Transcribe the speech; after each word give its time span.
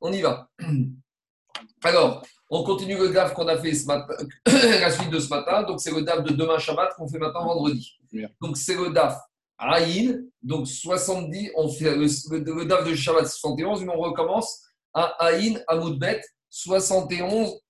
On 0.00 0.12
y 0.12 0.20
va. 0.20 0.48
Alors, 1.84 2.22
on 2.50 2.62
continue 2.64 2.96
le 2.96 3.10
DAF 3.10 3.34
qu'on 3.34 3.46
a 3.48 3.56
fait 3.58 3.74
ce 3.74 3.86
matin, 3.86 4.14
la 4.46 4.90
suite 4.90 5.10
de 5.10 5.18
ce 5.18 5.28
matin. 5.28 5.62
Donc, 5.64 5.80
c'est 5.80 5.90
le 5.90 6.02
DAF 6.02 6.22
de 6.24 6.34
demain 6.34 6.58
Shabbat 6.58 6.94
qu'on 6.94 7.08
fait 7.08 7.18
maintenant 7.18 7.44
vendredi. 7.44 7.98
Donc, 8.40 8.56
c'est 8.56 8.74
le 8.74 8.90
DAF 8.90 9.18
Aïn. 9.58 10.22
Donc, 10.42 10.66
70, 10.66 11.52
on 11.56 11.68
fait 11.68 11.94
le, 11.96 12.06
le, 12.06 12.64
DAF 12.64 12.88
de 12.88 12.94
Shabbat 12.94 13.26
71, 13.26 13.84
mais 13.84 13.92
on 13.94 14.00
recommence 14.00 14.62
à 14.94 15.02
Aïn, 15.18 15.60
à 15.66 15.76
Moudbet, 15.76 16.20
71, 16.48 17.60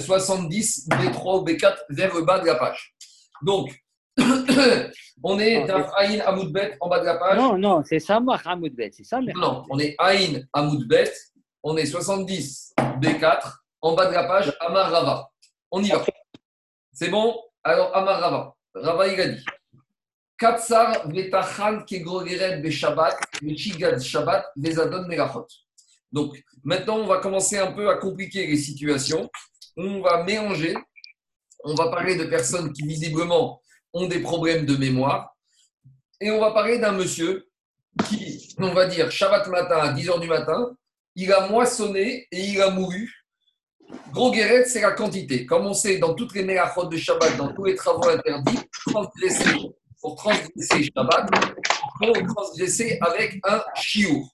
70, 0.00 0.88
B3 0.88 1.40
ou 1.40 1.44
B4 1.44 1.76
vers 1.90 2.14
le 2.14 2.22
bas 2.22 2.40
de 2.40 2.46
la 2.46 2.56
page. 2.56 2.94
Donc, 3.42 3.70
on 5.22 5.38
est 5.38 5.64
DAF 5.66 5.90
Aïn, 5.96 6.20
à 6.20 6.32
Moudbet 6.32 6.76
en 6.80 6.88
bas 6.88 7.00
de 7.00 7.04
la 7.04 7.18
page. 7.18 7.38
Non, 7.38 7.56
non, 7.56 7.82
c'est 7.84 8.00
ça, 8.00 8.20
Moudbet, 8.20 8.90
c'est 8.92 9.04
ça. 9.04 9.20
Non, 9.20 9.64
on 9.70 9.78
est 9.78 9.94
Aïn, 9.98 10.44
à 10.52 10.62
Moudbet 10.62 11.12
on 11.64 11.76
est 11.78 11.86
70 11.86 12.74
B4, 13.00 13.54
en 13.80 13.94
bas 13.94 14.06
de 14.06 14.12
la 14.12 14.24
page, 14.24 14.54
Amar 14.60 14.90
Rava. 14.90 15.30
On 15.70 15.82
y 15.82 15.88
va. 15.88 16.04
C'est 16.92 17.08
bon? 17.08 17.36
Alors, 17.64 17.96
Amar 17.96 18.20
Rava. 18.20 18.54
Rava, 18.74 19.08
il 19.08 19.20
a 19.20 19.28
dit 19.28 19.44
Katsar 20.36 21.08
vetachan 21.08 21.84
kegrogeret 21.84 22.60
beshabbat, 22.60 23.16
vechigad 23.40 23.98
shabbat, 23.98 24.44
vezadon 24.56 25.08
melachot. 25.08 25.46
Donc, 26.12 26.38
maintenant, 26.62 26.98
on 26.98 27.06
va 27.06 27.18
commencer 27.18 27.58
un 27.58 27.72
peu 27.72 27.88
à 27.88 27.96
compliquer 27.96 28.46
les 28.46 28.58
situations. 28.58 29.30
On 29.76 30.02
va 30.02 30.22
mélanger. 30.22 30.74
On 31.64 31.74
va 31.74 31.88
parler 31.88 32.16
de 32.16 32.24
personnes 32.24 32.72
qui, 32.74 32.82
visiblement, 32.86 33.62
ont 33.94 34.06
des 34.06 34.20
problèmes 34.20 34.66
de 34.66 34.76
mémoire. 34.76 35.34
Et 36.20 36.30
on 36.30 36.40
va 36.40 36.50
parler 36.50 36.78
d'un 36.78 36.92
monsieur 36.92 37.48
qui, 38.06 38.54
on 38.58 38.74
va 38.74 38.86
dire, 38.86 39.10
Shabbat 39.10 39.48
matin 39.48 39.76
à 39.76 39.94
10h 39.94 40.20
du 40.20 40.28
matin, 40.28 40.76
il 41.14 41.32
a 41.32 41.48
moissonné 41.48 42.26
et 42.30 42.40
il 42.40 42.60
a 42.60 42.70
mouru. 42.70 43.10
Gros 44.12 44.30
guéret, 44.32 44.64
c'est 44.64 44.80
la 44.80 44.92
quantité. 44.92 45.46
Comme 45.46 45.66
on 45.66 45.74
sait, 45.74 45.98
dans 45.98 46.14
toutes 46.14 46.34
les 46.34 46.44
mélachot 46.44 46.86
de 46.86 46.96
Shabbat, 46.96 47.36
dans 47.36 47.52
tous 47.52 47.64
les 47.64 47.74
travaux 47.74 48.08
interdits, 48.08 48.58
pour 50.00 50.16
transgresser 50.16 50.90
Shabbat, 50.94 51.30
il 52.02 52.06
faut 52.06 52.34
transgresser 52.34 52.98
avec 53.00 53.38
un 53.44 53.62
chiour. 53.74 54.28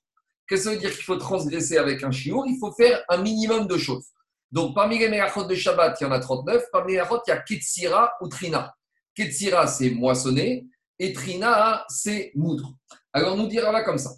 Qu'est-ce 0.47 0.65
que 0.65 0.69
ça 0.71 0.75
veut 0.75 0.81
dire 0.81 0.93
qu'il 0.93 1.05
faut 1.05 1.17
transgresser 1.17 1.79
avec 1.79 2.03
un 2.03 2.11
chiour? 2.11 2.45
Il 2.47 2.59
faut 2.59 2.73
faire 2.73 3.05
un 3.09 3.19
minimum 3.19 3.67
de 3.67 3.77
choses. 3.77 4.07
Donc, 4.51 4.75
parmi 4.75 4.99
les 4.99 5.09
mélachot 5.09 5.45
de 5.45 5.55
Shabbat, 5.55 6.01
il 6.01 6.05
y 6.05 6.07
en 6.07 6.13
a 6.13 6.19
39. 6.19 6.65
Parmi 6.73 6.93
les 6.93 6.99
mélachot, 6.99 7.21
il 7.27 7.31
y 7.31 7.33
a 7.33 7.39
Ketsira 7.39 8.13
ou 8.21 8.29
Trina. 8.29 8.75
Ketsira, 9.15 9.67
c'est 9.67 9.91
moissonner, 9.91 10.67
et 10.99 11.13
Trina, 11.13 11.85
c'est 11.89 12.33
moudre. 12.35 12.75
Alors, 13.13 13.37
nous 13.37 13.47
dira 13.47 13.71
là 13.71 13.83
comme 13.83 13.99
ça. 13.99 14.11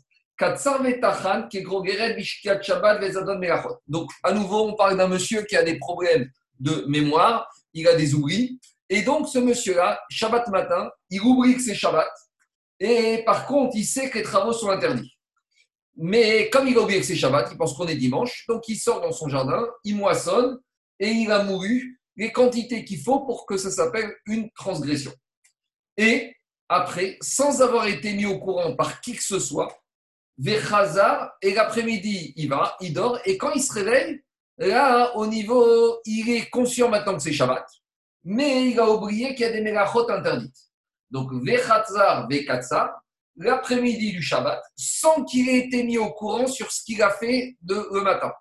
Donc, 3.89 4.11
à 4.23 4.33
nouveau, 4.33 4.69
on 4.69 4.75
parle 4.75 4.97
d'un 4.97 5.09
monsieur 5.09 5.43
qui 5.43 5.57
a 5.57 5.62
des 5.62 5.79
problèmes 5.79 6.31
de 6.59 6.84
mémoire, 6.89 7.49
il 7.75 7.87
a 7.89 7.95
des 7.95 8.15
oublis. 8.15 8.61
Et 8.89 9.03
donc, 9.03 9.29
ce 9.29 9.39
monsieur-là, 9.39 10.01
Shabbat 10.11 10.49
matin, 10.49 10.91
il 11.11 11.21
oublie 11.21 11.57
que 11.57 11.62
c'est 11.62 11.75
Shabbat. 11.75 12.11
Et 12.81 13.23
par 13.25 13.47
contre, 13.47 13.77
il 13.77 13.84
sait 13.84 14.11
que 14.11 14.19
les 14.19 14.25
travaux 14.25 14.53
sont 14.53 14.71
interdits. 14.71 15.17
Mais 15.97 16.51
comme 16.51 16.67
il 16.67 16.77
a 16.77 16.81
oublié 16.81 17.01
que 17.01 17.06
c'est 17.06 17.17
Shabbat, 17.17 17.49
il 17.53 17.59
pense 17.59 17.75
qu'on 17.75 17.87
est 17.87 17.97
dimanche. 17.97 18.45
Donc, 18.49 18.67
il 18.69 18.77
sort 18.77 19.01
dans 19.01 19.12
son 19.12 19.29
jardin, 19.29 19.65
il 19.84 19.97
moissonne 19.97 20.59
et 20.99 21.09
il 21.09 21.31
a 21.31 21.43
mouru 21.43 22.01
les 22.17 22.33
quantités 22.33 22.84
qu'il 22.84 23.01
faut 23.01 23.21
pour 23.21 23.47
que 23.47 23.56
ça 23.56 23.71
s'appelle 23.71 24.15
une 24.27 24.51
transgression. 24.53 25.12
Et 25.97 26.34
après, 26.69 27.19
sans 27.21 27.61
avoir 27.61 27.87
été 27.87 28.15
mis 28.15 28.27
au 28.27 28.39
courant 28.39 28.75
par 28.75 29.01
qui 29.01 29.15
que 29.15 29.23
ce 29.23 29.39
soit, 29.39 29.81
Vechazar, 30.43 31.33
et 31.41 31.55
l'après-midi, 31.55 32.35
il 32.37 32.48
va, 32.48 32.77
il 32.81 32.93
dort, 32.93 33.19
et 33.25 33.39
quand 33.39 33.53
il 33.53 33.62
se 33.62 33.73
réveille, 33.73 34.23
là, 34.59 35.17
au 35.17 35.27
niveau, 35.27 36.01
il 36.05 36.31
est 36.31 36.51
conscient 36.51 36.89
maintenant 36.89 37.15
que 37.15 37.23
c'est 37.23 37.33
Shabbat, 37.33 37.65
mais 38.25 38.71
il 38.71 38.81
a 38.81 38.91
oublié 38.91 39.34
qu'il 39.34 39.47
y 39.47 39.49
a 39.49 39.53
des 39.53 39.61
mélachot 39.61 40.11
interdites. 40.11 40.59
Donc, 41.11 41.33
Vechazar, 41.33 42.27
Vekatsar, 42.28 42.91
l'après-midi 43.37 44.12
du 44.12 44.22
Shabbat, 44.22 44.61
sans 44.77 45.25
qu'il 45.25 45.49
ait 45.49 45.59
été 45.59 45.84
mis 45.84 45.97
au 45.97 46.11
courant 46.11 46.49
sur 46.49 46.72
ce 46.72 46.83
qu'il 46.84 47.00
a 47.03 47.11
fait 47.11 47.56
de, 47.62 47.89
le 47.93 48.00
matin. 48.00 48.33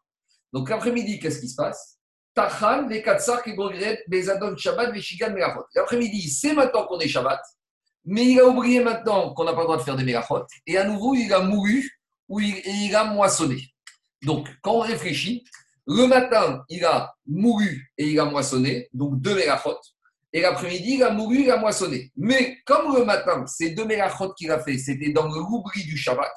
Donc, 0.53 0.69
l'après-midi, 0.71 1.19
qu'est-ce 1.19 1.39
qui 1.39 1.49
se 1.49 1.55
passe? 1.55 1.99
Tachan, 2.33 2.87
Vekatsar, 2.87 3.43
Bezadon, 4.07 4.57
Shabbat, 4.57 4.91
Veshigan, 4.91 5.31
Melachot. 5.33 5.65
L'après-midi, 5.75 6.29
c'est 6.29 6.53
maintenant 6.53 6.87
qu'on 6.87 6.99
est 6.99 7.07
Shabbat, 7.07 7.41
mais 8.05 8.25
il 8.25 8.39
a 8.39 8.47
oublié 8.47 8.83
maintenant 8.83 9.33
qu'on 9.33 9.43
n'a 9.43 9.53
pas 9.53 9.59
le 9.59 9.65
droit 9.65 9.77
de 9.77 9.83
faire 9.83 9.95
des 9.95 10.03
mélachot. 10.03 10.43
Et 10.65 10.77
à 10.77 10.83
nouveau, 10.83 11.13
il 11.13 11.31
a 11.31 11.41
mouru 11.41 12.00
ou 12.31 12.39
il, 12.39 12.95
a 12.95 13.03
moissonné. 13.03 13.61
Donc, 14.23 14.47
quand 14.61 14.75
on 14.75 14.79
réfléchit, 14.79 15.43
le 15.85 16.07
matin, 16.07 16.63
il 16.69 16.85
a 16.85 17.13
mouru 17.27 17.91
et 17.97 18.07
il 18.07 18.19
a 18.21 18.25
moissonné, 18.25 18.87
donc 18.93 19.19
deux 19.19 19.35
mélachot. 19.35 19.77
Et 20.31 20.39
l'après-midi, 20.39 20.93
il 20.93 21.03
a 21.03 21.09
mouru, 21.11 21.41
il 21.41 21.51
a 21.51 21.57
moissonné. 21.57 22.09
Mais 22.15 22.57
comme 22.65 22.95
le 22.95 23.03
matin, 23.03 23.45
ces 23.47 23.71
deux 23.71 23.83
mélachot 23.83 24.31
qu'il 24.33 24.49
a 24.49 24.63
fait, 24.63 24.77
c'était 24.77 25.11
dans 25.11 25.27
l'oubli 25.27 25.83
du 25.83 25.97
Shabbat. 25.97 26.31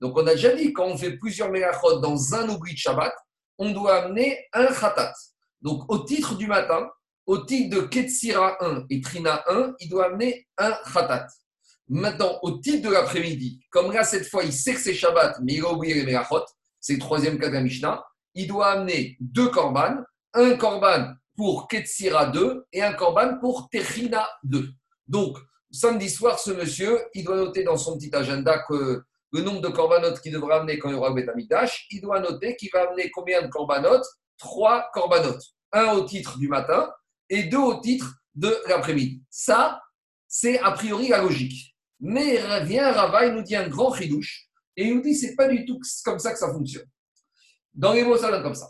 Donc, 0.00 0.18
on 0.18 0.26
a 0.26 0.34
déjà 0.34 0.52
dit, 0.52 0.72
quand 0.72 0.86
on 0.86 0.98
fait 0.98 1.16
plusieurs 1.16 1.52
mélachot 1.52 2.00
dans 2.00 2.34
un 2.34 2.48
oubli 2.48 2.72
de 2.72 2.78
Shabbat, 2.78 3.14
on 3.58 3.70
doit 3.70 4.02
amener 4.02 4.46
un 4.52 4.66
khatat. 4.66 5.12
Donc, 5.62 5.84
au 5.88 6.00
titre 6.00 6.34
du 6.34 6.48
matin, 6.48 6.90
au 7.24 7.38
titre 7.38 7.76
de 7.76 7.82
Ketsira 7.82 8.56
1 8.64 8.86
et 8.90 9.00
Trina 9.00 9.44
1, 9.48 9.74
il 9.78 9.88
doit 9.90 10.06
amener 10.06 10.48
un 10.58 10.72
khatat. 10.92 11.28
Maintenant, 11.88 12.38
au 12.42 12.58
titre 12.58 12.88
de 12.88 12.92
l'après-midi, 12.92 13.60
comme 13.70 13.92
là, 13.92 14.02
cette 14.02 14.28
fois, 14.28 14.42
il 14.44 14.52
sait 14.52 14.74
que 14.74 14.80
c'est 14.80 14.94
Shabbat, 14.94 15.38
mais 15.42 15.54
il 15.54 15.64
a 15.64 15.72
oublié 15.72 15.94
les 15.94 16.04
Melachot, 16.04 16.44
c'est 16.80 16.94
le 16.94 16.98
troisième 16.98 17.38
cas 17.38 17.48
de 17.48 17.54
la 17.54 17.60
Mishnah, 17.60 18.04
il 18.34 18.48
doit 18.48 18.68
amener 18.72 19.16
deux 19.20 19.48
korban, 19.48 19.96
un 20.34 20.56
korban 20.56 21.14
pour 21.36 21.68
Ketsira 21.68 22.26
2 22.26 22.66
et 22.72 22.82
un 22.82 22.92
korban 22.92 23.38
pour 23.38 23.68
Trina 23.70 24.28
2. 24.44 24.68
Donc, 25.06 25.38
samedi 25.70 26.10
soir, 26.10 26.38
ce 26.38 26.50
monsieur, 26.50 27.00
il 27.14 27.24
doit 27.24 27.36
noter 27.36 27.62
dans 27.62 27.76
son 27.76 27.96
petit 27.96 28.14
agenda 28.14 28.64
que 28.68 29.02
le 29.32 29.42
nombre 29.42 29.60
de 29.60 29.68
corbanotes 29.68 30.20
qu'il 30.20 30.32
devra 30.32 30.56
amener 30.56 30.78
quand 30.78 30.88
il 30.88 30.94
y 30.94 30.98
aura 30.98 31.10
le 31.10 31.14
Betamidash, 31.14 31.86
il 31.90 32.00
doit 32.00 32.20
noter 32.20 32.56
qu'il 32.56 32.70
va 32.72 32.88
amener 32.88 33.10
combien 33.10 33.42
de 33.42 33.48
corbanotes 33.48 34.06
Trois 34.38 34.90
corbanotes. 34.92 35.42
Un 35.72 35.92
au 35.92 36.02
titre 36.02 36.38
du 36.38 36.48
matin, 36.48 36.90
et 37.28 37.44
deux 37.44 37.58
au 37.58 37.80
titre 37.80 38.14
de 38.34 38.54
l'après-midi. 38.68 39.22
Ça, 39.30 39.80
c'est 40.28 40.58
a 40.60 40.72
priori 40.72 41.08
la 41.08 41.22
logique. 41.22 41.75
Mais 42.00 42.38
vient 42.64 42.92
Rava, 42.92 43.26
il 43.26 43.34
nous 43.34 43.42
dit 43.42 43.56
un 43.56 43.68
grand 43.68 43.94
chidouche, 43.94 44.48
et 44.76 44.84
il 44.84 44.96
nous 44.96 45.02
dit 45.02 45.14
c'est 45.14 45.34
pas 45.34 45.48
du 45.48 45.64
tout 45.64 45.80
comme 46.04 46.18
ça 46.18 46.32
que 46.32 46.38
ça 46.38 46.52
fonctionne. 46.52 46.86
Dans 47.72 47.92
les 47.92 48.04
mots, 48.04 48.16
ça 48.16 48.30
donne 48.30 48.42
comme 48.42 48.54
ça. 48.54 48.68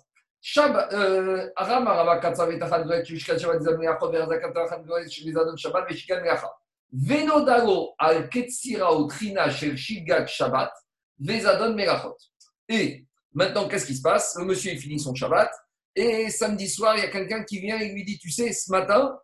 Et 12.68 13.04
maintenant, 13.32 13.68
qu'est-ce 13.68 13.86
qui 13.86 13.96
se 13.96 14.02
passe? 14.02 14.36
Le 14.38 14.44
monsieur, 14.44 14.72
il 14.72 14.78
finit 14.78 15.00
son 15.00 15.14
Shabbat, 15.14 15.50
et 15.96 16.30
samedi 16.30 16.68
soir, 16.68 16.96
il 16.96 17.00
y 17.00 17.04
a 17.04 17.10
quelqu'un 17.10 17.42
qui 17.42 17.58
vient 17.58 17.80
et 17.80 17.88
lui 17.88 18.04
dit, 18.04 18.18
tu 18.18 18.30
sais, 18.30 18.52
ce 18.52 18.70
matin, 18.70 19.18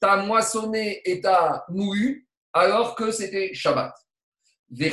tu 0.00 0.08
as 0.08 0.18
moissonné 0.18 1.00
et 1.04 1.20
tu 1.20 1.26
as 1.26 1.64
mouru 1.70 2.27
alors 2.52 2.94
que 2.94 3.10
c'était 3.10 3.52
Shabbat. 3.54 3.92
Et 4.78 4.92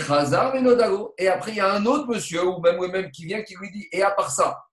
après, 1.28 1.52
il 1.52 1.58
y 1.58 1.60
a 1.60 1.74
un 1.74 1.86
autre 1.86 2.08
monsieur, 2.08 2.46
ou 2.46 2.62
même 2.62 2.82
le 2.82 2.88
même 2.88 3.12
qui 3.12 3.26
vient, 3.26 3.42
qui 3.44 3.56
lui 3.56 3.72
dit, 3.72 3.88
et 3.92 4.04
à 4.04 4.12
part 4.12 4.32
ça, 4.32 4.64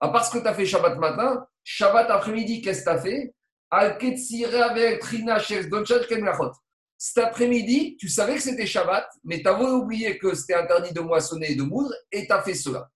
à 0.00 0.08
part 0.08 0.24
ce 0.24 0.30
que 0.30 0.38
tu 0.42 0.46
as 0.46 0.54
fait 0.54 0.64
Shabbat 0.66 0.96
matin, 0.98 1.46
Shabbat 1.64 2.10
après-midi, 2.10 2.62
qu'est-ce 2.62 2.84
que 2.84 2.90
tu 2.90 2.96
as 2.96 3.00
fait 3.00 3.34
cet 6.98 7.24
après-midi, 7.24 7.96
tu 7.98 8.08
savais 8.08 8.36
que 8.36 8.42
c'était 8.42 8.64
Shabbat, 8.64 9.06
mais 9.24 9.42
tu 9.42 9.48
avais 9.48 9.64
oublié 9.64 10.18
que 10.18 10.34
c'était 10.34 10.54
interdit 10.54 10.94
de 10.94 11.00
moissonner 11.00 11.50
et 11.50 11.54
de 11.56 11.64
moudre, 11.64 11.92
et 12.12 12.26
tu 12.26 12.32
as 12.32 12.40
fait 12.42 12.54
cela. 12.54 12.88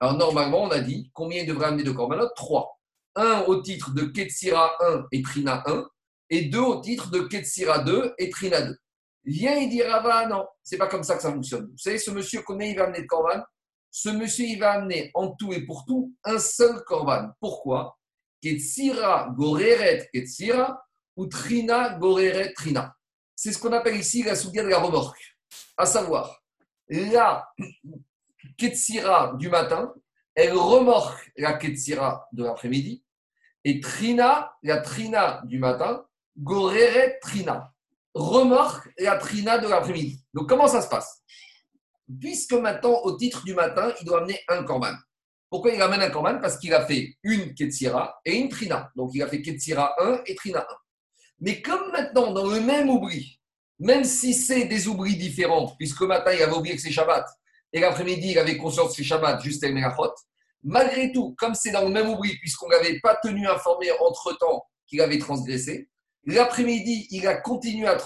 Alors, 0.00 0.18
normalement, 0.18 0.64
on 0.64 0.70
a 0.70 0.80
dit 0.80 1.10
combien 1.14 1.42
il 1.42 1.46
devrait 1.46 1.68
amener 1.68 1.84
de 1.84 1.92
korbanot? 1.92 2.28
Trois. 2.36 2.78
Un 3.14 3.42
au 3.46 3.62
titre 3.62 3.94
de 3.94 4.04
Ketsira 4.04 4.76
1 4.80 5.06
et 5.12 5.22
Trina 5.22 5.62
1, 5.66 5.88
et 6.30 6.42
deux 6.42 6.58
au 6.58 6.80
titre 6.80 7.10
de 7.10 7.20
Ketsira 7.20 7.78
2 7.78 8.14
et 8.18 8.28
Trina 8.28 8.60
2. 8.60 8.76
Viens 9.28 9.56
et 9.56 9.66
dit 9.66 9.82
Rava, 9.82 10.26
non, 10.26 10.46
c'est 10.62 10.78
pas 10.78 10.86
comme 10.86 11.02
ça 11.02 11.14
que 11.14 11.20
ça 11.20 11.30
fonctionne. 11.30 11.66
Vous 11.66 11.76
savez, 11.76 11.98
ce 11.98 12.10
monsieur, 12.10 12.40
combien 12.40 12.66
il 12.66 12.74
va 12.74 12.84
amener 12.84 13.02
de 13.02 13.06
korban? 13.06 13.42
Ce 13.90 14.08
monsieur, 14.08 14.46
il 14.46 14.58
va 14.58 14.72
amener 14.72 15.10
en 15.12 15.32
tout 15.32 15.52
et 15.52 15.66
pour 15.66 15.84
tout 15.84 16.14
un 16.24 16.38
seul 16.38 16.82
korban. 16.84 17.28
Pourquoi? 17.38 17.98
Ketsira 18.40 19.28
goreret 19.36 20.08
Ketsira 20.14 20.82
ou 21.14 21.26
Trina 21.26 21.98
goreret 21.98 22.54
Trina. 22.54 22.94
C'est 23.36 23.52
ce 23.52 23.58
qu'on 23.58 23.72
appelle 23.74 23.98
ici 23.98 24.22
la 24.22 24.34
soudia 24.34 24.62
de 24.62 24.68
la 24.68 24.78
remorque. 24.78 25.36
À 25.76 25.84
savoir, 25.84 26.42
là, 26.88 27.46
Ketsira 28.56 29.34
du 29.38 29.50
matin, 29.50 29.92
elle 30.34 30.54
remorque 30.54 31.30
la 31.36 31.52
Ketsira 31.52 32.26
de 32.32 32.44
l'après-midi, 32.44 33.04
et 33.62 33.80
Trina, 33.80 34.54
la 34.62 34.80
Trina 34.80 35.42
du 35.44 35.58
matin, 35.58 36.06
Goreret 36.38 37.18
Trina, 37.20 37.74
remorque 38.18 38.88
la 38.98 39.16
Trina 39.16 39.58
de 39.58 39.68
l'après-midi. 39.68 40.20
Donc 40.34 40.48
comment 40.48 40.66
ça 40.66 40.82
se 40.82 40.88
passe? 40.88 41.22
Puisque 42.20 42.52
maintenant, 42.52 43.00
au 43.04 43.16
titre 43.16 43.44
du 43.44 43.54
matin, 43.54 43.92
il 44.00 44.06
doit 44.06 44.18
amener 44.18 44.40
un 44.48 44.64
corban. 44.64 44.94
Pourquoi 45.50 45.72
il 45.72 45.80
ramène 45.80 46.02
un 46.02 46.10
korban? 46.10 46.38
Parce 46.40 46.58
qu'il 46.58 46.74
a 46.74 46.84
fait 46.84 47.14
une 47.22 47.54
Ketsira 47.54 48.18
et 48.24 48.36
une 48.36 48.48
Trina. 48.48 48.90
Donc 48.96 49.10
il 49.14 49.22
a 49.22 49.28
fait 49.28 49.40
Ketsira 49.40 49.94
1 50.00 50.22
et 50.26 50.34
Trina 50.34 50.60
1. 50.60 50.66
Mais 51.40 51.62
comme 51.62 51.92
maintenant, 51.92 52.32
dans 52.32 52.46
le 52.46 52.60
même 52.60 52.90
oubli, 52.90 53.40
même 53.78 54.04
si 54.04 54.34
c'est 54.34 54.64
des 54.64 54.88
oublis 54.88 55.16
différents, 55.16 55.74
puisque 55.78 56.00
le 56.00 56.08
matin 56.08 56.32
il 56.32 56.42
avait 56.42 56.56
oublié 56.56 56.74
que 56.74 56.82
c'est 56.82 56.90
Shabbat, 56.90 57.24
et 57.72 57.80
l'après-midi 57.80 58.32
il 58.32 58.38
avait 58.38 58.56
conscience 58.56 58.88
que 58.88 58.96
c'est 58.96 59.04
Shabbat, 59.04 59.40
juste 59.42 59.62
avec 59.62 59.74
Melachot, 59.76 60.12
malgré 60.64 61.12
tout, 61.12 61.36
comme 61.38 61.54
c'est 61.54 61.70
dans 61.70 61.84
le 61.84 61.90
même 61.90 62.10
oubli, 62.10 62.36
puisqu'on 62.38 62.68
n'avait 62.68 62.98
pas 63.00 63.16
tenu 63.22 63.46
informé 63.46 63.92
entre-temps 64.00 64.64
qu'il 64.88 65.00
avait 65.00 65.18
transgressé, 65.18 65.88
l'après-midi 66.34 67.08
il 67.10 67.26
a 67.26 67.36
continué 67.36 67.86
à, 67.86 67.92
à 67.92 67.96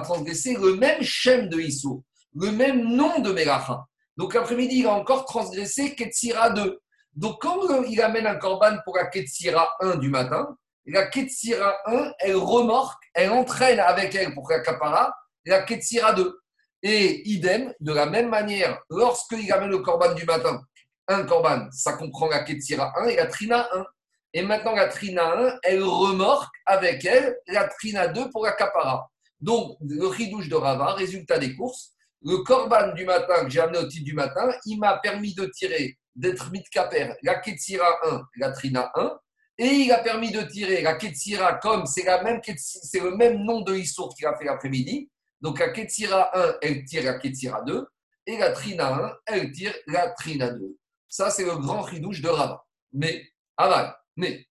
transgresser 0.00 0.54
le 0.54 0.76
même 0.76 1.02
schème 1.02 1.48
de 1.48 1.58
Issou, 1.58 2.04
le 2.34 2.52
même 2.52 2.82
nom 2.84 3.18
de 3.20 3.32
Melacha. 3.32 3.86
Donc 4.16 4.34
l'après-midi 4.34 4.80
il 4.80 4.86
a 4.86 4.92
encore 4.92 5.24
transgressé 5.24 5.94
Ketsira 5.94 6.50
2. 6.50 6.78
Donc 7.14 7.40
quand 7.40 7.82
il 7.84 8.00
amène 8.00 8.26
un 8.26 8.36
korban 8.36 8.76
pour 8.84 8.96
la 8.96 9.06
Ketsira 9.06 9.68
1 9.80 9.96
du 9.96 10.10
matin, 10.10 10.56
la 10.86 11.06
Ketsira 11.06 11.74
1, 11.86 12.12
elle 12.20 12.36
remorque, 12.36 13.02
elle 13.14 13.30
entraîne 13.30 13.80
avec 13.80 14.14
elle 14.14 14.34
pour 14.34 14.48
la 14.50 14.60
Kapara 14.60 15.12
la 15.46 15.62
Ketsira 15.62 16.12
2. 16.12 16.38
Et 16.82 17.28
idem, 17.28 17.74
de 17.80 17.92
la 17.92 18.06
même 18.06 18.30
manière, 18.30 18.80
lorsqu'il 18.88 19.52
amène 19.52 19.70
le 19.70 19.78
Korban 19.78 20.14
du 20.14 20.24
matin, 20.24 20.62
un 21.08 21.24
Korban, 21.24 21.68
ça 21.72 21.94
comprend 21.94 22.28
la 22.28 22.42
Ketsira 22.42 22.92
1 23.02 23.08
et 23.08 23.16
la 23.16 23.26
Trina 23.26 23.68
1. 23.74 23.84
Et 24.32 24.42
maintenant, 24.42 24.74
la 24.74 24.88
Trina 24.88 25.36
1, 25.36 25.58
elle 25.62 25.82
remorque 25.82 26.54
avec 26.66 27.04
elle 27.04 27.36
la 27.48 27.68
Trina 27.68 28.08
2 28.08 28.30
pour 28.30 28.44
la 28.44 28.52
Kapara. 28.52 29.10
Donc, 29.40 29.76
le 29.80 30.06
ridouche 30.06 30.48
de 30.48 30.54
Rava, 30.54 30.94
résultat 30.94 31.38
des 31.38 31.54
courses, 31.56 31.92
le 32.22 32.38
Korban 32.38 32.92
du 32.92 33.04
matin 33.04 33.44
que 33.44 33.50
j'ai 33.50 33.60
amené 33.60 33.78
au 33.78 33.88
titre 33.88 34.04
du 34.04 34.14
matin, 34.14 34.52
il 34.66 34.78
m'a 34.78 34.98
permis 34.98 35.34
de 35.34 35.46
tirer, 35.46 35.98
d'être 36.14 36.50
mitkaper, 36.50 37.14
la 37.22 37.36
Ketsira 37.40 37.88
1, 38.04 38.22
la 38.36 38.52
Trina 38.52 38.90
1, 38.94 39.18
et 39.58 39.66
il 39.66 39.92
a 39.92 39.98
permis 39.98 40.30
de 40.30 40.40
tirer 40.42 40.80
la 40.80 40.94
Ketsira 40.94 41.54
comme 41.54 41.84
c'est 41.84 42.04
même 42.22 42.40
c'est 42.56 43.00
le 43.00 43.14
même 43.14 43.44
nom 43.44 43.60
de 43.60 43.74
Issour 43.74 44.14
qu'il 44.14 44.26
a 44.26 44.34
fait 44.34 44.46
l'après-midi. 44.46 45.10
Donc 45.42 45.58
la 45.58 45.68
Ketsira 45.68 46.30
1, 46.34 46.54
elle 46.62 46.84
tire 46.84 47.04
la 47.04 47.18
Ketsira 47.18 47.60
2. 47.62 47.86
Et 48.26 48.38
la 48.38 48.52
Trina 48.52 48.94
1, 48.94 49.16
elle 49.26 49.52
tire 49.52 49.74
la 49.86 50.10
Trina 50.10 50.50
2. 50.50 50.78
Ça, 51.08 51.30
c'est 51.30 51.44
le 51.44 51.56
grand 51.56 51.82
ridouche 51.82 52.22
de 52.22 52.28
Rava. 52.28 52.64
Mais, 52.92 53.22
aval, 53.58 53.94
mais, 54.16 54.46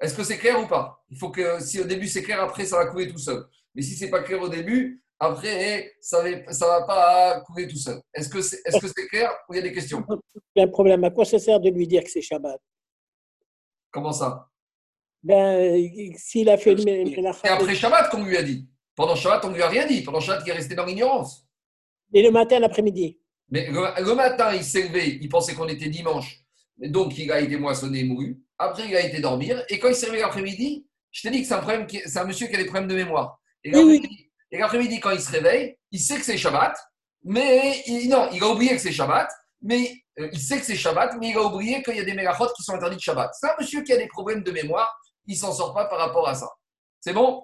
est-ce 0.00 0.14
que 0.14 0.24
c'est 0.24 0.38
clair 0.38 0.60
ou 0.60 0.66
pas? 0.66 1.04
Il 1.10 1.18
faut 1.18 1.30
que, 1.30 1.60
si 1.60 1.80
au 1.80 1.84
début 1.84 2.08
c'est 2.08 2.22
clair, 2.22 2.40
après 2.40 2.64
ça 2.64 2.76
va 2.76 2.86
couler 2.86 3.08
tout 3.08 3.18
seul. 3.18 3.44
Mais 3.74 3.82
si 3.82 3.94
c'est 3.94 4.10
pas 4.10 4.22
clair 4.22 4.40
au 4.40 4.48
début, 4.48 5.02
après, 5.22 5.92
ça 6.00 6.24
ne 6.24 6.66
va 6.66 6.82
pas 6.82 7.40
couler 7.42 7.68
tout 7.68 7.76
seul. 7.76 8.00
Est-ce 8.14 8.30
que 8.30 8.40
c'est 8.40 8.62
est 8.64 8.70
-ce 8.70 9.08
clair 9.08 9.30
ou 9.48 9.54
il 9.54 9.56
y 9.56 9.60
a 9.60 9.62
des 9.62 9.72
questions? 9.72 10.02
Il 10.56 10.60
y 10.60 10.62
a 10.62 10.64
un 10.64 10.68
problème. 10.68 11.04
À 11.04 11.10
quoi 11.10 11.26
ça 11.26 11.38
sert 11.38 11.60
de 11.60 11.68
lui 11.68 11.86
dire 11.86 12.02
que 12.02 12.10
c'est 12.10 12.22
Shabbat? 12.22 12.58
Comment 13.90 14.12
ça? 14.12 14.48
Ben, 15.22 15.90
s'il 16.16 16.48
a 16.48 16.56
fait. 16.56 16.74
C'est 16.78 17.48
après 17.48 17.74
Shabbat 17.74 18.10
qu'on 18.10 18.24
lui 18.24 18.36
a 18.38 18.42
dit. 18.42 18.66
Pendant 18.94 19.14
Shabbat, 19.14 19.44
on 19.44 19.50
ne 19.50 19.56
lui 19.56 19.62
a 19.62 19.68
rien 19.68 19.86
dit. 19.86 20.02
Pendant 20.02 20.20
Shabbat, 20.20 20.42
il 20.46 20.50
est 20.50 20.54
resté 20.54 20.74
dans 20.74 20.86
l'ignorance. 20.86 21.46
Et 22.14 22.22
le 22.22 22.30
matin, 22.30 22.58
l'après-midi? 22.58 23.20
Mais 23.50 23.68
le, 23.68 24.14
matin, 24.14 24.54
il 24.54 24.64
s'est 24.64 24.88
levé, 24.88 25.18
il 25.20 25.28
pensait 25.28 25.54
qu'on 25.54 25.68
était 25.68 25.88
dimanche. 25.88 26.44
Donc, 26.78 27.18
il 27.18 27.30
a 27.30 27.40
été 27.40 27.56
moissonné 27.56 28.00
et 28.00 28.04
mouru. 28.04 28.42
Après, 28.60 28.86
il 28.86 28.94
a 28.94 29.00
été 29.00 29.20
dormir. 29.20 29.64
Et 29.70 29.78
quand 29.78 29.88
il 29.88 29.94
s'est 29.94 30.04
réveillé 30.04 30.22
l'après-midi, 30.22 30.86
je 31.10 31.22
t'ai 31.22 31.30
dit 31.30 31.40
que 31.40 31.48
c'est 31.48 31.54
un, 31.54 31.60
problème, 31.60 31.86
c'est 31.88 32.18
un 32.18 32.24
monsieur 32.24 32.46
qui 32.46 32.54
a 32.54 32.58
des 32.58 32.66
problèmes 32.66 32.88
de 32.88 32.94
mémoire. 32.94 33.40
Et 33.64 33.72
l'après-midi, 34.52 35.00
quand 35.00 35.12
il 35.12 35.20
se 35.20 35.32
réveille, 35.32 35.78
il 35.90 35.98
sait 35.98 36.18
que 36.18 36.24
c'est 36.24 36.36
Shabbat. 36.36 36.76
Mais 37.24 37.82
non, 38.06 38.28
il 38.32 38.42
a 38.42 38.48
oublié 38.48 38.72
que 38.72 38.78
c'est 38.78 38.92
Shabbat. 38.92 39.30
Mais 39.62 39.94
euh, 40.18 40.28
il 40.30 40.38
sait 40.38 40.58
que 40.58 40.66
c'est 40.66 40.76
Shabbat, 40.76 41.16
mais 41.18 41.30
il 41.30 41.36
a 41.38 41.42
oublié 41.42 41.82
qu'il 41.82 41.96
y 41.96 42.00
a 42.00 42.04
des 42.04 42.12
mégachot 42.12 42.48
qui 42.54 42.62
sont 42.62 42.74
interdits 42.74 42.96
de 42.96 43.00
Shabbat. 43.00 43.30
C'est 43.32 43.48
un 43.48 43.54
monsieur 43.58 43.82
qui 43.82 43.94
a 43.94 43.96
des 43.96 44.08
problèmes 44.08 44.42
de 44.42 44.50
mémoire, 44.50 44.94
il 45.26 45.34
ne 45.34 45.38
s'en 45.38 45.52
sort 45.52 45.72
pas 45.72 45.86
par 45.86 45.98
rapport 45.98 46.28
à 46.28 46.34
ça. 46.34 46.48
C'est 47.00 47.14
bon? 47.14 47.42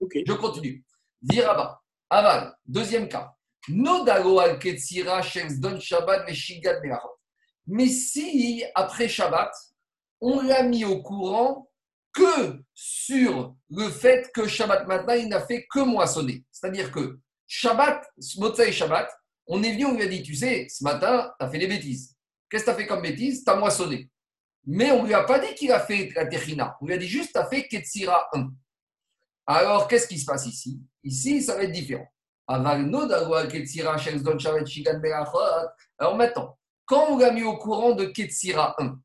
Je 0.00 0.32
continue. 0.34 0.84
Viraba. 1.22 1.80
Aval. 2.10 2.54
Deuxième 2.66 3.08
cas. 3.08 3.32
Nodalo 3.68 4.40
al 4.40 4.58
don 5.58 5.80
Shabbat 5.80 6.26
Mais 7.66 7.86
si, 7.86 8.64
après 8.74 9.08
Shabbat, 9.08 9.52
on 10.20 10.40
l'a 10.42 10.62
mis 10.62 10.84
au 10.84 11.02
courant 11.02 11.68
que 12.12 12.62
sur 12.74 13.54
le 13.70 13.88
fait 13.88 14.30
que 14.32 14.46
Shabbat 14.46 14.86
matin, 14.86 15.16
il 15.16 15.28
n'a 15.28 15.40
fait 15.40 15.66
que 15.70 15.80
moissonner. 15.80 16.44
C'est-à-dire 16.50 16.90
que 16.90 17.18
Shabbat, 17.46 18.04
et 18.66 18.72
Shabbat, 18.72 19.10
on 19.46 19.62
est 19.62 19.72
venu, 19.72 19.86
on 19.86 19.94
lui 19.94 20.02
a 20.02 20.06
dit, 20.06 20.22
tu 20.22 20.34
sais, 20.34 20.66
ce 20.68 20.84
matin, 20.84 21.32
tu 21.38 21.44
as 21.44 21.50
fait 21.50 21.58
des 21.58 21.66
bêtises. 21.66 22.16
Qu'est-ce 22.48 22.64
que 22.64 22.70
tu 22.70 22.74
as 22.74 22.78
fait 22.78 22.86
comme 22.86 23.02
bêtise? 23.02 23.44
Tu 23.44 23.50
as 23.50 23.56
moissonné. 23.56 24.10
Mais 24.66 24.90
on 24.90 25.02
ne 25.02 25.08
lui 25.08 25.14
a 25.14 25.24
pas 25.24 25.38
dit 25.38 25.54
qu'il 25.54 25.72
a 25.72 25.80
fait 25.80 26.10
la 26.14 26.26
Techina. 26.26 26.76
On 26.80 26.86
lui 26.86 26.94
a 26.94 26.98
dit 26.98 27.08
juste, 27.08 27.32
tu 27.32 27.38
as 27.38 27.46
fait 27.46 27.66
Ketsira 27.66 28.28
1. 28.34 28.50
Alors, 29.46 29.88
qu'est-ce 29.88 30.06
qui 30.06 30.18
se 30.18 30.26
passe 30.26 30.46
ici? 30.46 30.80
Ici, 31.02 31.42
ça 31.42 31.56
va 31.56 31.64
être 31.64 31.72
différent. 31.72 32.06
Alors 32.46 32.66
maintenant, 36.16 36.58
quand 36.84 37.10
on 37.10 37.18
l'a 37.18 37.30
mis 37.30 37.44
au 37.44 37.56
courant 37.56 37.92
de 37.92 38.06
Ketsira 38.06 38.74
1, 38.78 38.98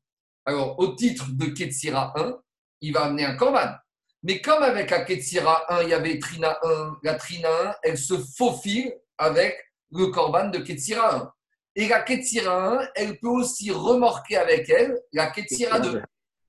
alors 0.46 0.78
au 0.78 0.94
titre 0.94 1.26
de 1.30 1.46
Ketsira 1.46 2.12
1, 2.16 2.38
il 2.80 2.92
va 2.92 3.04
amener 3.04 3.24
un 3.24 3.36
korban. 3.36 3.74
Mais 4.22 4.40
comme 4.40 4.62
avec 4.62 4.90
la 4.90 5.04
Ketsira 5.04 5.64
1, 5.72 5.82
il 5.82 5.88
y 5.90 5.94
avait 5.94 6.18
Trina 6.18 6.58
1, 6.62 6.96
la 7.02 7.14
Trina 7.14 7.48
1, 7.48 7.74
elle 7.82 7.98
se 7.98 8.14
faufile 8.36 8.92
avec 9.18 9.56
le 9.92 10.06
korban 10.06 10.48
de 10.48 10.58
Ketsira 10.58 11.14
1. 11.16 11.32
Et 11.76 11.88
la 11.88 12.00
Ketsira 12.00 12.80
1, 12.80 12.88
elle 12.94 13.18
peut 13.18 13.28
aussi 13.28 13.70
remorquer 13.70 14.36
avec 14.36 14.68
elle 14.70 14.98
la 15.12 15.30
Ketsira 15.30 15.80
2. 15.80 16.02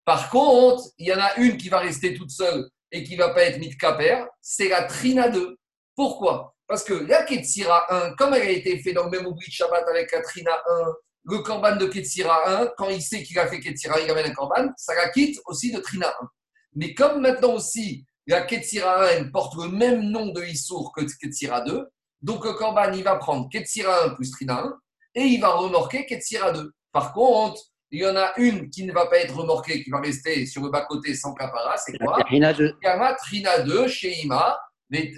Par 0.06 0.30
contre, 0.30 0.84
il 0.98 1.08
y 1.08 1.14
en 1.14 1.20
a 1.20 1.36
une 1.36 1.58
qui 1.58 1.70
va 1.70 1.80
rester 1.80 2.14
toute 2.14 2.32
seule 2.32 2.70
et 2.92 3.04
qui 3.04 3.18
ne 3.18 3.24
va 3.24 3.34
pas 3.34 3.44
être 3.44 3.60
mitkaper, 3.60 4.26
c'est 4.42 4.70
la 4.70 4.84
Trina 4.84 5.30
2. 5.30 5.58
Pourquoi? 5.96 6.56
Parce 6.66 6.84
que 6.84 6.94
la 6.94 7.24
Ketsira 7.24 7.94
1, 7.94 8.16
comme 8.16 8.34
elle 8.34 8.44
a 8.44 8.50
été 8.52 8.80
faite 8.80 8.96
dans 8.96 9.06
le 9.06 9.10
même 9.10 9.26
oubli 9.26 9.48
de 9.48 9.52
Shabbat 9.52 9.88
avec 9.88 10.12
la 10.12 10.22
Trina 10.22 10.62
1, 10.70 10.94
le 11.30 11.40
korban 11.40 11.76
de 11.76 11.86
Ketsira 11.88 12.62
1, 12.62 12.72
quand 12.78 12.90
il 12.90 13.02
sait 13.02 13.22
qu'il 13.22 13.38
a 13.38 13.48
fait 13.48 13.60
Ketsira, 13.60 14.00
il 14.00 14.10
amène 14.10 14.28
un 14.28 14.34
korban, 14.34 14.70
ça 14.78 14.96
la 14.96 15.10
quitte 15.10 15.40
aussi 15.46 15.72
de 15.72 15.80
Trina 15.80 16.08
1. 16.08 16.28
Mais 16.76 16.94
comme 16.94 17.22
maintenant 17.22 17.56
aussi, 17.56 18.06
la 18.28 18.42
Ketsira 18.42 19.08
1 19.20 19.30
porte 19.32 19.56
le 19.56 19.70
même 19.70 20.02
nom 20.02 20.28
de 20.28 20.44
Issour 20.44 20.94
que 20.96 21.02
Ketsira 21.02 21.62
2, 21.62 21.86
donc 22.22 22.46
le 22.46 22.54
Korban, 22.54 22.92
il 22.94 23.04
va 23.04 23.16
prendre 23.16 23.48
Ketsira 23.50 24.06
1 24.06 24.10
plus 24.16 24.32
Trina 24.32 24.64
1 24.64 24.74
et 25.16 25.24
il 25.24 25.40
va 25.40 25.50
remorquer 25.50 26.06
Ketsira 26.06 26.52
2. 26.52 26.72
Par 26.92 27.14
contre, 27.14 27.62
il 27.92 28.02
y 28.02 28.08
en 28.08 28.16
a 28.16 28.34
une 28.38 28.70
qui 28.70 28.86
ne 28.86 28.92
va 28.92 29.06
pas 29.08 29.18
être 29.20 29.36
remorquée, 29.36 29.84
qui 29.84 29.90
va 29.90 30.00
rester 30.02 30.46
sur 30.46 30.64
le 30.64 30.70
bas-côté 30.70 31.14
sans 31.14 31.34
capara, 31.34 31.78
c'est 31.78 31.98
quoi 31.98 32.24
Trina 32.26 32.54
2. 32.54 32.78
Trina 33.20 33.60
2 33.60 33.88
chez 33.88 34.22
Ima, 34.24 34.58
mais 34.90 35.12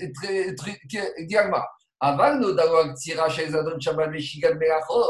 Diagma. 1.22 1.66
Aval 2.00 2.40
no 2.40 2.54
dawag 2.54 2.96
tira 2.96 3.30
chez 3.30 3.50
Zadon 3.50 3.80
Shabbat 3.80 4.10
Meshigan 4.10 4.56
Melachot. 4.56 5.04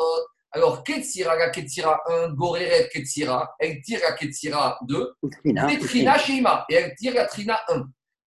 Alors, 0.52 0.84
Ketsira, 0.84 1.36
la 1.36 1.50
Ketsira 1.50 2.02
1, 2.08 2.30
Goreret 2.30 2.90
Ketsira, 2.92 3.54
elle 3.60 3.82
tire 3.82 4.00
la 4.02 4.14
Ketsira 4.14 4.80
2, 4.88 5.14
Trina, 5.44 5.72
et 5.72 5.80
Trina 5.80 6.18
chez 6.18 6.34
Ima, 6.34 6.66
et 6.70 6.76
elle 6.76 6.96
tire 6.96 7.14
la 7.14 7.26
Trina 7.26 7.60
1. 7.68 7.84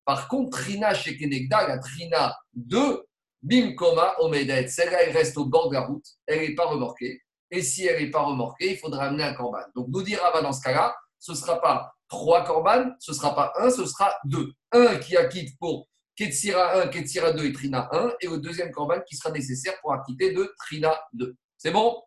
Par 0.06 0.28
contre, 0.28 0.60
Trina 0.60 0.94
chez 0.94 1.18
Kenegda, 1.18 1.68
la 1.68 1.80
Trina 1.80 2.36
2, 2.54 3.04
Bim 3.42 3.74
Koma 3.74 4.14
Omedet. 4.20 4.68
Celle-là, 4.68 5.04
elle 5.04 5.18
reste 5.18 5.36
au 5.38 5.46
bord 5.46 5.70
de 5.70 5.74
la 5.74 5.82
route, 5.82 6.06
elle 6.28 6.42
n'est 6.42 6.56
pas 6.56 6.66
remorquée. 6.66 7.22
Et 7.50 7.64
si 7.64 7.86
elle 7.86 8.04
n'est 8.04 8.12
pas 8.12 8.22
remorquée, 8.22 8.74
il 8.74 8.78
faudra 8.78 9.06
amener 9.06 9.24
un 9.24 9.34
corban. 9.34 9.64
Donc, 9.76 9.88
nous 9.90 10.04
dira 10.04 10.42
dans 10.42 10.54
ce 10.54 10.62
cas-là, 10.62 10.96
ce 11.18 11.32
ne 11.32 11.38
sera 11.38 11.60
pas 11.60 11.92
trois 12.08 12.44
corbanes, 12.44 12.96
ce 13.00 13.12
ne 13.12 13.16
sera 13.16 13.34
pas 13.34 13.52
un, 13.58 13.70
ce 13.70 13.86
sera 13.86 14.14
deux. 14.26 14.54
Un 14.72 14.98
qui 14.98 15.18
acquitte 15.18 15.58
pour 15.60 15.88
Ketsira 16.16 16.82
1, 16.82 16.88
Ketsira 16.90 17.32
2 17.32 17.46
et 17.46 17.54
Trina 17.54 17.90
1, 17.92 18.14
et 18.22 18.28
le 18.28 18.38
deuxième 18.38 18.72
corban 18.72 19.00
qui 19.08 19.16
sera 19.16 19.32
nécessaire 19.32 19.74
pour 19.82 19.94
acquitter 19.94 20.34
de 20.34 20.54
Trina 20.60 21.00
2. 21.14 21.36
C'est 21.58 21.72
bon? 21.72 22.02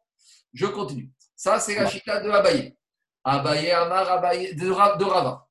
Je 0.54 0.66
continue. 0.66 1.10
Ça, 1.36 1.58
c'est 1.58 1.74
la 1.74 1.86
chita 1.86 2.20
de 2.20 2.30
Abaye. 2.30 2.76
Abaye, 3.24 3.70
Amar, 3.72 4.10
Abaye, 4.10 4.54
de, 4.54 4.70
Rava. 4.70 5.46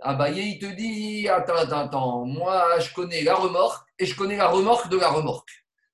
Abaye, 0.00 0.52
il 0.54 0.58
te 0.58 0.66
dit 0.66 1.28
Attends, 1.28 1.56
attends, 1.56 1.78
attends, 1.78 2.24
moi, 2.26 2.78
je 2.80 2.92
connais 2.92 3.22
la 3.22 3.36
remorque 3.36 3.88
et 3.98 4.04
je 4.04 4.16
connais 4.16 4.36
la 4.36 4.48
remorque 4.48 4.88
de 4.88 4.98
la 4.98 5.08
remorque. 5.08 5.48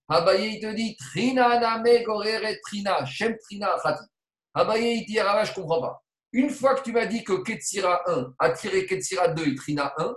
Abaye, 0.08 0.54
il 0.54 0.60
te 0.60 0.72
dit 0.74 0.96
Trina 0.96 1.60
name 1.60 2.02
gorere 2.04 2.58
trina, 2.62 3.04
shem 3.04 3.36
trina 3.38 3.68
achati. 3.74 4.04
Abaye, 4.54 4.98
il 4.98 5.06
dit 5.06 5.20
Rava, 5.20 5.44
je 5.44 5.50
ne 5.50 5.54
comprends 5.56 5.80
pas. 5.80 6.02
Une 6.32 6.50
fois 6.50 6.74
que 6.74 6.82
tu 6.82 6.92
m'as 6.92 7.06
dit 7.06 7.22
que 7.22 7.44
Ketsira 7.44 8.02
1 8.08 8.34
a 8.40 8.50
tiré 8.50 8.86
Ketsira 8.86 9.28
2 9.28 9.46
et 9.46 9.54
Trina 9.54 9.94
1, 9.98 10.14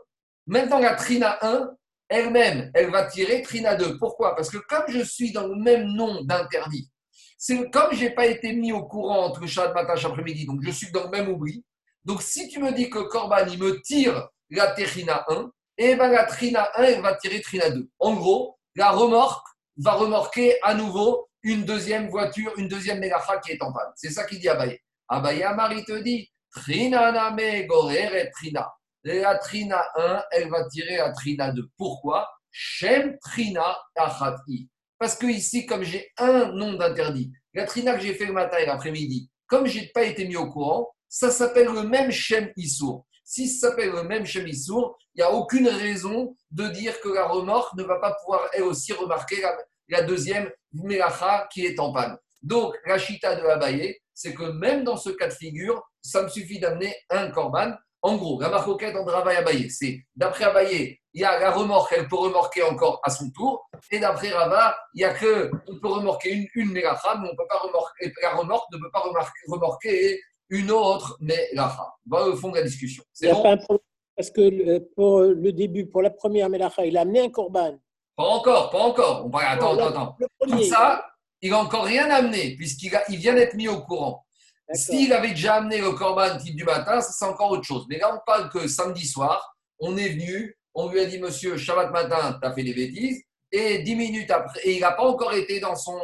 maintenant 0.47 0.79
la 0.79 0.95
Trina 0.95 1.37
1, 1.43 1.69
elle-même, 2.09 2.71
elle 2.73 2.89
va 2.89 3.05
tirer 3.05 3.43
Trina 3.43 3.75
2. 3.75 3.99
Pourquoi? 3.99 4.35
Parce 4.35 4.49
que 4.49 4.57
comme 4.57 4.85
je 4.87 5.03
suis 5.03 5.31
dans 5.31 5.45
le 5.45 5.55
même 5.55 5.85
nom 5.93 6.23
d'interdit, 6.23 6.89
c'est 7.37 7.69
comme 7.69 7.93
je 7.93 8.05
n'ai 8.05 8.09
pas 8.09 8.25
été 8.25 8.53
mis 8.53 8.71
au 8.71 8.83
courant 8.83 9.25
entre 9.25 9.45
Shabbat 9.45 9.73
matin 9.73 9.95
et 9.95 10.05
après-midi, 10.05 10.45
donc 10.45 10.61
je 10.63 10.71
suis 10.71 10.91
dans 10.91 11.03
le 11.03 11.09
même 11.09 11.29
oubli. 11.29 11.63
Donc 12.03 12.21
si 12.21 12.47
tu 12.49 12.59
me 12.59 12.71
dis 12.71 12.89
que 12.89 12.99
Corban, 12.99 13.45
il 13.47 13.59
me 13.59 13.81
tire 13.81 14.27
la 14.49 14.67
Trina 14.71 15.25
1, 15.29 15.51
et 15.77 15.95
bien 15.95 16.07
la 16.09 16.23
Trina 16.23 16.69
1, 16.75 16.83
elle 16.83 17.01
va 17.01 17.15
tirer 17.15 17.41
Trina 17.41 17.69
2. 17.69 17.89
En 17.99 18.13
gros, 18.13 18.57
la 18.75 18.91
remorque 18.91 19.45
va 19.77 19.93
remorquer 19.93 20.55
à 20.63 20.73
nouveau 20.73 21.29
une 21.43 21.63
deuxième 21.63 22.09
voiture, 22.09 22.51
une 22.57 22.67
deuxième 22.67 22.99
mélacha 22.99 23.37
qui 23.39 23.51
est 23.51 23.61
en 23.61 23.71
panne. 23.71 23.91
C'est 23.95 24.09
ça 24.09 24.25
qu'il 24.25 24.39
dit 24.39 24.49
Abaye. 24.49 24.79
Abaye 25.07 25.43
Amar, 25.43 25.71
il 25.73 25.85
te 25.85 26.01
dit 26.01 26.31
Trina 26.51 27.11
name 27.11 27.67
goreret 27.67 28.31
trina. 28.31 28.73
La 29.03 29.35
trina 29.35 29.85
1, 29.95 30.23
elle 30.31 30.49
va 30.49 30.67
tirer 30.67 30.97
à 30.99 31.11
trina 31.11 31.51
2. 31.51 31.69
Pourquoi? 31.77 32.27
Shem 32.51 33.17
trina 33.19 33.77
achati. 33.95 34.69
Parce 34.99 35.15
que 35.15 35.27
ici, 35.27 35.65
comme 35.65 35.83
j'ai 35.83 36.11
un 36.17 36.51
nom 36.51 36.73
d'interdit, 36.73 37.31
la 37.53 37.65
trina 37.65 37.95
que 37.95 38.01
j'ai 38.01 38.15
fait 38.15 38.25
le 38.25 38.33
matin 38.33 38.57
et 38.57 38.65
l'après-midi, 38.65 39.29
comme 39.47 39.67
je 39.67 39.79
n'ai 39.79 39.87
pas 39.87 40.03
été 40.03 40.27
mis 40.27 40.35
au 40.35 40.49
courant, 40.49 40.89
ça 41.07 41.31
s'appelle 41.31 41.67
le 41.67 41.83
même 41.83 42.11
Shem 42.11 42.51
Issour. 42.57 43.05
Si 43.23 43.47
ça 43.47 43.69
s'appelle 43.69 43.91
le 43.91 44.03
même 44.03 44.25
Shem 44.25 44.47
Issour, 44.47 44.97
il 45.15 45.19
n'y 45.19 45.23
a 45.23 45.31
aucune 45.31 45.67
raison 45.67 46.35
de 46.51 46.67
dire 46.69 46.99
que 47.01 47.09
la 47.09 47.27
remorque 47.27 47.75
ne 47.75 47.83
va 47.83 47.99
pas 47.99 48.15
pouvoir 48.21 48.49
elle 48.53 48.63
aussi 48.63 48.93
remarquer 48.93 49.43
la, 49.89 50.01
deuxième 50.03 50.49
Melacha 50.73 51.47
qui 51.51 51.65
est 51.65 51.79
en 51.79 51.91
panne. 51.91 52.17
Donc, 52.41 52.75
la 52.85 52.97
chita 52.97 53.35
de 53.35 53.45
Abaye, 53.45 53.97
c'est 54.13 54.33
que 54.33 54.43
même 54.43 54.83
dans 54.83 54.97
ce 54.97 55.09
cas 55.09 55.27
de 55.27 55.33
figure, 55.33 55.81
ça 56.01 56.23
me 56.23 56.29
suffit 56.29 56.59
d'amener 56.59 56.95
un 57.09 57.29
korban. 57.31 57.73
En 58.03 58.15
gros, 58.15 58.39
la 58.39 58.49
marcoquette 58.49 58.95
en 58.95 59.03
travail 59.05 59.37
Abaye, 59.37 59.69
c'est 59.69 59.99
d'après 60.15 60.45
Abaye, 60.45 60.97
il 61.13 61.21
y 61.21 61.23
a 61.25 61.39
la 61.39 61.51
remorque, 61.51 61.93
elle 61.97 62.07
peut 62.07 62.15
remorquer 62.15 62.61
encore 62.63 62.99
à 63.03 63.09
son 63.09 63.29
tour. 63.31 63.67
Et 63.91 63.99
d'après 63.99 64.29
Rava, 64.29 64.77
il 64.93 65.01
y 65.01 65.03
a 65.05 65.13
que, 65.13 65.49
on 65.67 65.79
peut 65.79 65.87
remorquer 65.87 66.31
une, 66.31 66.47
une 66.55 66.71
mélacha, 66.71 67.15
mais 67.19 67.27
on 67.31 67.35
peut 67.35 67.47
pas 67.49 67.57
remorquer, 67.57 68.13
la 68.21 68.35
remorque 68.35 68.71
ne 68.71 68.77
peut 68.77 68.91
pas 68.91 69.03
remorquer 69.47 70.19
une 70.49 70.69
autre 70.71 71.17
mélacha. 71.19 71.87
Va 72.05 72.27
au 72.27 72.35
fond 72.35 72.49
de 72.51 72.57
la 72.57 72.63
discussion. 72.63 73.03
Il 73.03 73.09
C'est 73.13 73.25
n'y 73.25 73.31
a 73.31 73.35
bon 73.35 73.43
pas 73.43 73.51
un 73.51 73.57
problème. 73.57 73.83
Parce 74.15 74.29
que 74.31 74.41
le- 74.41 74.79
pour 74.95 75.21
le 75.21 75.51
début, 75.53 75.87
pour 75.87 76.01
la 76.01 76.09
première 76.09 76.49
Melacha, 76.49 76.85
il 76.85 76.97
a 76.97 77.01
amené 77.01 77.21
un 77.21 77.29
corban. 77.29 77.77
Pas 78.15 78.23
encore, 78.23 78.69
pas 78.71 78.79
encore. 78.79 79.25
On 79.25 79.29
parle, 79.29 79.45
attends, 79.57 79.73
attends, 79.73 79.75
le- 79.75 79.89
attends. 79.89 80.15
Le 80.19 80.27
Tout 80.57 80.63
ça, 80.63 81.05
il 81.41 81.51
n'a 81.51 81.59
encore 81.59 81.83
rien 81.83 82.09
amené, 82.09 82.55
puisqu'il 82.55 82.91
il 83.09 83.17
vient 83.17 83.33
d'être 83.35 83.53
mis 83.55 83.67
au 83.67 83.81
courant. 83.81 84.25
S'il 84.73 85.13
avait 85.13 85.29
déjà 85.29 85.55
amené 85.55 85.79
le 85.79 85.91
corban 85.91 86.37
type 86.37 86.55
du 86.55 86.63
matin, 86.63 86.99
ça 87.01 87.11
c'est 87.11 87.25
encore 87.25 87.51
autre 87.51 87.63
chose. 87.63 87.85
Mais 87.89 87.97
là, 87.97 88.13
on 88.13 88.19
parle 88.25 88.49
que 88.49 88.67
samedi 88.67 89.05
soir, 89.05 89.55
on 89.79 89.95
est 89.95 90.09
venu, 90.09 90.57
on 90.73 90.89
lui 90.89 90.99
a 90.99 91.05
dit, 91.05 91.19
monsieur, 91.19 91.57
Shabbat 91.57 91.91
matin, 91.91 92.37
tu 92.41 92.47
as 92.47 92.53
fait 92.53 92.63
des 92.63 92.73
bêtises. 92.73 93.23
Et 93.51 93.79
dix 93.79 93.95
minutes 93.95 94.29
après, 94.29 94.59
et 94.65 94.75
il 94.75 94.81
n'a 94.81 94.91
pas 94.91 95.03
encore 95.03 95.33
été 95.33 95.61
dans 95.61 95.75
son, 95.75 95.97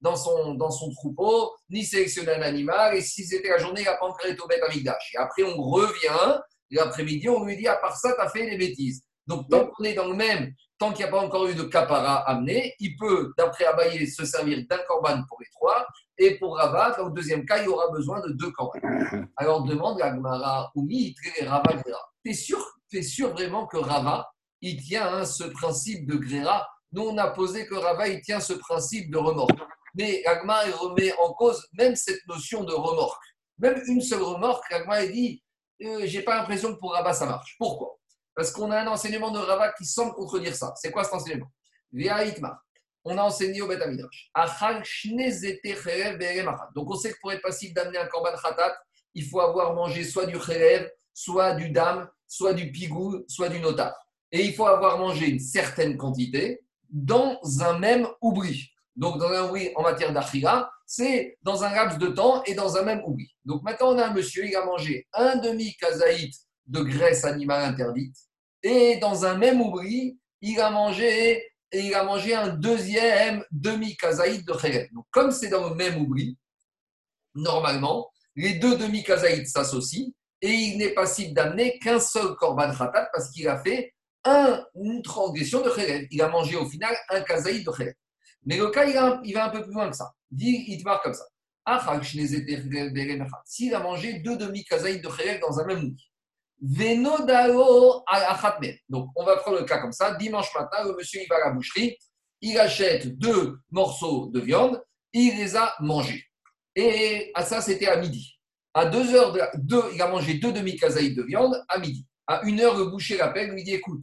dans, 0.00 0.14
son, 0.14 0.54
dans 0.54 0.70
son 0.70 0.90
troupeau, 0.92 1.52
ni 1.68 1.84
sélectionné 1.84 2.32
un 2.34 2.42
animal. 2.42 2.96
Et 2.96 3.00
si 3.00 3.24
c'était 3.24 3.48
la 3.48 3.58
journée, 3.58 3.80
il 3.80 3.84
n'a 3.84 3.96
pas 3.96 4.06
encore 4.06 4.26
été 4.26 4.40
au 4.40 4.48
Amikdash. 4.68 5.12
Et 5.14 5.18
après, 5.18 5.42
on 5.42 5.60
revient, 5.60 6.40
l'après-midi, 6.70 7.28
on 7.28 7.44
lui 7.44 7.56
dit, 7.56 7.66
à 7.66 7.76
part 7.76 7.96
ça, 7.96 8.12
tu 8.14 8.20
as 8.20 8.28
fait 8.28 8.48
des 8.48 8.56
bêtises. 8.56 9.02
Donc, 9.26 9.48
tant 9.50 9.66
qu'on 9.66 9.84
est 9.84 9.94
dans 9.94 10.06
le 10.06 10.14
même, 10.14 10.52
tant 10.78 10.92
qu'il 10.92 11.04
n'y 11.04 11.08
a 11.08 11.12
pas 11.12 11.20
encore 11.20 11.46
eu 11.46 11.54
de 11.54 11.64
capara 11.64 12.16
amené, 12.28 12.74
il 12.78 12.96
peut, 12.96 13.32
d'après 13.36 13.64
Abaye, 13.64 14.06
se 14.06 14.24
servir 14.24 14.62
d'un 14.68 14.78
corban 14.86 15.22
pour 15.28 15.40
les 15.40 15.48
trois. 15.52 15.84
Et 16.18 16.38
pour 16.38 16.56
Rava, 16.56 17.00
au 17.02 17.10
deuxième 17.10 17.44
cas, 17.44 17.62
il 17.62 17.64
y 17.64 17.68
aura 17.68 17.90
besoin 17.90 18.20
de 18.20 18.32
deux 18.32 18.50
corbans. 18.52 18.80
Alors 19.36 19.64
demande 19.64 19.98
la 19.98 20.14
Gemara, 20.14 20.70
Oumi, 20.74 21.14
Rava, 21.42 21.74
Grera. 21.74 22.10
T'es 22.22 22.34
sûr, 22.34 22.64
t'es 22.88 23.02
sûr 23.02 23.30
vraiment 23.30 23.66
que 23.66 23.76
Rava, 23.76 24.28
il 24.60 24.80
tient 24.82 25.12
hein, 25.12 25.24
ce 25.24 25.44
principe 25.44 26.06
de 26.08 26.16
Grera 26.16 26.66
Nous, 26.92 27.02
on 27.02 27.18
a 27.18 27.28
posé 27.30 27.66
que 27.66 27.74
Rava, 27.74 28.08
il 28.08 28.20
tient 28.20 28.40
ce 28.40 28.52
principe 28.52 29.10
de 29.10 29.18
remorque. 29.18 29.58
Mais 29.96 30.24
Agma, 30.24 30.66
il 30.66 30.72
remet 30.72 31.12
en 31.18 31.32
cause 31.32 31.66
même 31.72 31.96
cette 31.96 32.24
notion 32.28 32.64
de 32.64 32.72
remorque. 32.72 33.22
Même 33.58 33.82
une 33.86 34.00
seule 34.00 34.22
remorque, 34.22 34.70
Agma, 34.72 35.04
il 35.04 35.12
dit, 35.12 35.44
euh, 35.82 36.02
j'ai 36.04 36.22
pas 36.22 36.36
l'impression 36.36 36.72
que 36.72 36.78
pour 36.78 36.92
Rava, 36.92 37.12
ça 37.12 37.26
marche. 37.26 37.56
Pourquoi? 37.58 37.98
Parce 38.36 38.52
qu'on 38.52 38.70
a 38.70 38.80
un 38.80 38.86
enseignement 38.86 39.30
de 39.32 39.38
Rava 39.38 39.72
qui 39.72 39.84
semble 39.84 40.14
contredire 40.14 40.54
ça. 40.54 40.72
C'est 40.76 40.92
quoi 40.92 41.02
cet 41.02 41.14
enseignement? 41.14 41.50
Via 41.92 42.24
Itmar 42.24 42.58
on 43.04 43.18
a 43.18 43.22
enseigné 43.22 43.60
au 43.60 43.68
Beth 43.68 43.82
Amidrash. 43.82 44.30
Achal 44.34 44.82
shne 44.84 45.30
zete 45.30 45.74
cherev 45.82 46.18
be'erem 46.18 46.48
achad. 46.48 46.68
Donc 46.74 46.90
on 46.90 46.96
sait 46.96 47.12
que 47.12 47.18
pour 47.20 47.32
être 47.32 47.42
passif 47.42 47.72
d'amener 47.74 47.98
un 47.98 48.06
korban 48.06 48.32
khatat, 48.42 48.76
il 49.14 49.24
faut 49.24 49.40
avoir 49.40 49.74
mangé 49.74 50.04
soit 50.04 50.26
du 50.26 50.38
cherev, 50.40 50.88
soit 51.12 51.54
du 51.54 51.70
dam, 51.70 52.08
soit 52.26 52.54
du 52.54 52.72
pigou, 52.72 53.24
soit 53.28 53.48
du 53.48 53.60
notar. 53.60 53.94
Et 54.32 54.42
il 54.42 54.54
faut 54.54 54.66
avoir 54.66 54.98
mangé 54.98 55.28
une 55.28 55.38
certaine 55.38 55.96
quantité 55.96 56.60
dans 56.90 57.38
un 57.60 57.78
même 57.78 58.06
oubli. 58.20 58.70
Donc 58.96 59.18
dans 59.18 59.28
un 59.28 59.48
oubli 59.48 59.70
en 59.76 59.82
matière 59.82 60.12
d'achira, 60.12 60.70
c'est 60.86 61.38
dans 61.42 61.62
un 61.64 61.70
laps 61.70 61.98
de 61.98 62.08
temps 62.08 62.42
et 62.44 62.54
dans 62.54 62.76
un 62.76 62.82
même 62.82 63.02
oubli. 63.04 63.28
Donc 63.44 63.62
maintenant 63.62 63.94
on 63.94 63.98
a 63.98 64.06
un 64.06 64.12
monsieur, 64.12 64.46
il 64.46 64.56
a 64.56 64.64
mangé 64.64 65.06
un 65.12 65.36
demi 65.36 65.76
kazaït 65.76 66.32
de 66.66 66.80
graisse 66.80 67.24
animale 67.24 67.64
interdite 67.64 68.16
et 68.62 68.96
dans 68.96 69.24
un 69.24 69.36
même 69.36 69.60
oubli, 69.60 70.18
il 70.40 70.60
a 70.60 70.70
mangé 70.70 71.42
et 71.74 71.80
il 71.86 71.94
a 71.94 72.04
mangé 72.04 72.34
un 72.34 72.48
deuxième 72.48 73.44
demi-kazaïd 73.50 74.46
de 74.46 74.52
Khéret. 74.52 74.88
Donc, 74.94 75.04
comme 75.10 75.30
c'est 75.32 75.48
dans 75.48 75.68
le 75.68 75.74
même 75.74 76.00
oubli, 76.00 76.38
normalement, 77.34 78.10
les 78.36 78.54
deux 78.54 78.76
demi-kazaïd 78.76 79.46
s'associent 79.46 80.06
et 80.40 80.50
il 80.50 80.78
n'est 80.78 80.94
possible 80.94 81.34
d'amener 81.34 81.78
qu'un 81.78 81.98
seul 82.00 82.34
korban 82.36 82.70
khatat 82.74 83.08
parce 83.12 83.30
qu'il 83.30 83.48
a 83.48 83.58
fait 83.62 83.92
un- 84.24 84.64
une 84.74 85.02
transgression 85.02 85.60
de 85.62 85.70
Khéret. 85.70 86.06
Il 86.10 86.22
a 86.22 86.28
mangé 86.28 86.56
au 86.56 86.68
final 86.68 86.94
un 87.10 87.20
kazaïd 87.22 87.64
de 87.66 87.70
Khéret. 87.70 87.96
Mais 88.46 88.56
le 88.56 88.68
cas, 88.70 88.84
il, 88.84 89.20
il 89.28 89.34
va 89.34 89.46
un 89.46 89.50
peu 89.50 89.62
plus 89.62 89.72
loin 89.72 89.90
que 89.90 89.96
ça. 89.96 90.12
Il 90.38 90.78
te 90.78 90.84
marque 90.84 91.04
comme 91.04 91.14
ça. 91.14 91.24
S'il 93.44 93.74
a 93.74 93.80
mangé 93.80 94.14
deux 94.20 94.36
demi-kazaïd 94.36 95.02
de 95.02 95.08
Khéret 95.08 95.38
dans 95.40 95.58
un 95.60 95.66
même 95.66 95.78
oubli. 95.84 96.10
Donc, 98.88 99.08
on 99.16 99.24
va 99.24 99.36
prendre 99.36 99.58
le 99.58 99.64
cas 99.64 99.78
comme 99.78 99.92
ça. 99.92 100.14
Dimanche 100.14 100.54
matin, 100.54 100.84
le 100.84 100.94
monsieur, 100.96 101.20
il 101.22 101.28
va 101.28 101.36
à 101.36 101.48
la 101.48 101.54
boucherie, 101.54 101.96
il 102.40 102.58
achète 102.58 103.18
deux 103.18 103.58
morceaux 103.70 104.30
de 104.32 104.40
viande, 104.40 104.82
il 105.12 105.36
les 105.36 105.56
a 105.56 105.74
mangés. 105.80 106.24
Et 106.76 107.30
à 107.34 107.44
ça, 107.44 107.60
c'était 107.60 107.86
à 107.86 107.96
midi. 107.96 108.38
À 108.72 108.86
deux 108.86 109.14
heures, 109.14 109.32
de, 109.32 109.40
deux, 109.58 109.82
il 109.94 110.02
a 110.02 110.08
mangé 110.08 110.34
deux 110.34 110.52
demi-kazaïs 110.52 111.14
de 111.14 111.22
viande 111.22 111.62
à 111.68 111.78
midi. 111.78 112.06
À 112.26 112.42
une 112.44 112.60
heure, 112.60 112.76
le 112.76 112.86
boucher 112.86 113.16
l'appelle, 113.16 113.50
lui 113.50 113.62
dit 113.62 113.74
écoute, 113.74 114.02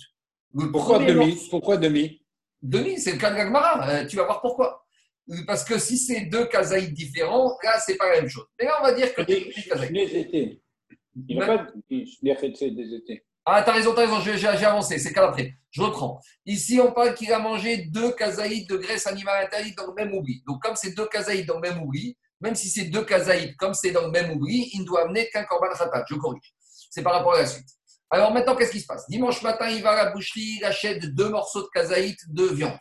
le 0.53 0.71
Pourquoi 0.71 0.99
demi? 0.99 1.27
morceau- 1.33 1.49
Pourquoi 1.49 1.77
demi? 1.77 2.21
Demi, 2.61 2.99
c'est 2.99 3.13
le 3.13 3.17
cas 3.17 3.31
de 3.31 3.35
Gagmara. 3.37 3.89
Euh, 3.89 4.05
tu 4.05 4.15
vas 4.17 4.23
voir 4.25 4.41
pourquoi. 4.41 4.85
Parce 5.47 5.63
que 5.63 5.77
si 5.79 5.97
c'est 5.97 6.21
deux 6.25 6.45
kazaïs 6.45 6.93
différents, 6.93 7.57
là, 7.63 7.79
c'est 7.79 7.95
pas 7.95 8.09
la 8.09 8.21
même 8.21 8.29
chose. 8.29 8.45
Mais 8.59 8.65
là, 8.65 8.77
on 8.79 8.83
va 8.83 8.93
dire 8.93 9.13
que 9.13 9.21
Il 9.29 10.59
Il 11.27 11.37
n'a 11.37 11.45
pas 11.45 11.67
dit 11.89 12.17
des 12.21 12.93
étés. 12.95 13.25
Ah, 13.45 13.63
t'as 13.63 13.73
raison, 13.73 13.93
t'as 13.95 14.05
raison, 14.05 14.19
j'ai 14.19 14.47
avancé, 14.65 14.99
c'est 14.99 15.11
qu'à 15.13 15.27
après. 15.27 15.55
Je 15.71 15.81
reprends. 15.81 16.21
Ici, 16.45 16.79
on 16.79 16.91
parle 16.91 17.15
qu'il 17.15 17.33
a 17.33 17.39
mangé 17.39 17.85
deux 17.85 18.11
kazaïdes 18.11 18.69
de 18.69 18.77
graisse 18.77 19.07
animale 19.07 19.45
interdite 19.45 19.75
dans 19.77 19.87
le 19.87 19.93
même 19.93 20.13
oubli. 20.13 20.43
Donc, 20.45 20.61
comme 20.61 20.75
c'est 20.75 20.93
deux 20.93 21.07
kazaïdes 21.07 21.47
dans 21.47 21.55
le 21.59 21.61
même 21.61 21.81
oubli, 21.81 22.17
même 22.39 22.55
si 22.55 22.69
c'est 22.69 22.85
deux 22.85 23.03
kazaïdes, 23.03 23.55
comme 23.55 23.73
c'est 23.73 23.91
dans 23.91 24.03
le 24.03 24.11
même 24.11 24.31
oubli, 24.31 24.69
il 24.73 24.81
ne 24.81 24.85
doit 24.85 25.03
amener 25.05 25.27
qu'un 25.29 25.43
korban 25.43 25.69
khatat. 25.69 26.05
Je 26.07 26.15
corrige. 26.15 26.53
C'est 26.89 27.01
par 27.01 27.13
rapport 27.13 27.33
à 27.33 27.39
la 27.41 27.47
suite. 27.47 27.67
Alors 28.09 28.31
maintenant, 28.33 28.55
qu'est-ce 28.55 28.71
qui 28.71 28.81
se 28.81 28.87
passe? 28.87 29.07
Dimanche 29.09 29.41
matin, 29.41 29.69
il 29.69 29.81
va 29.81 29.91
à 29.91 30.05
la 30.05 30.11
boucherie, 30.11 30.57
il 30.57 30.65
achète 30.65 31.05
deux 31.15 31.29
morceaux 31.29 31.63
de 31.63 31.69
kazaït 31.73 32.17
de 32.27 32.45
viande. 32.45 32.77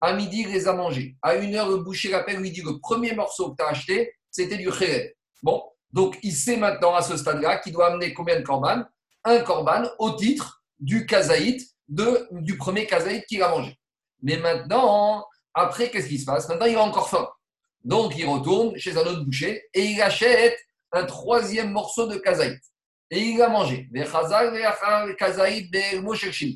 À 0.00 0.12
midi, 0.12 0.40
il 0.40 0.52
les 0.52 0.66
a 0.66 0.72
mangés. 0.72 1.16
À 1.22 1.36
une 1.36 1.54
heure, 1.54 1.68
le 1.70 1.76
boucher 1.76 2.10
l'appelle, 2.10 2.38
lui 2.38 2.50
dit 2.50 2.62
le 2.62 2.80
premier 2.80 3.14
morceau 3.14 3.52
que 3.52 3.56
tu 3.56 3.64
as 3.64 3.68
acheté, 3.68 4.12
c'était 4.30 4.56
du 4.56 4.70
khéret. 4.70 5.16
Bon, 5.42 5.62
donc 5.92 6.18
il 6.22 6.32
sait 6.32 6.56
maintenant 6.56 6.94
à 6.94 7.02
ce 7.02 7.16
stade-là 7.16 7.58
qu'il 7.58 7.72
doit 7.72 7.88
amener 7.88 8.14
combien 8.14 8.38
de 8.38 8.44
korban 8.44 8.84
Un 9.24 9.40
korban 9.40 9.84
au 9.98 10.12
titre 10.12 10.62
du 10.78 11.06
kazaït, 11.06 11.62
de, 11.88 12.26
du 12.32 12.56
premier 12.56 12.86
kazaït 12.86 13.24
qu'il 13.26 13.42
a 13.42 13.48
mangé. 13.48 13.78
Mais 14.22 14.36
maintenant, 14.36 15.26
après, 15.54 15.90
qu'est-ce 15.90 16.08
qui 16.08 16.18
se 16.18 16.24
passe? 16.24 16.48
Maintenant, 16.48 16.66
il 16.66 16.76
a 16.76 16.82
encore 16.82 17.08
faim. 17.08 17.28
Donc, 17.84 18.16
il 18.16 18.26
retourne 18.26 18.76
chez 18.78 18.96
un 18.96 19.02
autre 19.02 19.24
boucher 19.24 19.62
et 19.74 19.84
il 19.84 20.00
achète 20.00 20.58
un 20.92 21.04
troisième 21.04 21.70
morceau 21.70 22.06
de 22.06 22.16
kazaït. 22.16 22.60
Et 23.10 23.20
il 23.20 23.42
a 23.42 23.48
mangé. 23.48 23.88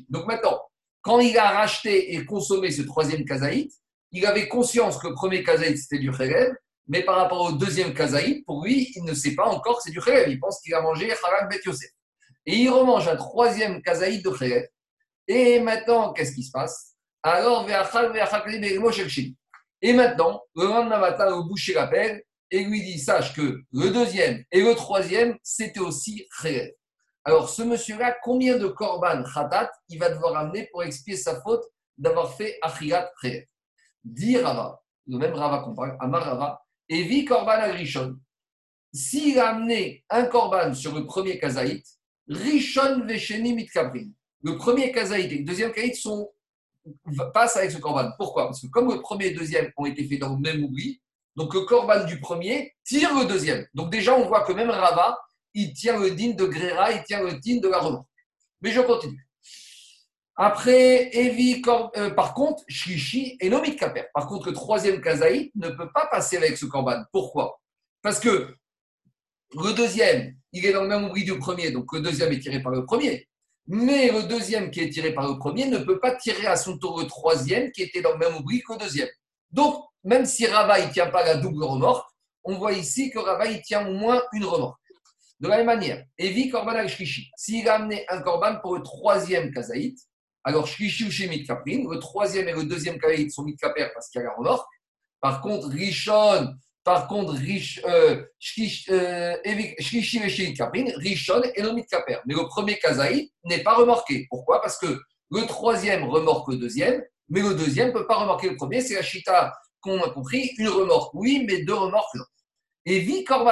Donc 0.09 0.25
maintenant, 0.25 0.59
quand 1.01 1.19
il 1.19 1.37
a 1.37 1.51
racheté 1.51 2.15
et 2.15 2.25
consommé 2.25 2.71
ce 2.71 2.81
troisième 2.81 3.25
kazaït, 3.25 3.71
il 4.11 4.25
avait 4.25 4.47
conscience 4.47 4.97
que 4.97 5.07
le 5.07 5.13
premier 5.13 5.43
kazaït 5.43 5.77
c'était 5.77 5.99
du 5.99 6.11
khelev, 6.11 6.55
mais 6.87 7.03
par 7.03 7.17
rapport 7.17 7.41
au 7.41 7.51
deuxième 7.51 7.93
kazaït, 7.93 8.45
pour 8.45 8.63
lui, 8.63 8.91
il 8.95 9.03
ne 9.03 9.13
sait 9.13 9.35
pas 9.35 9.45
encore 9.45 9.77
que 9.77 9.83
c'est 9.83 9.91
du 9.91 9.99
khelev. 9.99 10.29
Il 10.29 10.39
pense 10.39 10.61
qu'il 10.61 10.73
a 10.73 10.81
mangé 10.81 11.11
Harak 11.11 11.49
Bet 11.49 11.59
Yosef. 11.65 11.91
Et 12.45 12.55
il 12.55 12.69
remange 12.69 13.07
un 13.07 13.17
troisième 13.17 13.81
kazaït 13.81 14.23
de 14.23 14.29
khelev. 14.29 14.67
Et 15.27 15.59
maintenant, 15.59 16.13
qu'est-ce 16.13 16.33
qui 16.33 16.43
se 16.43 16.51
passe? 16.51 16.95
Alors, 17.21 17.67
et 19.81 19.93
maintenant, 19.93 20.41
le 20.55 20.65
lendemain 20.65 20.99
matin, 20.99 21.29
le 21.29 21.43
boucher 21.43 21.73
l'appelle 21.73 22.23
et 22.49 22.63
lui 22.63 22.81
dit 22.81 22.99
Sache 22.99 23.33
que 23.33 23.61
le 23.71 23.89
deuxième 23.89 24.43
et 24.51 24.61
le 24.61 24.73
troisième, 24.75 25.37
c'était 25.43 25.81
aussi 25.81 26.25
khelev. 26.41 26.71
Alors, 27.25 27.49
ce 27.49 27.63
monsieur-là, 27.63 28.15
combien 28.23 28.57
de 28.57 28.67
korban 28.67 29.23
khatat 29.23 29.69
il 29.89 29.99
va 29.99 30.09
devoir 30.09 30.37
amener 30.37 30.69
pour 30.71 30.83
expier 30.83 31.17
sa 31.17 31.41
faute 31.41 31.65
d'avoir 31.97 32.33
fait 32.33 32.57
achirat 32.61 33.11
khelev 33.21 33.43
Dit 34.05 34.37
Rava, 34.37 34.81
le 35.07 35.17
même 35.17 35.33
Rava 35.33 35.59
qu'on 35.59 35.75
parle, 35.75 35.97
Amar 35.99 36.23
Rava, 36.23 36.61
et 36.89 37.03
vit 37.03 37.25
korban 37.25 37.51
agrishon. 37.51 38.17
S'il 38.93 39.37
a 39.39 39.49
amené 39.49 40.03
un 40.09 40.25
korban 40.25 40.73
sur 40.73 40.95
le 40.95 41.05
premier 41.05 41.37
kazaït, 41.39 41.85
rishon 42.27 43.05
vesheni 43.05 43.53
mitkabrin. 43.53 44.09
Le 44.43 44.55
premier 44.57 44.91
kazaït 44.91 45.31
et 45.31 45.37
le 45.39 45.43
deuxième 45.43 45.71
kazaït 45.71 45.95
sont 45.95 46.31
va- 47.05 47.31
passe 47.31 47.57
avec 47.57 47.71
ce 47.71 47.77
corban. 47.77 48.11
Pourquoi? 48.17 48.45
Parce 48.45 48.61
que 48.61 48.67
comme 48.67 48.91
le 48.93 49.01
premier 49.01 49.27
et 49.27 49.33
le 49.33 49.39
deuxième 49.39 49.71
ont 49.77 49.85
été 49.85 50.07
faits 50.07 50.19
dans 50.19 50.33
le 50.33 50.39
même 50.39 50.63
oubli, 50.63 51.01
donc 51.35 51.53
le 51.53 51.61
corban 51.61 52.05
du 52.05 52.19
premier 52.19 52.73
tire 52.83 53.13
le 53.19 53.25
deuxième. 53.25 53.67
Donc 53.73 53.91
déjà, 53.91 54.17
on 54.17 54.25
voit 54.27 54.43
que 54.43 54.53
même 54.53 54.69
Rava, 54.69 55.17
il 55.53 55.73
tient 55.73 55.99
le 55.99 56.11
digne 56.11 56.35
de 56.35 56.45
Gréra, 56.45 56.91
il 56.93 57.03
tient 57.03 57.21
le 57.21 57.33
digne 57.33 57.59
de 57.61 57.67
la 57.67 57.79
remorque. 57.79 58.07
Mais 58.61 58.71
je 58.71 58.81
continue. 58.81 59.26
Après, 60.39 61.09
Evi, 61.17 61.63
euh, 61.97 62.11
par 62.11 62.35
contre, 62.35 62.63
Shlishi 62.67 63.37
et 63.39 63.49
Nomit 63.49 63.75
Kaper. 63.75 64.05
Par 64.13 64.27
contre, 64.27 64.47
le 64.49 64.53
troisième 64.53 65.01
Kazaït 65.01 65.51
ne 65.55 65.69
peut 65.69 65.91
pas 65.91 66.05
passer 66.11 66.37
avec 66.37 66.57
ce 66.57 66.67
corban. 66.67 67.03
Pourquoi? 67.11 67.59
Parce 68.03 68.19
que 68.19 68.55
le 69.55 69.73
deuxième, 69.73 70.35
il 70.53 70.63
est 70.65 70.73
dans 70.73 70.83
le 70.83 70.89
même 70.89 71.05
oubli 71.05 71.23
du 71.23 71.39
premier, 71.39 71.71
donc 71.71 71.91
le 71.91 72.01
deuxième 72.01 72.31
est 72.31 72.39
tiré 72.39 72.61
par 72.61 72.71
le 72.71 72.85
premier. 72.85 73.27
Mais 73.65 74.11
le 74.11 74.23
deuxième 74.23 74.69
qui 74.69 74.81
est 74.81 74.89
tiré 74.89 75.11
par 75.11 75.27
le 75.27 75.39
premier 75.39 75.65
ne 75.65 75.79
peut 75.79 75.99
pas 75.99 76.15
tirer 76.15 76.45
à 76.45 76.55
son 76.55 76.77
tour 76.77 76.99
le 76.99 77.07
troisième 77.07 77.71
qui 77.71 77.81
était 77.81 78.01
dans 78.01 78.11
le 78.13 78.19
même 78.19 78.35
oubli 78.35 78.61
que 78.61 78.73
le 78.73 78.79
deuxième. 78.79 79.09
Donc, 79.49 79.83
même 80.03 80.25
si 80.25 80.45
Rava 80.45 80.85
ne 80.85 80.91
tient 80.91 81.07
pas 81.07 81.25
la 81.25 81.37
double 81.37 81.63
remorque, 81.63 82.09
on 82.43 82.57
voit 82.59 82.73
ici 82.73 83.09
que 83.09 83.17
Rava 83.17 83.45
tient 83.55 83.87
au 83.87 83.93
moins 83.93 84.21
une 84.33 84.45
remorque. 84.45 84.79
De 85.39 85.47
la 85.47 85.57
même 85.57 85.65
manière, 85.65 86.05
Evi 86.17 86.49
Korban 86.49 86.71
al 86.71 86.89
Shlishi, 86.89 87.29
s'il 87.35 87.67
a 87.67 87.75
amené 87.75 88.05
un 88.09 88.21
Korban 88.21 88.59
pour 88.61 88.75
le 88.75 88.83
troisième 88.83 89.51
Kazaït, 89.51 89.97
alors 90.47 90.65
Shlishi 90.67 91.03
ou 91.05 91.11
Shemit 91.11 91.43
Kaprin, 91.45 91.83
le 91.91 91.99
troisième 91.99 92.47
et 92.47 92.53
le 92.53 92.63
deuxième 92.63 92.97
Kazaït 92.99 93.29
sont 93.31 93.43
Mitkaper 93.43 93.87
parce 93.93 94.09
qu'il 94.09 94.21
y 94.21 94.23
a 94.23 94.27
la 94.27 94.33
remorque. 94.35 94.67
Par 95.19 95.41
contre, 95.41 95.67
Rishon, 95.67 96.53
par 96.83 97.07
contre, 97.07 97.33
Rish, 97.33 97.81
euh, 97.85 98.23
Shlish- 98.39 98.89
euh, 98.89 99.35
Evi- 99.43 99.75
Shlishi 99.79 100.17
et 100.23 100.29
Shemit 100.29 100.53
Kaprin, 100.53 100.85
Rishon 100.97 101.41
et 101.55 101.61
le 101.61 101.71
Mitkaper. 101.73 102.19
Mais 102.25 102.33
le 102.33 102.45
premier 102.47 102.77
Kazaït 102.79 103.31
n'est 103.43 103.61
pas 103.63 103.75
remorqué. 103.75 104.25
Pourquoi? 104.29 104.61
Parce 104.61 104.77
que 104.77 104.99
le 105.31 105.41
troisième 105.45 106.03
remorque 106.05 106.47
le 106.53 106.57
deuxième, 106.57 107.03
mais 107.29 107.41
le 107.41 107.53
deuxième 107.53 107.89
ne 107.89 107.93
peut 107.93 108.07
pas 108.07 108.15
remorquer 108.15 108.49
le 108.49 108.55
premier. 108.55 108.79
C'est 108.81 108.95
la 108.95 109.01
Chita 109.01 109.53
qu'on 109.81 110.01
a 110.01 110.09
compris. 110.11 110.51
Une 110.59 110.69
remorque, 110.69 111.13
oui, 111.13 111.43
mais 111.47 111.63
deux 111.63 111.73
remorques, 111.73 112.15
non. 112.15 112.23
Et 112.85 112.99
vi 112.99 113.25
korban. 113.25 113.51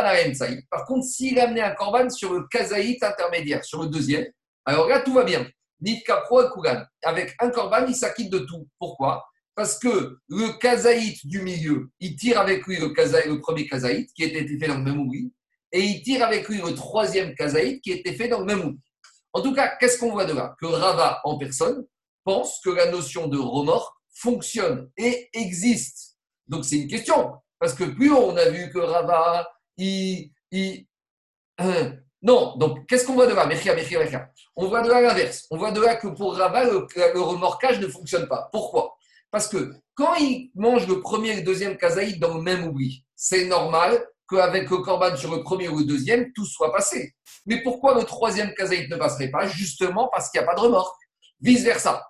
Par 0.71 0.85
contre, 0.85 1.05
s'il 1.05 1.37
a 1.39 1.43
amené 1.43 1.61
un 1.61 1.71
korban 1.71 2.09
sur 2.09 2.31
le 2.33 2.47
kazaït 2.47 3.03
intermédiaire, 3.03 3.65
sur 3.65 3.81
le 3.81 3.89
deuxième, 3.89 4.25
alors 4.63 4.87
là, 4.87 5.01
tout 5.01 5.13
va 5.13 5.25
bien. 5.25 5.45
Nitka 5.85 6.17
pro 6.21 6.41
et 6.41 6.49
Kugan. 6.51 6.83
Avec 7.03 7.35
un 7.39 7.49
korban, 7.51 7.85
il 7.87 7.95
s'acquitte 7.95 8.31
de 8.31 8.39
tout. 8.39 8.67
Pourquoi? 8.79 9.23
Parce 9.53 9.77
que 9.79 10.17
le 10.27 10.57
kazaït 10.59 11.25
du 11.25 11.41
milieu, 11.41 11.89
il 11.99 12.15
tire 12.15 12.39
avec 12.39 12.65
lui 12.65 12.77
le, 12.77 12.87
le 12.87 13.39
premier 13.39 13.67
kazaït, 13.67 14.11
qui 14.13 14.23
était 14.23 14.45
fait 14.45 14.67
dans 14.67 14.77
le 14.77 14.83
même 14.83 14.99
oubli, 14.99 15.31
et 15.71 15.79
il 15.81 16.01
tire 16.01 16.25
avec 16.25 16.49
lui 16.49 16.57
le 16.57 16.73
troisième 16.73 17.33
kazaït, 17.35 17.81
qui 17.81 17.91
était 17.91 18.13
fait 18.13 18.27
dans 18.27 18.39
le 18.39 18.45
même 18.45 18.61
oubli. 18.61 18.81
En 19.31 19.41
tout 19.41 19.53
cas, 19.53 19.75
qu'est-ce 19.79 19.99
qu'on 19.99 20.11
voit 20.11 20.25
de 20.25 20.33
là? 20.33 20.55
Que 20.59 20.65
Rava 20.65 21.21
en 21.23 21.37
personne 21.37 21.85
pense 22.23 22.59
que 22.63 22.69
la 22.69 22.89
notion 22.89 23.27
de 23.27 23.37
remorque 23.37 23.95
fonctionne 24.13 24.89
et 24.97 25.29
existe. 25.33 26.17
Donc 26.47 26.65
c'est 26.65 26.77
une 26.77 26.87
question. 26.87 27.33
Parce 27.59 27.73
que 27.73 27.83
plus 27.83 28.11
on 28.11 28.35
a 28.35 28.49
vu 28.49 28.71
que 28.71 28.79
Rava, 28.79 29.47
il. 29.77 30.31
non, 32.25 32.55
donc 32.57 32.87
qu'est-ce 32.87 33.05
qu'on 33.05 33.13
voit 33.13 33.27
de 33.27 33.35
là 33.35 33.45
Mechia, 33.45 33.75
Mechia, 33.75 33.99
Mechia. 33.99 34.27
On 34.55 34.67
voit 34.67 34.81
de 34.81 34.89
là 34.89 34.99
l'inverse. 34.99 35.45
On 35.51 35.57
voit 35.57 35.71
de 35.71 35.79
là 35.79 35.95
que 35.95 36.07
pour 36.07 36.35
Rava, 36.35 36.63
le, 36.63 37.21
remorquage 37.21 37.79
ne 37.79 37.87
fonctionne 37.87 38.27
pas. 38.27 38.49
Pourquoi? 38.51 38.95
Parce 39.29 39.47
que 39.47 39.75
quand 39.93 40.15
il 40.15 40.49
mange 40.55 40.87
le 40.87 41.01
premier 41.01 41.29
et 41.29 41.35
le 41.35 41.41
deuxième 41.43 41.77
kazaïd 41.77 42.19
dans 42.19 42.33
le 42.33 42.41
même 42.41 42.63
oubli, 42.63 43.05
c'est 43.15 43.45
normal 43.45 44.03
qu'avec 44.27 44.71
le 44.71 44.77
korban 44.79 45.15
sur 45.15 45.35
le 45.35 45.43
premier 45.43 45.69
ou 45.69 45.77
le 45.77 45.85
deuxième, 45.85 46.33
tout 46.33 46.45
soit 46.45 46.73
passé. 46.73 47.13
Mais 47.45 47.61
pourquoi 47.61 47.93
le 47.93 48.03
troisième 48.03 48.55
kazaïd 48.55 48.89
ne 48.89 48.95
passerait 48.95 49.29
pas? 49.29 49.45
Justement 49.45 50.09
parce 50.11 50.31
qu'il 50.31 50.41
n'y 50.41 50.47
a 50.47 50.47
pas 50.47 50.55
de 50.55 50.61
remorque. 50.61 50.99
Vice-versa. 51.41 52.03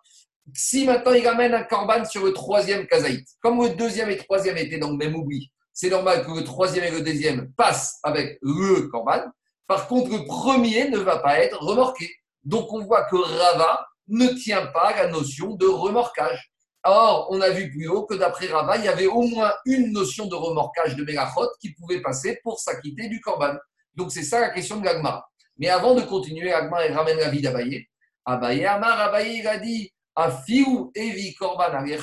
Si 0.54 0.86
maintenant 0.86 1.12
il 1.12 1.28
amène 1.28 1.54
un 1.54 1.64
korban 1.64 2.06
sur 2.06 2.24
le 2.24 2.32
troisième 2.32 2.88
kazaït, 2.88 3.28
comme 3.42 3.62
le 3.62 3.72
deuxième 3.72 4.10
et 4.10 4.16
le 4.16 4.24
troisième 4.24 4.56
étaient 4.56 4.78
dans 4.78 4.92
le 4.92 4.98
même 4.98 5.16
oubli, 5.16 5.52
c'est 5.74 5.90
normal 5.90 6.26
que 6.26 6.32
le 6.32 6.46
troisième 6.46 6.86
et 6.86 6.92
le 6.92 7.02
deuxième 7.02 7.52
passent 7.58 8.00
avec 8.02 8.38
le 8.42 8.88
korban. 8.88 9.24
Par 9.68 9.88
contre, 9.88 10.12
le 10.12 10.26
premier 10.26 10.90
ne 10.90 10.98
va 10.98 11.20
pas 11.20 11.40
être 11.40 11.60
remorqué. 11.60 12.10
Donc 12.44 12.72
on 12.72 12.84
voit 12.84 13.06
que 13.06 13.16
Rava 13.16 13.86
ne 14.08 14.28
tient 14.28 14.68
pas 14.68 14.96
la 14.96 15.08
notion 15.08 15.56
de 15.56 15.66
remorquage. 15.66 16.52
Or, 16.84 17.28
on 17.32 17.42
a 17.42 17.50
vu 17.50 17.72
plus 17.72 17.88
haut 17.88 18.06
que 18.06 18.14
d'après 18.14 18.48
Rava, 18.48 18.78
il 18.78 18.86
y 18.86 18.88
avait 18.88 19.08
au 19.08 19.24
moins 19.24 19.54
une 19.66 19.92
notion 19.92 20.28
de 20.28 20.36
remorquage 20.36 20.96
de 20.96 21.04
Mélachot 21.04 21.50
qui 21.60 21.74
pouvait 21.74 22.02
passer 22.02 22.40
pour 22.44 22.60
s'acquitter 22.60 23.10
du 23.10 23.20
korban. 23.22 23.56
Donc 23.96 24.12
c'est 24.12 24.24
ça 24.24 24.40
la 24.40 24.50
question 24.50 24.80
de 24.80 24.86
l'Agmara. 24.86 25.28
Mais 25.58 25.70
avant 25.70 25.96
de 25.96 26.02
continuer, 26.02 26.54
Agmara 26.54 26.84
ramène 26.94 27.18
la 27.18 27.30
vie 27.30 27.42
d'Abaye. 27.42 27.88
Abaye 28.26 28.66
Amar, 28.66 29.00
Abaye 29.00 29.40
il 29.40 29.48
a 29.48 29.58
dit 29.58 29.92
Afiou 30.16 30.92
Evi 30.96 31.34
Korban 31.36 31.86
est 31.86 32.00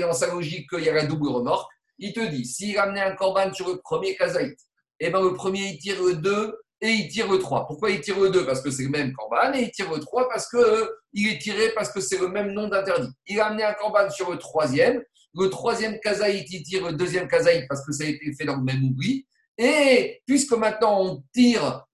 dans 0.00 0.12
sa 0.12 0.32
logique 0.32 0.70
qu'il 0.70 0.84
y 0.84 0.88
a 0.88 0.94
la 0.94 1.06
double 1.06 1.28
remorque. 1.28 1.70
Il 1.98 2.12
te 2.12 2.20
dit 2.20 2.44
s'il 2.44 2.78
amenait 2.78 3.00
un 3.00 3.14
korban 3.14 3.52
sur 3.52 3.68
le 3.68 3.78
premier 3.78 4.16
kazaït, 4.16 4.58
eh 5.00 5.10
ben 5.10 5.22
le 5.22 5.34
premier 5.34 5.68
il 5.68 5.78
tire 5.78 6.02
le 6.02 6.14
2 6.14 6.54
et 6.82 6.88
il 6.88 7.08
tire 7.08 7.30
le 7.30 7.38
3. 7.38 7.66
Pourquoi 7.66 7.90
il 7.90 8.00
tire 8.00 8.18
le 8.18 8.30
2 8.30 8.46
Parce 8.46 8.62
que 8.62 8.70
c'est 8.70 8.84
le 8.84 8.88
même 8.88 9.12
korban 9.12 9.52
et 9.54 9.62
il 9.62 9.70
tire 9.70 9.90
le 9.92 10.00
3 10.00 10.28
parce 10.28 10.48
que 10.48 10.56
euh, 10.56 10.86
il 11.12 11.28
est 11.28 11.38
tiré 11.38 11.70
parce 11.74 11.90
que 11.90 12.00
c'est 12.00 12.18
le 12.18 12.28
même 12.28 12.52
nom 12.52 12.68
d'interdit. 12.68 13.10
Il 13.26 13.40
a 13.40 13.46
amené 13.46 13.64
un 13.64 13.74
korban 13.74 14.08
sur 14.10 14.30
le 14.30 14.38
troisième. 14.38 15.02
Le 15.34 15.48
troisième 15.48 16.00
kazaït, 16.00 16.46
il 16.50 16.62
tire 16.62 16.86
le 16.86 16.92
deuxième 16.94 17.28
kazaït 17.28 17.66
parce 17.68 17.84
que 17.84 17.92
ça 17.92 18.04
a 18.04 18.06
été 18.08 18.32
fait 18.32 18.44
dans 18.44 18.56
le 18.56 18.62
même 18.62 18.82
oubli. 18.84 19.26
Et 19.58 20.22
puisque 20.26 20.52
maintenant 20.52 21.02
on 21.02 21.22
tire, 21.34 21.84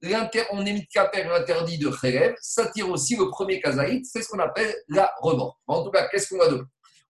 on 0.53 0.65
caper 0.93 1.25
l'interdit 1.25 1.79
de 1.79 1.91
Khélev, 1.91 2.37
ça 2.41 2.67
tire 2.69 2.89
aussi 2.89 3.17
le 3.17 3.29
premier 3.29 3.61
kazaït, 3.61 4.07
c'est 4.07 4.23
ce 4.23 4.29
qu'on 4.29 4.39
appelle 4.39 4.73
la 4.89 5.13
remorque. 5.21 5.59
En 5.67 5.83
tout 5.83 5.91
cas, 5.91 6.07
qu'est-ce 6.07 6.29
qu'on 6.29 6.37
voit 6.37 6.49
de 6.49 6.57
là? 6.57 6.63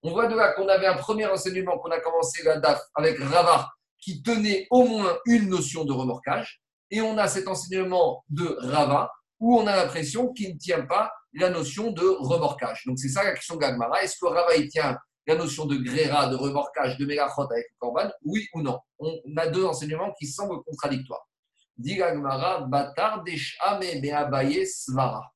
On 0.02 0.10
voit 0.12 0.26
de 0.28 0.34
là 0.34 0.52
qu'on 0.54 0.66
avait 0.68 0.86
un 0.86 0.96
premier 0.96 1.26
enseignement 1.26 1.78
qu'on 1.78 1.90
a 1.90 2.00
commencé 2.00 2.42
la 2.42 2.58
DAF 2.58 2.80
avec 2.94 3.18
Rava 3.18 3.68
qui 4.06 4.22
tenait 4.22 4.68
au 4.70 4.84
moins 4.86 5.18
une 5.26 5.48
notion 5.48 5.84
de 5.84 5.92
remorquage. 5.92 6.62
Et 6.92 7.00
on 7.00 7.18
a 7.18 7.26
cet 7.26 7.48
enseignement 7.48 8.22
de 8.28 8.56
Rava 8.60 9.10
où 9.40 9.58
on 9.58 9.66
a 9.66 9.74
l'impression 9.74 10.32
qu'il 10.32 10.54
ne 10.54 10.58
tient 10.58 10.86
pas 10.86 11.10
la 11.34 11.50
notion 11.50 11.90
de 11.90 12.06
remorquage. 12.20 12.84
Donc 12.86 13.00
c'est 13.00 13.08
ça 13.08 13.24
la 13.24 13.32
question 13.32 13.56
Gagmara. 13.56 14.04
Est-ce 14.04 14.16
que 14.20 14.26
Rava 14.26 14.54
il 14.56 14.68
tient 14.68 14.96
la 15.26 15.34
notion 15.34 15.64
de 15.64 15.74
gréra, 15.74 16.28
de 16.28 16.36
remorquage, 16.36 16.96
de 16.98 17.04
mélachot 17.04 17.50
avec 17.50 17.66
le 17.68 17.76
korban, 17.80 18.08
oui 18.24 18.46
ou 18.54 18.62
non? 18.62 18.78
On 19.00 19.12
a 19.38 19.48
deux 19.48 19.64
enseignements 19.64 20.12
qui 20.16 20.28
semblent 20.28 20.62
contradictoires. 20.62 21.26
Dit 21.76 21.96
Gagmara, 21.96 22.60
Batar 22.60 23.24
Svara. 24.66 25.32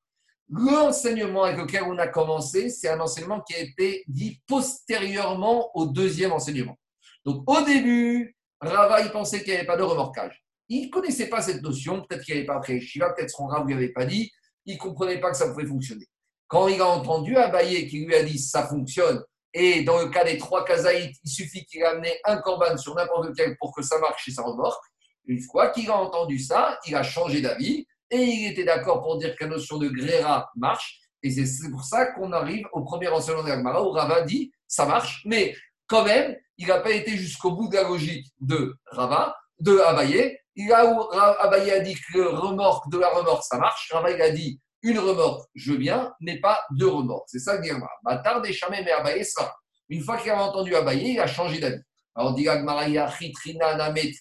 L'enseignement 0.47 1.43
avec 1.43 1.57
lequel 1.57 1.83
on 1.83 1.97
a 1.97 2.07
commencé, 2.07 2.69
c'est 2.69 2.87
un 2.87 3.01
enseignement 3.01 3.41
qui 3.41 3.53
a 3.53 3.59
été 3.59 4.05
dit 4.07 4.41
postérieurement 4.47 5.71
au 5.75 5.87
deuxième 5.87 6.31
enseignement. 6.31 6.77
Donc 7.25 7.43
au 7.49 7.61
début, 7.63 8.37
Rava, 8.61 9.01
il 9.01 9.11
pensait 9.11 9.39
qu'il 9.39 9.53
n'y 9.53 9.57
avait 9.57 9.65
pas 9.65 9.77
de 9.77 9.83
remorquage. 9.83 10.43
Il 10.69 10.85
ne 10.85 10.89
connaissait 10.89 11.27
pas 11.27 11.41
cette 11.41 11.61
notion, 11.61 12.01
peut-être 12.01 12.23
qu'il 12.23 12.35
n'avait 12.35 12.45
pas 12.45 12.55
appris 12.55 12.79
Shiva, 12.79 13.11
peut-être 13.11 13.31
son 13.31 13.45
Rav 13.45 13.63
ne 13.63 13.67
lui 13.67 13.73
avait 13.73 13.91
pas 13.91 14.05
dit, 14.05 14.31
il 14.65 14.75
ne 14.75 14.79
comprenait 14.79 15.19
pas 15.19 15.31
que 15.31 15.37
ça 15.37 15.49
pouvait 15.49 15.65
fonctionner. 15.65 16.05
Quand 16.47 16.67
il 16.67 16.81
a 16.81 16.87
entendu 16.87 17.35
Abaye 17.35 17.87
qui 17.87 18.05
lui 18.05 18.15
a 18.15 18.23
dit 18.23 18.39
ça 18.39 18.67
fonctionne, 18.67 19.23
et 19.53 19.83
dans 19.83 19.99
le 19.99 20.09
cas 20.09 20.23
des 20.23 20.37
trois 20.37 20.63
kazaïtes, 20.63 21.17
il 21.23 21.29
suffit 21.29 21.65
qu'il 21.65 21.83
amené 21.83 22.09
un 22.23 22.37
korban 22.37 22.77
sur 22.77 22.95
n'importe 22.95 23.29
lequel 23.29 23.57
pour 23.57 23.75
que 23.75 23.81
ça 23.81 23.99
marche 23.99 24.27
et 24.27 24.31
ça 24.31 24.43
remorque, 24.43 24.83
une 25.25 25.41
fois 25.41 25.69
qu'il 25.69 25.89
a 25.89 25.97
entendu 25.97 26.39
ça, 26.39 26.79
il 26.87 26.95
a 26.95 27.03
changé 27.03 27.41
d'avis 27.41 27.85
et 28.09 28.21
il 28.21 28.51
était 28.51 28.63
d'accord 28.63 29.01
pour 29.01 29.17
dire 29.17 29.35
que 29.35 29.43
la 29.43 29.51
notion 29.51 29.77
de 29.77 29.89
gréra 29.89 30.49
marche. 30.55 30.99
Et 31.23 31.29
c'est 31.29 31.69
pour 31.69 31.83
ça 31.83 32.07
qu'on 32.07 32.31
arrive 32.31 32.65
au 32.73 32.81
premier 32.83 33.07
enseignement 33.09 33.43
de 33.43 33.49
l'Agmara 33.49 33.83
où 33.83 33.91
Rava 33.91 34.21
dit 34.21 34.51
ça 34.67 34.85
marche, 34.85 35.21
mais 35.25 35.55
quand 35.91 36.05
même, 36.05 36.37
il 36.57 36.67
n'a 36.67 36.79
pas 36.79 36.91
été 36.91 37.17
jusqu'au 37.17 37.51
bout 37.51 37.67
de 37.67 37.75
la 37.75 37.83
logique 37.83 38.27
de 38.39 38.73
Rava, 38.87 39.35
de 39.59 39.77
Abaye. 39.77 40.37
A 40.73 40.85
où 40.85 41.11
Abaye 41.11 41.71
a 41.71 41.79
dit 41.81 41.95
que 41.95 42.21
remorque 42.21 42.89
de 42.89 42.97
la 42.97 43.09
remorque 43.09 43.43
ça 43.43 43.57
marche. 43.57 43.91
Rava 43.91 44.09
il 44.11 44.21
a 44.21 44.29
dit 44.29 44.61
une 44.83 44.99
remorque, 44.99 45.49
je 45.53 45.73
bien, 45.73 46.13
mais 46.21 46.39
pas 46.39 46.61
deux 46.71 46.87
remorques. 46.87 47.27
C'est 47.27 47.39
ça 47.39 47.57
que 47.57 47.63
dit 47.63 47.69
Agmara. 47.69 47.91
Bâtard 48.03 48.41
des 48.41 48.57
mais 48.69 48.89
Abaye, 48.89 49.25
ça. 49.25 49.53
Une 49.89 50.01
fois 50.01 50.17
qu'il 50.17 50.31
a 50.31 50.41
entendu 50.41 50.73
Abaye, 50.75 51.13
il 51.13 51.19
a 51.19 51.27
changé 51.27 51.59
d'avis. 51.59 51.81
Alors, 52.15 52.33
dit 52.33 52.47
Agmara, 52.47 52.87
il 52.87 52.93
y 52.93 52.97
a 52.97 53.09
Chitrina, 53.09 53.75
Namet, 53.75 54.11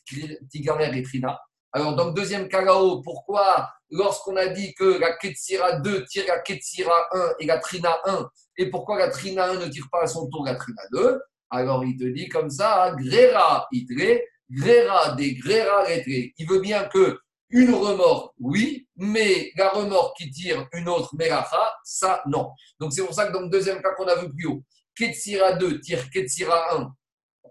Tigamer 0.50 0.96
et 0.96 1.02
Trina. 1.02 1.38
Alors, 1.72 1.94
dans 1.94 2.06
le 2.06 2.12
deuxième 2.12 2.48
Kalao, 2.48 3.00
pourquoi, 3.02 3.70
lorsqu'on 3.90 4.36
a 4.36 4.48
dit 4.48 4.74
que 4.74 4.98
la 4.98 5.16
Ketsira 5.16 5.78
2 5.80 6.04
tire 6.06 6.24
la 6.26 6.40
Ketsira 6.40 7.06
1 7.12 7.32
et 7.38 7.46
la 7.46 7.58
Trina 7.58 7.96
1, 8.04 8.28
et 8.58 8.70
pourquoi 8.70 8.98
la 8.98 9.08
Trina 9.08 9.50
1 9.50 9.54
ne 9.54 9.66
tire 9.66 9.86
pas 9.90 10.02
à 10.02 10.06
son 10.08 10.28
tour 10.28 10.44
la 10.44 10.56
Trina 10.56 10.82
2 10.92 11.20
Alors, 11.50 11.84
il 11.84 11.96
te 11.96 12.04
dit 12.04 12.28
comme 12.28 12.50
ça, 12.50 12.94
Grera 12.96 13.66
itre, 13.72 14.22
Grera 14.50 15.12
des 15.14 15.34
Grera. 15.34 15.84
Il 15.90 16.48
veut 16.48 16.60
bien 16.60 16.84
que 16.84 17.18
une 17.50 17.74
remorque, 17.74 18.32
oui, 18.38 18.86
mais 18.96 19.50
la 19.56 19.70
remorque 19.70 20.16
qui 20.16 20.30
tire 20.30 20.68
une 20.72 20.88
autre 20.88 21.16
Melacha, 21.16 21.74
ça, 21.84 22.22
non. 22.26 22.52
Donc, 22.78 22.92
c'est 22.92 23.04
pour 23.04 23.12
ça 23.12 23.26
que 23.26 23.32
dans 23.32 23.40
le 23.40 23.48
deuxième 23.48 23.82
cas 23.82 23.92
qu'on 23.94 24.06
a 24.06 24.14
vu 24.14 24.32
plus 24.32 24.46
haut, 24.46 24.62
Ketsira 24.94 25.54
2 25.54 25.80
tire 25.80 26.08
Ketsira 26.10 26.76
1 26.76 26.94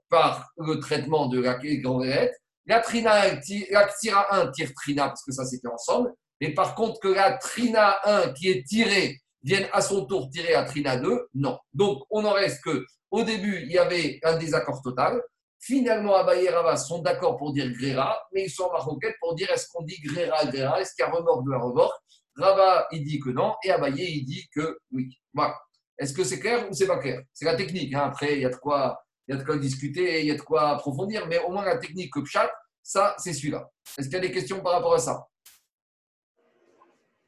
par 0.10 0.52
le 0.58 0.80
traitement 0.80 1.28
de 1.28 1.42
la 1.42 1.56
grandette. 1.56 2.34
La, 2.66 2.80
trina, 2.80 3.26
la 3.72 3.88
Ktira 3.88 4.36
1 4.36 4.52
tire 4.52 4.72
Trina 4.74 5.08
parce 5.08 5.24
que 5.24 5.32
ça 5.32 5.46
c'était 5.46 5.68
ensemble. 5.68 6.14
Mais 6.40 6.54
par 6.54 6.76
contre, 6.76 7.00
que 7.00 7.08
la 7.08 7.34
Trina 7.38 7.98
1 8.06 8.34
qui 8.34 8.50
est 8.50 8.64
tirée 8.66 9.20
vienne 9.42 9.68
à 9.72 9.82
son 9.82 10.06
tour 10.06 10.30
tirer 10.30 10.54
à 10.54 10.64
Trina 10.64 10.98
2 10.98 11.28
Non. 11.36 11.58
Donc, 11.74 12.04
on 12.10 12.24
en 12.26 12.32
reste 12.34 12.64
que 12.64 12.86
au 13.12 13.24
début, 13.24 13.62
il 13.64 13.72
y 13.72 13.78
avait 13.78 14.20
un 14.24 14.38
désaccord 14.38 14.82
total. 14.82 15.22
Finalement, 15.62 16.16
Abaye 16.16 16.46
et 16.46 16.50
Rava 16.50 16.78
sont 16.78 17.00
d'accord 17.00 17.38
pour 17.38 17.52
dire 17.54 17.70
Gréra, 17.72 18.22
mais 18.34 18.46
ils 18.46 18.50
sont 18.50 18.64
en 18.64 18.72
maroquette 18.72 19.16
pour 19.20 19.36
dire 19.36 19.50
est-ce 19.52 19.68
qu'on 19.72 19.84
dit 19.84 20.00
Gréra, 20.02 20.46
Gréra? 20.46 20.80
Est-ce 20.80 20.94
qu'il 20.96 21.04
y 21.04 21.08
a 21.08 21.12
remorque 21.12 21.46
de 21.46 21.52
la 21.52 21.58
remorque? 21.60 22.00
Rava, 22.36 22.88
il 22.92 23.04
dit 23.04 23.20
que 23.20 23.30
non, 23.30 23.56
et 23.64 23.72
Abaye, 23.72 24.20
il 24.20 24.26
dit 24.26 24.48
que 24.56 24.78
oui. 24.92 25.10
Voilà. 25.34 25.58
Est-ce 25.98 26.14
que 26.14 26.24
c'est 26.24 26.40
clair 26.40 26.70
ou 26.70 26.74
c'est 26.74 26.88
pas 26.88 26.98
clair? 27.00 27.22
C'est 27.34 27.44
la 27.46 27.56
technique. 27.56 27.94
hein. 27.94 28.04
Après, 28.06 28.36
il 28.36 28.42
y, 28.42 28.46
a 28.46 28.50
de 28.50 28.56
quoi, 28.56 29.04
il 29.28 29.36
y 29.36 29.38
a 29.38 29.42
de 29.42 29.46
quoi 29.46 29.58
discuter, 29.58 30.22
il 30.22 30.28
y 30.28 30.32
a 30.32 30.36
de 30.36 30.42
quoi 30.42 30.70
approfondir, 30.70 31.28
mais 31.28 31.40
au 31.40 31.50
moins 31.52 31.66
la 31.66 31.78
technique 31.78 32.14
que 32.14 32.24
chat, 32.24 32.50
ça, 32.82 33.16
c'est 33.18 33.34
celui-là. 33.34 33.70
Est-ce 33.98 34.08
qu'il 34.08 34.14
y 34.16 34.18
a 34.18 34.22
des 34.22 34.32
questions 34.32 34.62
par 34.62 34.74
rapport 34.74 34.94
à 34.94 35.00
ça? 35.00 35.28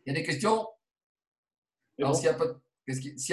Il 0.06 0.14
y 0.14 0.16
a 0.16 0.20
des 0.20 0.24
questions? 0.24 0.66
Alors, 2.02 2.14
bon 2.14 2.18
s'il 2.20 2.30
n'y 2.30 2.36
a, 2.36 2.38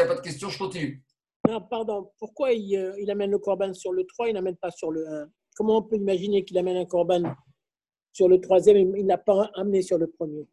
pas 0.07 0.15
de- 0.15 0.19
de 0.21 0.23
questions, 0.23 0.49
je 0.49 0.59
continue. 0.59 1.05
Non, 1.49 1.61
pardon. 1.61 2.11
Pourquoi 2.19 2.53
il, 2.53 2.77
euh, 2.77 2.95
il 3.01 3.11
amène 3.11 3.31
le 3.31 3.39
corban 3.39 3.73
sur 3.73 3.93
le 3.93 4.05
3, 4.05 4.29
il 4.29 4.35
n'amène 4.35 4.57
pas 4.57 4.71
sur 4.71 4.91
le 4.91 5.07
1 5.09 5.29
Comment 5.57 5.79
on 5.79 5.83
peut 5.83 5.97
imaginer 5.97 6.45
qu'il 6.45 6.59
amène 6.59 6.77
un 6.77 6.85
corban 6.85 7.35
sur 8.13 8.29
le 8.29 8.41
troisième 8.41 8.77
et 8.77 9.01
il 9.01 9.07
n'a 9.07 9.19
pas 9.19 9.51
amené 9.55 9.83
sur 9.83 9.99
le 9.99 10.07
premier? 10.09 10.47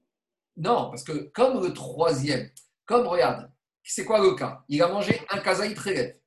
Non, 0.57 0.89
parce 0.89 1.03
que 1.03 1.29
comme 1.33 1.61
le 1.61 1.73
troisième, 1.73 2.49
comme 2.85 3.05
regarde, 3.07 3.51
c'est 3.83 4.05
quoi 4.05 4.19
le 4.19 4.33
cas? 4.35 4.63
Il 4.69 4.81
a 4.81 4.87
mangé 4.87 5.19
un 5.29 5.39
kazaït 5.39 5.77
relève. 5.77 6.17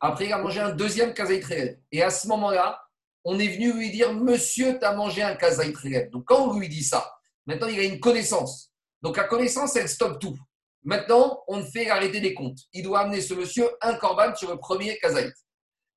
Après, 0.00 0.26
il 0.26 0.32
a 0.32 0.38
mangé 0.38 0.60
un 0.60 0.74
deuxième 0.74 1.12
kazaït 1.14 1.44
relève. 1.44 1.78
Et 1.90 2.02
à 2.02 2.10
ce 2.10 2.26
moment-là, 2.28 2.80
on 3.24 3.38
est 3.38 3.48
venu 3.48 3.72
lui 3.72 3.90
dire 3.90 4.12
Monsieur, 4.14 4.78
tu 4.78 4.84
as 4.84 4.94
mangé 4.94 5.22
un 5.22 5.34
kazaït 5.36 5.76
relève. 5.76 6.10
Donc, 6.10 6.24
quand 6.26 6.48
on 6.48 6.58
lui 6.58 6.68
dit 6.68 6.82
ça, 6.84 7.12
maintenant, 7.46 7.66
il 7.68 7.78
a 7.78 7.84
une 7.84 8.00
connaissance. 8.00 8.72
Donc, 9.02 9.16
la 9.16 9.24
connaissance, 9.24 9.76
elle 9.76 9.88
stoppe 9.88 10.18
tout. 10.20 10.36
Maintenant, 10.84 11.42
on 11.46 11.62
fait 11.62 11.88
arrêter 11.90 12.20
des 12.20 12.34
comptes. 12.34 12.58
Il 12.72 12.82
doit 12.82 13.00
amener 13.00 13.20
ce 13.20 13.34
monsieur 13.34 13.68
un 13.80 13.94
corban 13.94 14.34
sur 14.34 14.50
le 14.50 14.58
premier 14.58 14.98
kazaït. 14.98 15.32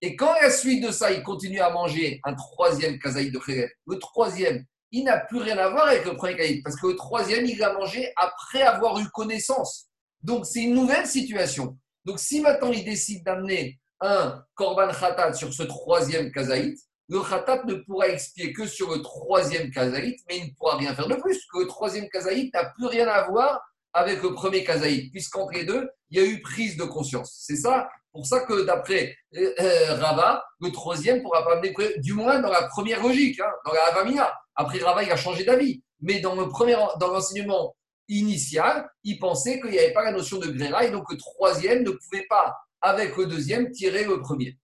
Et 0.02 0.16
quand 0.16 0.32
à 0.34 0.44
la 0.44 0.52
suite 0.52 0.86
de 0.86 0.92
ça, 0.92 1.12
il 1.12 1.24
continue 1.24 1.60
à 1.60 1.72
manger 1.72 2.20
un 2.24 2.36
troisième 2.36 3.00
kazaït 3.00 3.32
de 3.32 3.40
relève, 3.40 3.70
le 3.88 3.98
troisième, 3.98 4.64
il 4.92 5.04
n'a 5.06 5.18
plus 5.18 5.40
rien 5.40 5.58
à 5.58 5.70
voir 5.70 5.88
avec 5.88 6.06
le 6.06 6.16
premier 6.16 6.36
caïd, 6.36 6.62
parce 6.64 6.76
que 6.76 6.88
le 6.88 6.96
troisième, 6.96 7.46
il 7.46 7.58
l'a 7.58 7.74
mangé 7.74 8.14
après 8.16 8.62
avoir 8.62 9.00
eu 9.00 9.08
connaissance. 9.10 9.88
Donc, 10.22 10.46
c'est 10.46 10.62
une 10.62 10.76
nouvelle 10.76 11.08
situation. 11.08 11.78
Donc, 12.04 12.20
si 12.20 12.42
maintenant 12.42 12.72
il 12.72 12.86
décide 12.86 13.24
d'amener 13.24 13.80
un 14.02 14.44
korban 14.54 14.90
khatat 14.92 15.34
sur 15.34 15.52
ce 15.52 15.64
troisième 15.64 16.32
kazaït, 16.32 16.78
le 17.10 17.22
khatat 17.22 17.64
ne 17.66 17.76
pourra 17.76 18.10
expier 18.10 18.54
que 18.54 18.68
sur 18.68 18.92
le 18.92 19.02
troisième 19.02 19.72
kazaït, 19.72 20.20
mais 20.28 20.38
il 20.38 20.46
ne 20.46 20.54
pourra 20.56 20.78
rien 20.78 20.94
faire 20.94 21.08
de 21.08 21.16
plus, 21.16 21.44
que 21.52 21.60
le 21.60 21.68
troisième 21.68 22.10
kazaït 22.10 22.54
n'a 22.54 22.66
plus 22.66 22.86
rien 22.86 23.08
à 23.08 23.28
voir 23.28 23.62
avec 23.96 24.22
le 24.22 24.34
premier 24.34 24.64
kazaït, 24.64 25.10
puisqu'entre 25.12 25.54
les 25.54 25.64
deux, 25.64 25.90
il 26.10 26.20
y 26.20 26.22
a 26.22 26.26
eu 26.26 26.42
prise 26.42 26.76
de 26.76 26.84
conscience. 26.84 27.34
C'est 27.48 27.56
ça, 27.56 27.88
pour 28.12 28.26
ça 28.28 28.42
que 28.42 28.66
d'après 28.66 29.18
euh, 29.36 29.54
euh, 29.60 29.96
Rava, 29.96 30.46
le 30.60 30.70
troisième 30.70 31.22
pourra 31.22 31.46
pas 31.46 31.54
amener, 31.54 31.74
du 32.00 32.14
moins 32.14 32.40
dans 32.40 32.52
la 32.52 32.64
première 32.64 33.02
logique, 33.02 33.40
hein, 33.40 33.52
dans 33.66 33.72
la 33.72 33.84
Avamina. 33.88 34.32
Après, 34.54 34.80
Rava, 34.80 35.02
il 35.04 35.12
a 35.12 35.16
changé 35.16 35.46
d'avis. 35.46 35.82
Mais 36.02 36.20
dans 36.20 36.36
le 36.36 36.50
premier, 36.50 36.76
dans 37.00 37.08
l'enseignement 37.08 37.76
initial, 38.10 38.88
il 39.04 39.18
pensait 39.18 39.62
qu'il 39.62 39.72
n'y 39.72 39.80
avait 39.80 39.94
pas 39.94 40.04
la 40.04 40.12
notion 40.12 40.40
de 40.40 40.48
gréra 40.48 40.84
et 40.84 40.92
donc 40.92 41.10
le 41.10 41.18
troisième 41.18 41.84
ne 41.84 41.92
pouvait 41.92 42.26
pas, 42.30 42.54
avec 42.82 43.16
le 43.16 43.28
deuxième, 43.28 43.72
tirer 43.72 44.04
le 44.04 44.22
premier. 44.22 44.58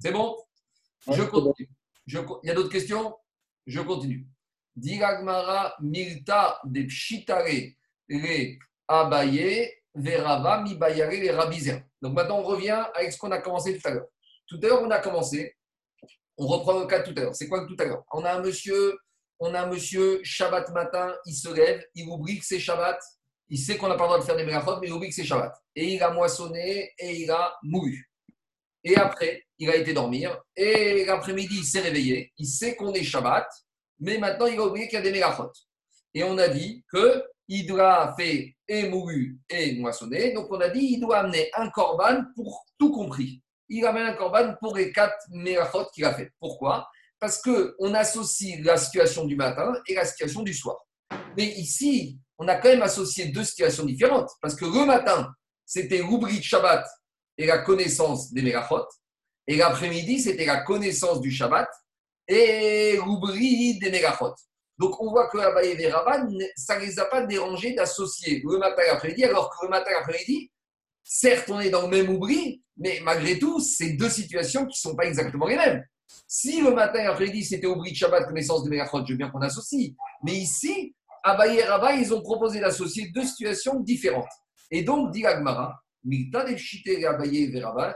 C'est 0.00 0.12
bon? 0.12 0.36
Ouais, 1.08 1.16
Je 1.16 1.22
continue. 1.24 1.68
Je 2.06 2.18
il 2.44 2.46
y 2.46 2.50
a 2.50 2.54
d'autres 2.54 2.70
questions? 2.70 3.16
Je 3.66 3.80
continue. 3.80 4.24
Diragmara 4.76 5.74
milta 5.80 6.60
de 6.64 6.82
pshitare 6.82 7.44
le 8.08 8.58
abaye 8.88 9.82
verava 9.94 10.62
mi 10.62 10.74
bayare 10.74 11.20
les 11.20 11.30
rabizera. 11.30 11.80
Donc 12.00 12.14
maintenant, 12.14 12.38
on 12.38 12.42
revient 12.42 12.84
avec 12.94 13.12
ce 13.12 13.18
qu'on 13.18 13.30
a 13.30 13.38
commencé 13.38 13.78
tout 13.78 13.86
à 13.86 13.90
l'heure. 13.92 14.06
Tout 14.46 14.58
à 14.62 14.66
l'heure, 14.66 14.82
on 14.82 14.90
a 14.90 14.98
commencé. 14.98 15.56
On 16.36 16.46
reprend 16.46 16.78
le 16.78 16.86
cas 16.86 17.00
tout 17.00 17.14
à 17.16 17.20
l'heure. 17.20 17.34
C'est 17.34 17.48
quoi 17.48 17.66
tout 17.66 17.76
à 17.78 17.84
l'heure? 17.84 18.04
On 18.12 18.24
a 18.24 18.32
un 18.32 18.40
monsieur, 18.40 18.96
on 19.40 19.52
a 19.54 19.62
un 19.62 19.66
monsieur, 19.66 20.20
Shabbat 20.22 20.70
matin, 20.70 21.14
il 21.26 21.34
se 21.34 21.52
lève, 21.52 21.84
il 21.94 22.08
oublie 22.08 22.38
que 22.38 22.46
c'est 22.46 22.60
Shabbat. 22.60 23.00
Il 23.50 23.58
sait 23.58 23.76
qu'on 23.76 23.88
n'a 23.88 23.96
pas 23.96 24.04
le 24.04 24.08
droit 24.08 24.18
de 24.18 24.24
faire 24.24 24.36
des 24.36 24.44
mélachot, 24.44 24.78
mais 24.80 24.86
il 24.86 24.92
oublie 24.92 25.08
que 25.08 25.14
c'est 25.14 25.24
Shabbat. 25.24 25.52
Et 25.74 25.94
il 25.94 26.02
a 26.02 26.10
moissonné 26.10 26.92
et 26.98 27.22
il 27.22 27.30
a 27.30 27.56
moulu. 27.62 28.10
Et 28.84 28.96
après, 28.96 29.44
il 29.58 29.68
a 29.70 29.76
été 29.76 29.92
dormir. 29.92 30.40
Et 30.54 31.04
l'après-midi, 31.04 31.56
il 31.58 31.64
s'est 31.64 31.80
réveillé. 31.80 32.32
Il 32.38 32.46
sait 32.46 32.76
qu'on 32.76 32.92
est 32.92 33.02
Shabbat, 33.02 33.48
mais 33.98 34.18
maintenant, 34.18 34.46
il 34.46 34.58
a 34.58 34.64
oublié 34.64 34.86
qu'il 34.86 34.96
y 34.96 35.00
a 35.00 35.02
des 35.02 35.10
mélachot. 35.10 35.50
Et 36.14 36.22
on 36.22 36.38
a 36.38 36.48
dit 36.48 36.84
que 36.92 37.24
doit 37.66 38.14
faire 38.16 38.44
et 38.68 38.88
moulu 38.88 39.38
et 39.48 39.76
moissonné. 39.76 40.32
Donc, 40.32 40.48
on 40.50 40.60
a 40.60 40.68
dit 40.68 40.80
il 40.92 41.00
doit 41.00 41.18
amener 41.18 41.50
un 41.56 41.68
korban 41.70 42.24
pour 42.34 42.66
tout 42.78 42.92
compris. 42.92 43.42
Il 43.68 43.84
amène 43.84 44.06
un 44.06 44.14
korban 44.14 44.54
pour 44.60 44.76
les 44.76 44.92
quatre 44.92 45.16
mélachot 45.30 45.86
qu'il 45.92 46.04
a 46.04 46.14
fait. 46.14 46.30
Pourquoi? 46.38 46.88
Parce 47.18 47.42
qu'on 47.42 47.94
associe 47.94 48.60
la 48.62 48.76
situation 48.76 49.24
du 49.24 49.36
matin 49.36 49.72
et 49.86 49.94
la 49.94 50.04
situation 50.04 50.42
du 50.42 50.54
soir. 50.54 50.76
Mais 51.36 51.46
ici, 51.46 52.18
on 52.38 52.48
a 52.48 52.56
quand 52.56 52.68
même 52.68 52.82
associé 52.82 53.26
deux 53.26 53.44
situations 53.44 53.84
différentes. 53.84 54.30
Parce 54.40 54.54
que 54.54 54.64
le 54.64 54.86
matin, 54.86 55.32
c'était 55.64 55.98
l'oubli 55.98 56.38
de 56.38 56.44
Shabbat 56.44 56.86
et 57.36 57.46
la 57.46 57.58
connaissance 57.58 58.32
des 58.32 58.42
mélachot. 58.42 58.86
Et 59.46 59.56
l'après-midi, 59.56 60.20
c'était 60.20 60.46
la 60.46 60.62
connaissance 60.62 61.20
du 61.20 61.30
Shabbat 61.30 61.68
et 62.26 62.96
l'oubli 62.96 63.78
des 63.78 63.90
mélachot. 63.90 64.34
Donc, 64.78 65.00
on 65.00 65.10
voit 65.10 65.28
que 65.28 65.38
Abaye 65.38 65.72
et 65.72 65.92
ça 66.56 66.78
ne 66.78 66.84
les 66.84 66.98
a 66.98 67.04
pas 67.06 67.26
dérangés 67.26 67.74
d'associer 67.74 68.42
le 68.44 68.58
matin 68.58 68.82
et 68.86 68.88
l'après-midi, 68.88 69.24
alors 69.24 69.50
que 69.50 69.66
le 69.66 69.70
matin 69.70 69.90
et 69.90 69.94
l'après-midi, 69.94 70.50
certes, 71.02 71.50
on 71.50 71.60
est 71.60 71.70
dans 71.70 71.82
le 71.82 71.88
même 71.88 72.08
oubli, 72.14 72.62
mais 72.76 73.00
malgré 73.02 73.38
tout, 73.38 73.60
c'est 73.60 73.90
deux 73.90 74.10
situations 74.10 74.62
qui 74.66 74.78
ne 74.78 74.90
sont 74.90 74.96
pas 74.96 75.06
exactement 75.06 75.46
les 75.46 75.56
mêmes. 75.56 75.84
Si 76.26 76.60
le 76.62 76.72
matin 76.72 77.00
et 77.00 77.04
l'après-midi, 77.04 77.44
c'était 77.44 77.66
oubli 77.66 77.92
de 77.92 77.96
Shabbat, 77.96 78.26
connaissance 78.26 78.62
de 78.64 78.70
Mélachot, 78.70 79.04
je 79.04 79.12
veux 79.12 79.18
bien 79.18 79.30
qu'on 79.30 79.40
associe. 79.40 79.92
Mais 80.22 80.34
ici, 80.34 80.94
Abaye 81.24 81.58
et 81.58 82.00
ils 82.00 82.14
ont 82.14 82.22
proposé 82.22 82.60
d'associer 82.60 83.08
deux 83.08 83.24
situations 83.24 83.80
différentes. 83.80 84.30
Et 84.70 84.82
donc, 84.82 85.10
dit 85.10 85.26
Agmara, 85.26 85.82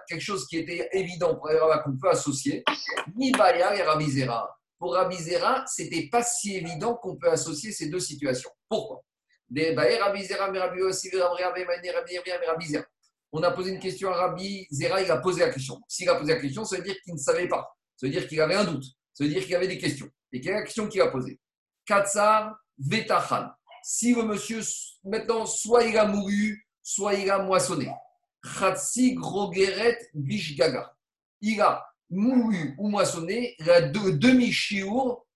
quelque 0.08 0.20
chose 0.20 0.46
qui 0.46 0.58
était 0.58 0.88
évident 0.92 1.36
pour 1.36 1.48
Rabat 1.48 1.78
qu'on 1.78 1.96
peut 1.96 2.10
associer, 2.10 2.64
ni 3.16 3.30
Baya 3.32 3.76
et 3.76 3.82
Rabizera. 3.82 4.50
Pour 4.82 4.94
Rabizera, 4.94 5.64
ce 5.68 5.82
n'était 5.82 6.08
pas 6.08 6.24
si 6.24 6.56
évident 6.56 6.96
qu'on 6.96 7.14
peut 7.14 7.30
associer 7.30 7.70
ces 7.70 7.88
deux 7.88 8.00
situations. 8.00 8.50
Pourquoi? 8.68 9.00
Rabbi 9.48 9.76
Rabbi 9.76 10.26
Rabbi 10.26 10.68
Rabbi 10.68 11.88
Rabbi. 12.48 12.76
On 13.30 13.44
a 13.44 13.52
posé 13.52 13.70
une 13.70 13.78
question 13.78 14.10
à 14.10 14.16
Rabbi 14.16 14.66
Zera, 14.72 15.00
il 15.00 15.08
a 15.08 15.18
posé 15.18 15.42
la 15.42 15.50
question. 15.50 15.80
S'il 15.86 16.08
a 16.08 16.16
posé 16.16 16.34
la 16.34 16.40
question, 16.40 16.64
ça 16.64 16.78
veut 16.78 16.82
dire 16.82 16.96
qu'il 17.00 17.14
ne 17.14 17.18
savait 17.18 17.46
pas. 17.46 17.72
Ça 17.96 18.06
veut 18.06 18.12
dire 18.12 18.26
qu'il 18.26 18.40
avait 18.40 18.56
un 18.56 18.64
doute. 18.64 18.82
Ça 19.14 19.22
veut 19.22 19.30
dire 19.30 19.44
qu'il 19.44 19.54
avait 19.54 19.68
des 19.68 19.78
questions. 19.78 20.08
Et 20.32 20.40
quelle 20.40 20.54
est 20.54 20.56
la 20.56 20.64
question 20.64 20.88
qu'il 20.88 21.00
a 21.00 21.12
posée? 21.12 21.38
Katsar 21.86 22.52
Vetachan. 22.76 23.50
Si 23.84 24.16
le 24.16 24.24
monsieur, 24.24 24.62
maintenant, 25.04 25.46
soit 25.46 25.84
il 25.84 25.96
a 25.96 26.06
mouru, 26.06 26.66
soit 26.82 27.14
il 27.14 27.30
a 27.30 27.38
moissonné. 27.38 27.88
Khatsi 28.58 29.14
Grogeret 29.14 30.10
Bishgaga. 30.12 30.92
Il 31.40 31.60
a 31.60 31.86
mouru 32.12 32.74
ou 32.78 32.88
moissonné 32.88 33.56
la 33.60 33.82
de- 33.82 34.10
demi-chiour 34.10 35.26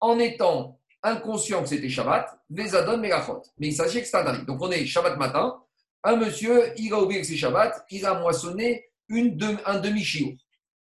en 0.00 0.18
étant 0.18 0.80
inconscient 1.02 1.62
que 1.62 1.68
c'était 1.68 1.88
Shabbat, 1.88 2.26
Vezadon 2.50 2.98
Melachot. 2.98 3.42
Mais 3.58 3.68
il 3.68 3.74
s'agit 3.74 4.00
que 4.00 4.06
c'est 4.06 4.16
interdit. 4.16 4.44
Donc 4.46 4.62
on 4.62 4.70
est 4.70 4.86
Shabbat 4.86 5.18
matin, 5.18 5.60
un 6.04 6.16
monsieur, 6.16 6.72
il 6.78 6.92
a 6.92 7.00
oublié 7.00 7.20
que 7.20 7.26
c'est 7.26 7.36
Shabbat, 7.36 7.84
il 7.90 8.06
a 8.06 8.14
moissonné 8.18 8.86
une 9.08 9.36
un 9.66 9.78
demi-chiour. 9.80 10.32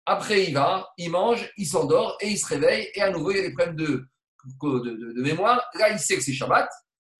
Après, 0.06 0.44
il 0.44 0.54
va, 0.54 0.88
il 0.96 1.10
mange, 1.10 1.52
il 1.56 1.66
s'endort 1.66 2.16
et 2.20 2.28
il 2.28 2.38
se 2.38 2.46
réveille. 2.46 2.88
Et 2.94 3.02
à 3.02 3.10
nouveau, 3.10 3.30
il 3.30 3.36
y 3.36 3.40
a 3.40 3.42
des 3.42 3.52
problèmes 3.54 3.76
de 3.76 5.22
mémoire. 5.22 5.62
Là, 5.74 5.90
il 5.90 5.98
sait 5.98 6.16
que 6.16 6.22
c'est 6.22 6.32
Shabbat 6.32 6.68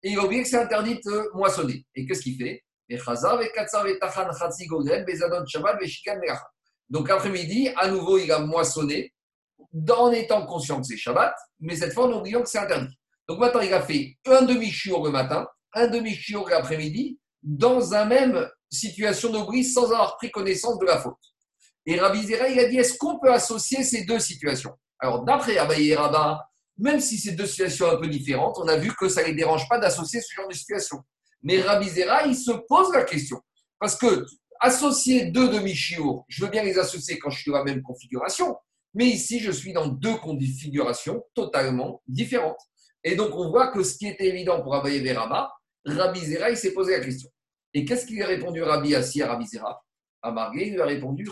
et 0.03 0.11
il 0.11 0.19
a 0.19 0.23
oublié 0.25 0.43
que 0.43 0.49
c'est 0.49 0.57
interdit 0.57 0.95
de 1.05 1.29
moissonner. 1.33 1.85
Et 1.95 2.05
qu'est-ce 2.05 2.21
qu'il 2.21 2.37
fait? 2.37 2.63
Donc 6.91 7.09
après-midi, 7.09 7.69
à 7.77 7.87
nouveau, 7.87 8.17
il 8.17 8.31
a 8.33 8.39
moissonné 8.39 9.13
en 9.89 10.11
étant 10.11 10.45
conscient 10.45 10.81
que 10.81 10.85
c'est 10.85 10.97
Shabbat, 10.97 11.33
mais 11.61 11.77
cette 11.77 11.93
fois 11.93 12.05
en 12.05 12.19
oubliant 12.19 12.41
que 12.41 12.49
c'est 12.49 12.59
interdit. 12.59 12.93
Donc 13.29 13.39
maintenant, 13.39 13.61
il 13.61 13.73
a 13.73 13.81
fait 13.81 14.17
un 14.25 14.41
demi-chiour 14.41 15.05
le 15.05 15.11
matin, 15.11 15.47
un 15.73 15.87
demi-chiour 15.87 16.49
l'après-midi, 16.49 17.17
dans 17.41 17.93
un 17.93 18.03
même 18.03 18.45
situation 18.69 19.31
d'oubli 19.31 19.63
sans 19.63 19.85
avoir 19.85 20.17
pris 20.17 20.29
connaissance 20.31 20.77
de 20.79 20.85
la 20.85 20.99
faute. 20.99 21.15
Et 21.85 21.97
Rabbi 21.97 22.23
Zera, 22.23 22.49
il 22.49 22.59
a 22.59 22.67
dit 22.67 22.77
est-ce 22.77 22.97
qu'on 22.97 23.19
peut 23.19 23.31
associer 23.31 23.83
ces 23.83 24.03
deux 24.03 24.19
situations? 24.19 24.73
Alors, 24.99 25.23
d'après 25.23 25.57
Abaye 25.57 25.91
et 25.91 25.95
Rabat, 25.95 26.45
même 26.77 26.99
si 26.99 27.17
c'est 27.17 27.31
deux 27.31 27.45
situations 27.45 27.89
un 27.89 27.97
peu 27.97 28.07
différentes, 28.07 28.57
on 28.57 28.67
a 28.67 28.75
vu 28.75 28.93
que 28.99 29.07
ça 29.07 29.21
ne 29.21 29.27
les 29.27 29.33
dérange 29.33 29.67
pas 29.69 29.79
d'associer 29.79 30.19
ce 30.19 30.33
genre 30.35 30.49
de 30.49 30.53
situation. 30.53 30.97
Mais 31.41 31.61
Rabbi 31.61 31.87
Zera, 31.87 32.27
il 32.27 32.35
se 32.35 32.51
pose 32.67 32.93
la 32.93 33.03
question. 33.03 33.39
Parce 33.79 33.95
que 33.95 34.25
associer 34.61 35.25
deux 35.25 35.49
demi-chiours, 35.49 36.25
je 36.29 36.45
veux 36.45 36.51
bien 36.51 36.63
les 36.63 36.77
associer 36.77 37.19
quand 37.19 37.31
je 37.31 37.41
suis 37.41 37.51
dans 37.51 37.57
la 37.57 37.63
même 37.63 37.81
configuration, 37.81 38.55
mais 38.93 39.07
ici, 39.07 39.39
je 39.39 39.51
suis 39.51 39.73
dans 39.73 39.87
deux 39.87 40.15
configurations 40.15 41.23
totalement 41.33 42.01
différentes. 42.07 42.59
Et 43.03 43.15
donc, 43.15 43.33
on 43.33 43.49
voit 43.49 43.69
que 43.69 43.83
ce 43.83 43.97
qui 43.97 44.07
était 44.07 44.27
évident 44.27 44.61
pour 44.61 44.75
Abaye 44.75 45.11
Rabat, 45.11 45.51
Rabbi 45.85 46.19
Zera, 46.19 46.51
il 46.51 46.57
s'est 46.57 46.73
posé 46.73 46.97
la 46.97 47.03
question. 47.03 47.29
Et 47.73 47.85
qu'est-ce 47.85 48.05
qu'il 48.05 48.21
a 48.21 48.27
répondu 48.27 48.61
Rabbi 48.61 48.93
Assi 48.93 49.21
à 49.23 49.29
Rabbi 49.29 49.47
Zera? 49.47 49.81
À 50.21 50.31
Marguerite, 50.31 50.67
il 50.67 50.73
lui 50.73 50.81
a 50.81 50.85
répondu. 50.85 51.27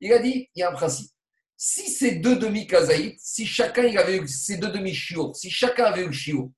Il 0.00 0.12
a 0.12 0.18
dit 0.18 0.48
il 0.54 0.60
y 0.60 0.62
a 0.62 0.70
un 0.70 0.72
principe. 0.72 1.10
Si 1.56 1.90
ces 1.90 2.16
deux 2.16 2.36
demi-kazaït, 2.36 3.20
si 3.20 3.46
chacun 3.46 3.84
il 3.84 3.96
avait 3.98 4.16
eu 4.16 4.26
ces 4.26 4.56
deux 4.56 4.70
demi-chiours, 4.72 5.36
si 5.36 5.50
chacun 5.50 5.84
avait 5.84 6.02
eu 6.02 6.06
le 6.06 6.12
chiot, 6.12 6.50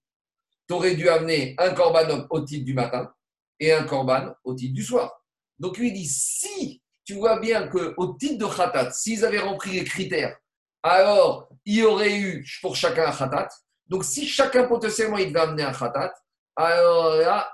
tu 0.67 0.75
aurais 0.75 0.95
dû 0.95 1.09
amener 1.09 1.55
un 1.59 1.75
korban 1.75 2.27
au 2.31 2.41
titre 2.41 2.65
du 2.65 2.73
matin 2.73 3.13
et 3.61 3.73
un 3.73 3.85
korban 3.85 4.35
au 4.45 4.55
titre 4.55 4.75
du 4.75 4.83
soir. 4.83 5.23
Donc 5.59 5.79
lui 5.79 5.93
dit 5.93 6.07
si 6.07 6.83
tu 7.05 7.15
vois 7.15 7.41
bien 7.41 7.69
qu'au 7.69 8.15
titre 8.15 8.39
de 8.39 8.57
khatat, 8.57 8.91
s'ils 8.93 9.25
avaient 9.25 9.41
rempli 9.41 9.73
les 9.73 9.85
critères, 9.85 10.37
alors 10.83 11.49
il 11.65 11.77
y 11.77 11.83
aurait 11.83 12.17
eu 12.17 12.47
pour 12.61 12.77
chacun 12.77 13.07
un 13.07 13.17
khatat. 13.17 13.49
Donc 13.87 14.05
si 14.05 14.27
chacun 14.27 14.65
potentiellement 14.65 15.19
il 15.19 15.29
devait 15.29 15.41
amener 15.41 15.63
un 15.63 15.73
khatat, 15.73 16.13
alors 16.57 17.17
là, 17.17 17.51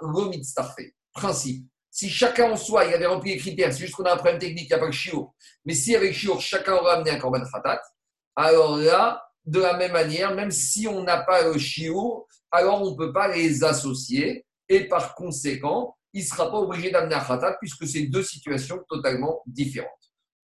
fait. 0.76 0.94
Principe. 1.12 1.66
Si 1.90 2.08
chacun 2.08 2.52
en 2.52 2.56
soi, 2.56 2.84
il 2.84 2.94
avait 2.94 3.06
rempli 3.06 3.32
les 3.32 3.38
critères, 3.38 3.72
c'est 3.72 3.80
juste 3.80 3.94
qu'on 3.94 4.04
a 4.04 4.12
un 4.12 4.16
problème 4.16 4.38
technique, 4.38 4.64
il 4.64 4.68
n'y 4.68 4.74
a 4.74 4.78
pas 4.78 4.87
le 4.87 4.92
chiot. 4.92 5.34
Mais 5.64 5.74
si 5.74 5.96
avec 5.96 6.12
chiot, 6.14 6.38
chacun 6.38 6.74
aurait 6.74 6.94
amené 6.94 7.11
un 7.11 7.18
korban 7.18 7.42
khatat, 7.44 7.80
alors 8.37 8.76
là, 8.76 9.24
de 9.44 9.61
la 9.61 9.76
même 9.76 9.92
manière, 9.92 10.34
même 10.34 10.50
si 10.50 10.87
on 10.87 11.02
n'a 11.02 11.22
pas 11.22 11.42
le 11.42 11.58
chiot, 11.58 12.26
alors 12.50 12.82
on 12.82 12.92
ne 12.92 12.96
peut 12.96 13.12
pas 13.12 13.28
les 13.28 13.64
associer. 13.64 14.44
Et 14.68 14.88
par 14.88 15.14
conséquent, 15.14 15.96
il 16.12 16.22
ne 16.22 16.26
sera 16.26 16.50
pas 16.50 16.59
obligé 16.59 16.90
d'amener 16.90 17.14
un 17.14 17.24
khatat 17.24 17.57
puisque 17.61 17.87
c'est 17.87 18.02
deux 18.02 18.22
situations 18.22 18.83
totalement 18.88 19.42
différentes. 19.46 19.88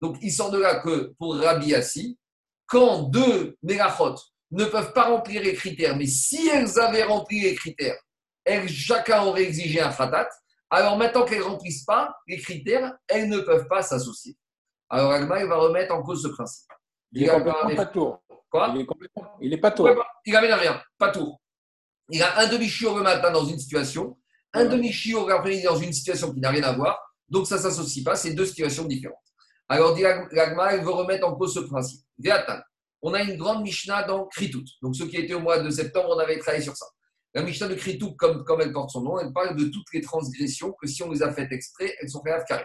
Donc 0.00 0.16
il 0.22 0.30
sort 0.30 0.50
de 0.50 0.58
là 0.58 0.80
que 0.80 1.14
pour 1.18 1.36
Rabbi 1.36 1.74
Assi, 1.74 2.18
quand 2.66 3.04
deux 3.04 3.56
mélachot 3.62 4.16
ne 4.50 4.64
peuvent 4.64 4.92
pas 4.92 5.04
remplir 5.04 5.42
les 5.42 5.54
critères, 5.54 5.96
mais 5.96 6.06
si 6.06 6.48
elles 6.48 6.78
avaient 6.78 7.04
rempli 7.04 7.40
les 7.40 7.54
critères, 7.54 7.98
elles, 8.44 8.68
chacun 8.68 9.22
aurait 9.22 9.44
exigé 9.44 9.80
un 9.80 9.92
khatat, 9.92 10.28
alors 10.70 10.96
maintenant 10.96 11.24
qu'elles 11.24 11.38
ne 11.38 11.44
remplissent 11.44 11.84
pas 11.84 12.14
les 12.26 12.38
critères, 12.38 12.94
elles 13.08 13.28
ne 13.28 13.40
peuvent 13.40 13.68
pas 13.68 13.82
s'associer. 13.82 14.36
Alors 14.88 15.12
Agma, 15.12 15.44
va 15.46 15.56
remettre 15.56 15.94
en 15.94 16.02
cause 16.02 16.22
ce 16.22 16.28
principe. 16.28 16.70
Il, 17.12 17.24
est 17.24 17.28
complètement 17.28 17.76
pas 17.76 17.86
tour. 17.86 18.22
Quoi 18.50 18.72
Il 18.74 18.80
est 18.80 18.86
complètement. 18.86 19.24
Il 19.40 19.52
est 19.52 19.58
pas 19.58 19.70
tour. 19.70 19.88
Il 20.26 20.32
n'amène 20.32 20.54
rien, 20.54 20.82
pas 20.98 21.10
tour. 21.10 21.40
Il 22.10 22.22
a 22.22 22.38
un 22.40 22.48
demi-chiot 22.48 22.96
le 22.96 23.02
matin 23.02 23.30
dans 23.30 23.44
une 23.44 23.58
situation, 23.58 24.18
un 24.52 24.66
demi-chiot 24.66 25.28
l'après-midi 25.28 25.62
dans 25.62 25.76
une 25.76 25.92
situation 25.92 26.32
qui 26.32 26.40
n'a 26.40 26.50
rien 26.50 26.62
à 26.62 26.72
voir, 26.72 26.98
donc 27.28 27.46
ça 27.46 27.56
ne 27.56 27.62
s'associe 27.62 28.04
pas, 28.04 28.14
c'est 28.16 28.34
deux 28.34 28.46
situations 28.46 28.84
différentes. 28.84 29.18
Alors, 29.68 29.96
l'Agma, 30.32 30.76
il 30.76 30.84
veut 30.84 30.90
remettre 30.90 31.26
en 31.26 31.34
cause 31.34 31.54
ce 31.54 31.60
principe. 31.60 32.02
On 33.00 33.14
a 33.14 33.22
une 33.22 33.36
grande 33.36 33.62
Mishnah 33.62 34.04
dans 34.04 34.26
Kritout. 34.26 34.64
Donc, 34.82 34.94
ceux 34.94 35.06
qui 35.06 35.16
étaient 35.16 35.34
au 35.34 35.40
mois 35.40 35.58
de 35.58 35.70
septembre, 35.70 36.10
on 36.14 36.18
avait 36.18 36.38
travaillé 36.38 36.62
sur 36.62 36.76
ça. 36.76 36.86
La 37.32 37.42
Mishnah 37.42 37.68
de 37.68 37.74
Kritout, 37.74 38.14
comme, 38.16 38.44
comme 38.44 38.60
elle 38.60 38.72
porte 38.72 38.90
son 38.90 39.00
nom, 39.02 39.18
elle 39.18 39.32
parle 39.32 39.56
de 39.56 39.64
toutes 39.64 39.92
les 39.92 40.00
transgressions 40.00 40.72
que 40.80 40.86
si 40.86 41.02
on 41.02 41.10
les 41.10 41.22
a 41.22 41.32
faites 41.32 41.50
exprès, 41.50 41.94
elles 42.00 42.10
sont 42.10 42.22
à 42.26 42.42
carré. 42.42 42.64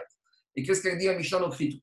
Et 0.54 0.62
qu'est-ce 0.62 0.82
qu'elle 0.82 0.98
dit 0.98 1.06
la 1.06 1.14
Mishnah 1.14 1.40
dans 1.40 1.50
Kritout? 1.50 1.80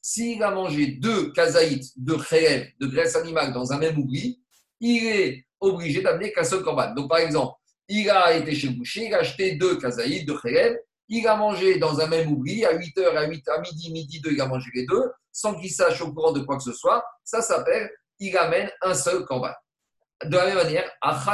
S'il 0.00 0.42
a 0.42 0.50
mangé 0.50 0.86
deux 0.86 1.32
kazaïtes 1.32 1.92
de 1.96 2.14
khérev, 2.14 2.68
de 2.80 2.86
graisse 2.86 3.16
animale, 3.16 3.52
dans 3.52 3.72
un 3.72 3.78
même 3.78 3.98
oubli, 3.98 4.40
il 4.80 5.06
est 5.06 5.46
obligé 5.60 6.02
d'amener 6.02 6.32
qu'un 6.32 6.44
seul 6.44 6.62
korban. 6.62 6.94
Donc, 6.94 7.08
par 7.08 7.18
exemple, 7.18 7.54
il 7.88 8.08
a 8.10 8.34
été 8.34 8.54
chez 8.54 8.68
le 8.68 8.74
boucher, 8.74 9.06
il 9.06 9.14
a 9.14 9.18
acheté 9.18 9.56
deux 9.56 9.78
kazaïd, 9.78 10.26
deux 10.26 10.38
khérev, 10.40 10.76
il 11.08 11.26
a 11.26 11.36
mangé 11.36 11.78
dans 11.78 11.98
un 12.00 12.06
même 12.06 12.30
oubli, 12.30 12.64
à 12.64 12.74
8h, 12.74 13.16
à, 13.16 13.26
8, 13.26 13.48
à 13.48 13.60
midi, 13.60 13.90
midi 13.90 14.20
2, 14.20 14.32
il 14.32 14.40
a 14.40 14.46
mangé 14.46 14.70
les 14.74 14.84
deux, 14.86 15.10
sans 15.32 15.54
qu'il 15.54 15.70
sache 15.70 16.00
au 16.02 16.12
courant 16.12 16.32
de 16.32 16.40
quoi 16.40 16.58
que 16.58 16.62
ce 16.62 16.72
soit. 16.72 17.04
Ça 17.24 17.40
s'appelle, 17.40 17.90
il 18.18 18.36
amène 18.36 18.70
un 18.82 18.94
seul 18.94 19.24
korban. 19.24 19.52
De 20.24 20.36
la 20.36 20.46
même 20.46 20.56
manière, 20.56 20.90
par 21.00 21.30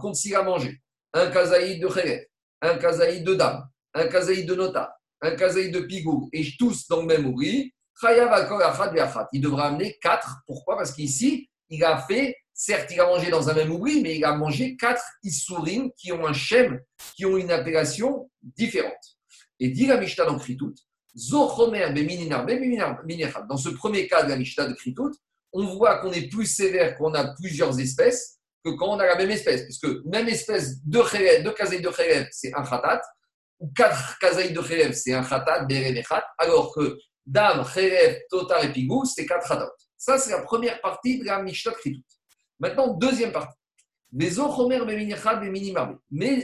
contre, 0.00 0.16
s'il 0.16 0.34
a 0.34 0.42
mangé 0.42 0.80
un 1.12 1.30
kazaïd 1.30 1.80
de 1.80 1.88
khérev, 1.88 2.24
un 2.62 2.76
kazaïd 2.76 3.24
de 3.24 3.34
dame, 3.34 3.68
un 3.94 4.06
kazaïd 4.08 4.46
de 4.46 4.54
nota, 4.54 4.97
un 5.20 5.34
kazaïd 5.36 5.72
de 5.72 5.80
pigou, 5.80 6.28
et 6.32 6.46
tous 6.58 6.86
dans 6.88 7.00
le 7.00 7.06
même 7.06 7.26
oubli, 7.26 7.72
il 8.02 9.40
devra 9.40 9.66
amener 9.66 9.98
quatre. 10.00 10.38
Pourquoi? 10.46 10.76
Parce 10.76 10.92
qu'ici, 10.92 11.50
il 11.68 11.82
a 11.84 11.98
fait, 11.98 12.36
certes, 12.54 12.90
il 12.92 13.00
a 13.00 13.06
mangé 13.06 13.30
dans 13.30 13.48
un 13.48 13.54
même 13.54 13.72
oubli, 13.72 14.00
mais 14.02 14.16
il 14.16 14.24
a 14.24 14.36
mangé 14.36 14.76
quatre 14.76 15.02
issourim 15.24 15.90
qui 15.96 16.12
ont 16.12 16.24
un 16.26 16.32
shem, 16.32 16.80
qui 17.16 17.26
ont 17.26 17.36
une 17.36 17.50
appellation 17.50 18.30
différente. 18.42 19.18
Et 19.58 19.70
dit 19.70 19.86
la 19.86 19.96
Mishnah 19.96 20.26
dans 20.26 20.38
Kritout, 20.38 20.74
dans 21.14 21.48
ce 23.56 23.68
premier 23.70 24.06
cas 24.06 24.22
de 24.22 24.28
la 24.28 24.36
Mishnah 24.36 24.68
de 24.68 24.74
Kritout, 24.74 25.12
on 25.52 25.64
voit 25.74 25.98
qu'on 25.98 26.12
est 26.12 26.28
plus 26.28 26.46
sévère 26.46 26.96
quand 26.96 27.10
on 27.10 27.14
a 27.14 27.34
plusieurs 27.34 27.80
espèces 27.80 28.38
que 28.64 28.70
quand 28.70 28.88
on 28.88 28.98
a 29.00 29.06
la 29.06 29.16
même 29.16 29.30
espèce. 29.30 29.62
Parce 29.62 29.78
que 29.78 30.02
même 30.08 30.28
espèce 30.28 30.84
de 30.84 31.00
khelev, 31.00 31.42
de 31.42 31.50
kazaï 31.50 31.80
de 31.80 31.90
c'est 32.30 32.54
un 32.54 32.62
khatat, 32.62 33.00
ou 33.60 33.72
quatre 33.74 34.18
kazaï 34.18 34.52
de 34.52 34.60
khelev, 34.60 34.92
c'est 34.92 35.12
un 35.12 35.24
khatat, 35.24 35.64
berenechat, 35.64 36.24
alors 36.38 36.74
que 36.74 36.98
Dam, 37.26 37.64
Cherev, 37.64 38.20
Totar 38.30 38.64
et 38.64 38.72
Pigou, 38.72 39.04
c'est 39.04 39.26
quatre 39.26 39.52
adultes. 39.52 39.72
Ça, 39.96 40.16
c'est 40.18 40.30
la 40.30 40.42
première 40.42 40.80
partie 40.80 41.18
de 41.18 41.24
la 41.24 41.42
Mishnah 41.42 41.72
Kritout. 41.72 42.02
Maintenant, 42.58 42.94
deuxième 42.94 43.32
partie. 43.32 43.56
Mais 44.10 44.30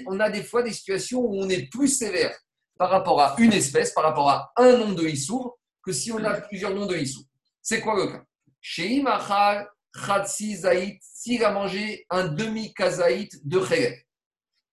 on 0.06 0.20
a 0.20 0.28
des 0.28 0.42
fois 0.42 0.62
des 0.62 0.72
situations 0.72 1.20
où 1.20 1.42
on 1.42 1.48
est 1.48 1.70
plus 1.70 1.88
sévère 1.88 2.36
par 2.76 2.90
rapport 2.90 3.20
à 3.20 3.34
une 3.38 3.54
espèce, 3.54 3.92
par 3.92 4.04
rapport 4.04 4.28
à 4.28 4.52
un 4.56 4.76
nom 4.76 4.92
de 4.92 5.04
Issour, 5.04 5.58
que 5.82 5.92
si 5.92 6.12
on 6.12 6.22
a 6.22 6.40
plusieurs 6.42 6.74
noms 6.74 6.86
de 6.86 6.96
Issour. 6.96 7.24
C'est 7.62 7.80
quoi 7.80 7.96
le 7.96 8.12
cas? 8.12 8.22
Chez 8.60 8.88
Imachal, 8.88 9.66
Khatsi 10.06 10.56
Zaït, 10.56 11.00
s'il 11.00 11.42
a 11.44 11.52
mangé 11.52 12.04
un 12.10 12.28
demi-kazaït 12.28 13.30
de 13.46 13.64
Cherev. 13.64 13.94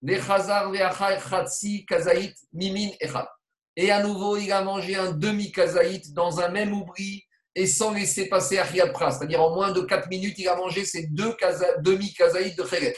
Et 0.04 0.18
à 3.92 4.04
nouveau, 4.04 4.38
il 4.38 4.52
a 4.52 4.64
mangé 4.64 4.96
un 4.96 5.12
demi-kazaït 5.12 6.14
dans 6.14 6.40
un 6.40 6.50
même 6.50 6.74
oubli 6.74 7.24
et 7.54 7.68
sans 7.68 7.94
laisser 7.94 8.28
passer 8.28 8.58
Ariad 8.58 8.92
Pras. 8.94 9.12
C'est-à-dire 9.12 9.42
en 9.42 9.54
moins 9.54 9.72
de 9.72 9.82
4 9.82 10.10
minutes, 10.10 10.40
il 10.40 10.48
a 10.48 10.56
mangé 10.56 10.86
ces 10.86 11.08
deux 11.08 11.36
demi-kazaït 11.80 12.58
de 12.58 12.64
Khéret. 12.64 12.96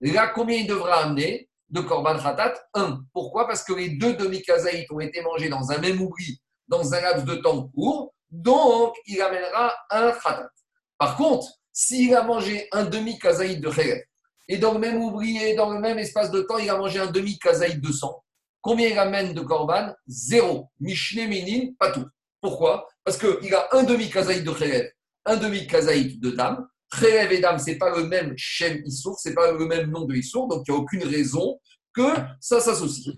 Là, 0.00 0.28
combien 0.28 0.58
il 0.58 0.66
devra 0.66 1.04
amener 1.04 1.48
de 1.70 1.80
Korban 1.80 2.18
Khatat? 2.18 2.54
Un. 2.74 3.02
Pourquoi? 3.12 3.46
Parce 3.46 3.64
que 3.64 3.72
les 3.72 3.90
deux 3.90 4.14
demi-kazaït 4.14 4.86
ont 4.90 5.00
été 5.00 5.22
mangés 5.22 5.48
dans 5.48 5.72
un 5.72 5.78
même 5.78 6.00
oubli, 6.00 6.40
dans 6.68 6.94
un 6.94 7.00
laps 7.00 7.24
de 7.24 7.36
temps 7.36 7.68
court. 7.68 8.14
Donc, 8.30 8.94
il 9.06 9.20
amènera 9.20 9.74
un 9.90 10.12
Khatat. 10.12 10.50
Par 10.98 11.16
contre, 11.16 11.48
s'il 11.72 12.14
a 12.14 12.22
mangé 12.22 12.68
un 12.72 12.84
demi-kazaït 12.84 13.60
de 13.60 13.68
Khéret, 13.68 14.06
et 14.48 14.58
dans 14.58 14.72
le 14.72 14.78
même 14.78 15.02
oubli 15.02 15.38
et 15.38 15.54
dans 15.54 15.70
le 15.70 15.80
même 15.80 15.98
espace 15.98 16.30
de 16.30 16.40
temps, 16.40 16.58
il 16.58 16.70
a 16.70 16.76
mangé 16.76 16.98
un 16.98 17.10
demi-kazaït 17.10 17.80
de 17.80 17.92
sang, 17.92 18.22
Combien 18.66 18.88
il 18.88 18.98
amène 18.98 19.32
de 19.32 19.42
korban? 19.42 19.94
Zéro. 20.08 20.70
Mishle 20.80 21.28
Minin, 21.28 21.72
pas 21.78 21.92
tout. 21.92 22.04
Pourquoi? 22.40 22.88
Parce 23.04 23.16
qu'il 23.16 23.54
a 23.54 23.68
un 23.70 23.84
demi-kazaït 23.84 24.42
de 24.42 24.50
Khélev, 24.50 24.90
un 25.24 25.36
demi-kazaït 25.36 26.20
de 26.20 26.30
dame. 26.32 26.66
Khélev 26.98 27.30
et 27.30 27.38
dame, 27.38 27.60
ce 27.60 27.66
n'est 27.66 27.78
pas 27.78 27.96
le 27.96 28.08
même 28.08 28.34
Shem 28.36 28.82
Issour, 28.84 29.20
ce 29.20 29.28
n'est 29.28 29.36
pas 29.36 29.52
le 29.52 29.66
même 29.66 29.88
nom 29.92 30.04
de 30.04 30.16
Issour, 30.16 30.48
donc 30.48 30.64
il 30.66 30.72
n'y 30.72 30.76
a 30.76 30.80
aucune 30.80 31.04
raison 31.04 31.60
que 31.94 32.08
ça 32.40 32.58
s'associe. 32.58 33.14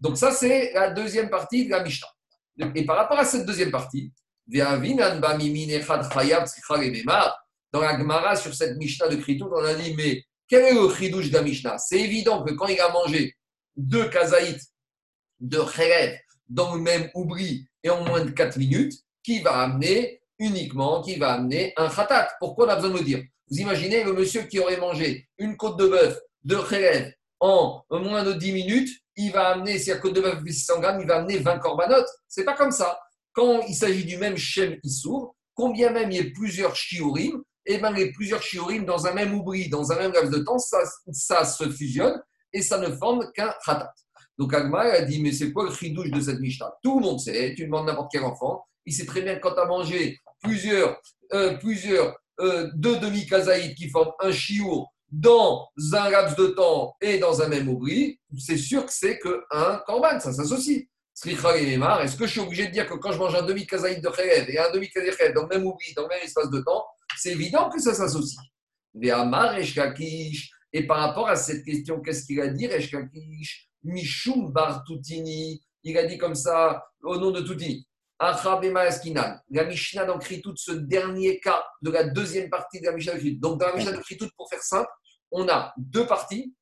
Donc 0.00 0.16
ça, 0.16 0.30
c'est 0.30 0.72
la 0.72 0.90
deuxième 0.90 1.30
partie 1.30 1.66
de 1.66 1.70
la 1.72 1.82
Mishnah. 1.82 2.06
Et 2.76 2.86
par 2.86 2.96
rapport 2.96 3.18
à 3.18 3.24
cette 3.24 3.44
deuxième 3.44 3.72
partie, 3.72 4.12
dans 4.46 4.60
la 7.80 7.98
Gemara, 7.98 8.36
sur 8.36 8.54
cette 8.54 8.76
Mishnah 8.76 9.08
de 9.08 9.16
Kritout, 9.16 9.50
on 9.52 9.64
a 9.64 9.74
dit, 9.74 9.94
mais 9.96 10.22
quel 10.48 10.62
est 10.64 10.74
le 10.74 10.92
chidouche 10.94 11.30
Mishnah? 11.30 11.78
C'est 11.78 12.00
évident 12.00 12.42
que 12.42 12.52
quand 12.52 12.66
il 12.66 12.80
a 12.80 12.90
mangé 12.90 13.34
deux 13.76 14.08
kazaïts 14.08 14.60
de 15.40 15.58
Kherev 15.58 16.18
dans 16.48 16.74
le 16.74 16.80
même 16.80 17.10
oubli 17.14 17.66
et 17.82 17.90
en 17.90 18.04
moins 18.04 18.24
de 18.24 18.30
4 18.30 18.56
minutes, 18.58 18.94
qui 19.22 19.40
va 19.40 19.62
amener 19.62 20.20
uniquement, 20.38 21.02
qui 21.02 21.16
va 21.16 21.32
amener 21.32 21.72
un 21.76 21.88
khatat. 21.88 22.28
Pourquoi 22.38 22.66
on 22.66 22.68
a 22.68 22.76
besoin 22.76 22.90
de 22.90 22.98
le 22.98 23.04
dire? 23.04 23.22
Vous 23.50 23.58
imaginez 23.58 24.04
le 24.04 24.12
monsieur 24.12 24.42
qui 24.42 24.58
aurait 24.58 24.76
mangé 24.76 25.28
une 25.38 25.56
côte 25.56 25.78
de 25.78 25.88
bœuf 25.88 26.18
de 26.44 26.56
Kherev 26.56 27.12
en 27.40 27.84
moins 27.90 28.24
de 28.24 28.32
10 28.32 28.52
minutes, 28.52 28.90
il 29.16 29.32
va 29.32 29.48
amener, 29.48 29.78
si 29.78 29.90
la 29.90 29.98
côte 29.98 30.14
de 30.14 30.20
bœuf 30.20 30.42
fait 30.44 30.52
600 30.52 30.80
grammes, 30.80 31.00
il 31.00 31.06
va 31.06 31.16
amener 31.16 31.38
20 31.38 31.58
corbanotes. 31.58 32.08
C'est 32.28 32.44
pas 32.44 32.54
comme 32.54 32.70
ça. 32.70 32.98
Quand 33.32 33.62
il 33.62 33.74
s'agit 33.74 34.04
du 34.04 34.16
même 34.16 34.36
Shem 34.36 34.78
Issour, 34.82 35.36
combien 35.54 35.90
même 35.90 36.10
il 36.10 36.16
y 36.16 36.20
ait 36.20 36.30
plusieurs 36.30 36.76
shiurim, 36.76 37.42
et 37.66 37.78
bien 37.78 37.90
les 37.90 38.12
plusieurs 38.12 38.42
shiurim 38.42 38.84
dans 38.84 39.06
un 39.06 39.12
même 39.12 39.34
oubli, 39.34 39.68
dans 39.68 39.92
un 39.92 39.96
même 39.96 40.12
laps 40.12 40.30
de 40.30 40.38
temps, 40.38 40.58
ça, 40.58 40.78
ça 41.12 41.44
se 41.44 41.68
fusionne 41.68 42.22
et 42.52 42.62
ça 42.62 42.78
ne 42.78 42.94
forme 42.94 43.30
qu'un 43.34 43.52
khatat. 43.64 43.92
Donc 44.38 44.54
Agma 44.54 44.80
a 44.80 45.02
dit, 45.02 45.22
mais 45.22 45.32
c'est 45.32 45.52
quoi 45.52 45.64
le 45.64 45.74
chidouche 45.74 46.10
de 46.10 46.20
cette 46.20 46.40
Mishnah 46.40 46.72
Tout 46.82 47.00
le 47.00 47.06
monde 47.06 47.20
sait, 47.20 47.54
tu 47.56 47.64
demandes 47.64 47.86
n'importe 47.86 48.10
quel 48.12 48.24
enfant, 48.24 48.64
il 48.84 48.92
sait 48.92 49.06
très 49.06 49.22
bien 49.22 49.36
quand 49.36 49.54
tu 49.54 49.60
as 49.60 49.66
mangé 49.66 50.20
plusieurs, 50.42 51.00
euh, 51.32 51.56
plusieurs 51.56 52.16
euh, 52.40 52.70
deux 52.74 52.98
demi-kazaïs 52.98 53.74
qui 53.74 53.88
forment 53.88 54.12
un 54.20 54.30
chiour 54.30 54.92
dans 55.10 55.68
un 55.94 56.10
laps 56.10 56.36
de 56.36 56.48
temps 56.48 56.94
et 57.00 57.18
dans 57.18 57.40
un 57.40 57.48
même 57.48 57.68
oubli, 57.68 58.20
c'est 58.38 58.58
sûr 58.58 58.84
que 58.84 58.92
c'est 58.92 59.18
qu'un 59.18 59.82
korban, 59.86 60.20
ça 60.20 60.32
s'associe. 60.32 60.86
Est-ce 61.24 62.16
que 62.16 62.26
je 62.26 62.30
suis 62.30 62.40
obligé 62.40 62.66
de 62.66 62.72
dire 62.72 62.86
que 62.86 62.94
quand 62.94 63.12
je 63.12 63.18
mange 63.18 63.34
un 63.34 63.42
demi-kazaïd 63.42 64.02
de 64.02 64.08
Khélev 64.10 64.50
et 64.50 64.58
un 64.58 64.70
demi-kazaïd 64.70 65.32
dans 65.34 65.42
le 65.44 65.48
même 65.48 65.66
oubli, 65.66 65.94
dans 65.94 66.02
le 66.02 66.08
même 66.08 66.22
espace 66.22 66.50
de 66.50 66.60
temps, 66.60 66.84
c'est 67.16 67.32
évident 67.32 67.68
que 67.68 67.80
ça 67.80 67.94
s'associe. 67.94 68.40
Ve'amar 68.94 69.54
Resh 69.54 69.74
Lakish. 69.74 70.50
Et 70.72 70.86
par 70.86 70.98
rapport 70.98 71.28
à 71.28 71.36
cette 71.36 71.64
question, 71.64 72.00
qu'est-ce 72.00 72.26
qu'il 72.26 72.40
a 72.40 72.48
dit, 72.48 72.66
Resh 72.66 72.92
Lakish 72.92 73.68
Mishum 73.84 74.52
Bar 74.52 74.84
Toutini. 74.84 75.62
Il 75.82 75.96
a 75.96 76.06
dit 76.06 76.18
comme 76.18 76.34
ça 76.34 76.84
au 77.02 77.16
nom 77.18 77.30
de 77.30 77.40
Toutini. 77.40 77.86
La 78.18 79.64
Mishnah 79.64 80.04
dans 80.06 80.18
Kritout, 80.18 80.54
ce 80.56 80.72
dernier 80.72 81.38
cas 81.38 81.62
de 81.82 81.90
la 81.90 82.04
deuxième 82.04 82.48
partie 82.48 82.80
de 82.80 82.86
la 82.86 82.92
Mishnah 82.92 83.14
de 83.14 83.18
Kritout. 83.18 83.40
Donc, 83.40 83.60
dans 83.60 83.66
la 83.68 83.76
Mishnah 83.76 83.92
de 83.92 83.98
Kritout, 83.98 84.28
pour 84.36 84.48
faire 84.48 84.62
simple, 84.62 84.88
on 85.30 85.48
a 85.48 85.74
deux 85.76 86.06
parties 86.06 86.54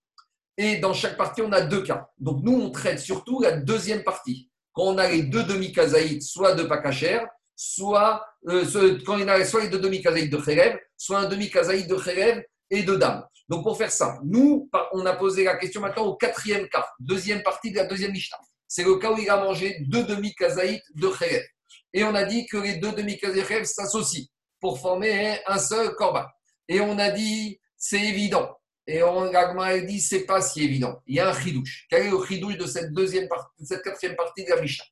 et 0.56 0.78
dans 0.78 0.92
chaque 0.92 1.16
partie, 1.16 1.42
on 1.42 1.52
a 1.52 1.60
deux 1.60 1.82
cas. 1.82 2.08
Donc, 2.18 2.42
nous, 2.42 2.54
on 2.54 2.70
traite 2.70 2.98
surtout 2.98 3.40
la 3.40 3.56
deuxième 3.56 4.02
partie. 4.02 4.50
Quand 4.72 4.82
on 4.82 4.98
a 4.98 5.08
les 5.08 5.22
deux 5.22 5.44
demi-kazaïtes, 5.44 6.22
soit 6.22 6.54
de 6.54 6.64
Pakacher, 6.64 7.20
soit, 7.56 8.24
euh, 8.48 8.98
quand 9.04 9.20
on 9.20 9.28
a 9.28 9.44
soit 9.44 9.62
les 9.62 9.68
deux 9.68 9.78
demi-kazaïtes 9.78 10.30
de 10.30 10.38
Khérev, 10.38 10.78
soit 10.96 11.18
un 11.18 11.28
demi-kazaïte 11.28 11.88
de 11.88 11.96
Khérev 11.96 12.42
et 12.70 12.82
de 12.82 12.96
Dame. 12.96 13.24
Donc, 13.48 13.62
pour 13.62 13.76
faire 13.76 13.90
ça, 13.90 14.18
nous, 14.24 14.68
on 14.92 15.04
a 15.06 15.14
posé 15.14 15.44
la 15.44 15.56
question 15.56 15.80
maintenant 15.80 16.04
au 16.04 16.16
quatrième 16.16 16.68
cas, 16.68 16.86
deuxième 16.98 17.42
partie 17.42 17.70
de 17.70 17.76
la 17.76 17.84
deuxième 17.84 18.12
Mishnah. 18.12 18.38
C'est 18.66 18.84
le 18.84 18.96
cas 18.96 19.12
où 19.12 19.18
il 19.18 19.28
a 19.28 19.36
mangé 19.36 19.76
deux 19.86 20.04
demi-kazaïtes 20.04 20.84
de 20.94 21.08
Khérev. 21.08 21.44
Et 21.92 22.04
on 22.04 22.14
a 22.14 22.24
dit 22.24 22.46
que 22.46 22.56
les 22.56 22.76
deux 22.76 22.92
demi-kazaïtes 22.92 23.66
s'associent 23.66 24.26
pour 24.60 24.80
former 24.80 25.38
un 25.46 25.58
seul 25.58 25.94
korban. 25.94 26.24
Et 26.68 26.80
on 26.80 26.98
a 26.98 27.10
dit, 27.10 27.60
c'est 27.76 28.00
évident. 28.00 28.56
Et 28.86 29.02
on 29.02 29.32
a 29.34 29.78
dit, 29.80 30.00
c'est 30.00 30.24
pas 30.24 30.40
si 30.40 30.64
évident. 30.64 31.00
Il 31.06 31.16
y 31.16 31.20
a 31.20 31.28
un 31.28 31.40
chidouche. 31.40 31.86
Quel 31.90 32.06
est 32.06 32.10
le 32.10 32.24
chidouche 32.26 32.56
de 32.56 32.66
cette 32.66 32.92
deuxième 32.92 33.28
partie, 33.28 33.62
de 33.62 33.66
cette 33.66 33.82
quatrième 33.82 34.16
partie 34.16 34.44
de 34.44 34.50
la 34.50 34.60
Mishnah 34.60 34.84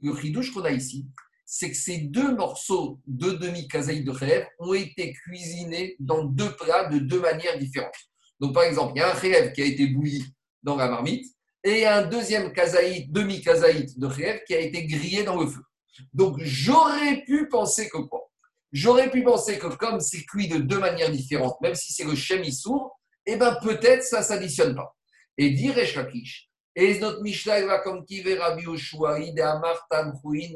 le 0.00 0.16
chidouche 0.16 0.52
qu'on 0.52 0.64
a 0.64 0.70
ici, 0.70 1.06
c'est 1.46 1.70
que 1.70 1.76
ces 1.76 1.98
deux 1.98 2.34
morceaux 2.34 3.00
de 3.06 3.30
demi-kazaï 3.30 4.02
de 4.02 4.10
rêve 4.10 4.46
ont 4.58 4.74
été 4.74 5.12
cuisinés 5.12 5.96
dans 5.98 6.24
deux 6.24 6.50
plats 6.56 6.88
de 6.88 6.98
deux 6.98 7.20
manières 7.20 7.58
différentes. 7.58 7.94
Donc, 8.40 8.54
par 8.54 8.64
exemple, 8.64 8.92
il 8.96 9.00
y 9.00 9.02
a 9.02 9.10
un 9.10 9.14
rêve 9.14 9.52
qui 9.52 9.62
a 9.62 9.66
été 9.66 9.86
bouilli 9.86 10.24
dans 10.62 10.76
la 10.76 10.88
marmite 10.88 11.26
et 11.62 11.86
un 11.86 12.02
deuxième 12.02 12.52
kazaït, 12.52 13.10
demi-kazaït 13.12 13.98
de 13.98 14.06
rêve 14.06 14.40
qui 14.46 14.54
a 14.54 14.60
été 14.60 14.86
grillé 14.86 15.22
dans 15.22 15.40
le 15.40 15.46
feu. 15.46 15.62
Donc, 16.12 16.36
j'aurais 16.40 17.22
pu 17.24 17.48
penser 17.48 17.88
que 17.88 17.98
quoi? 17.98 18.30
J'aurais 18.72 19.10
pu 19.10 19.22
penser 19.22 19.58
que 19.58 19.68
comme 19.68 20.00
c'est 20.00 20.24
cuit 20.24 20.48
de 20.48 20.58
deux 20.58 20.80
manières 20.80 21.10
différentes, 21.10 21.60
même 21.60 21.76
si 21.76 21.92
c'est 21.92 22.04
le 22.04 22.16
sourd, 22.50 22.98
eh 23.26 23.36
bien 23.36 23.54
peut-être 23.62 24.02
ça 24.02 24.18
ne 24.18 24.24
s'additionne 24.24 24.74
pas. 24.74 24.94
Et 25.36 25.50
dire 25.50 25.74
Lakish, 25.76 26.48
et 26.76 26.98
notre 26.98 27.22
Mishnah 27.22 27.64
va 27.66 27.78
comme 27.78 28.04
qui 28.04 28.22
Rabbi 28.34 28.66
Oshua, 28.66 29.16
Amar 29.16 29.88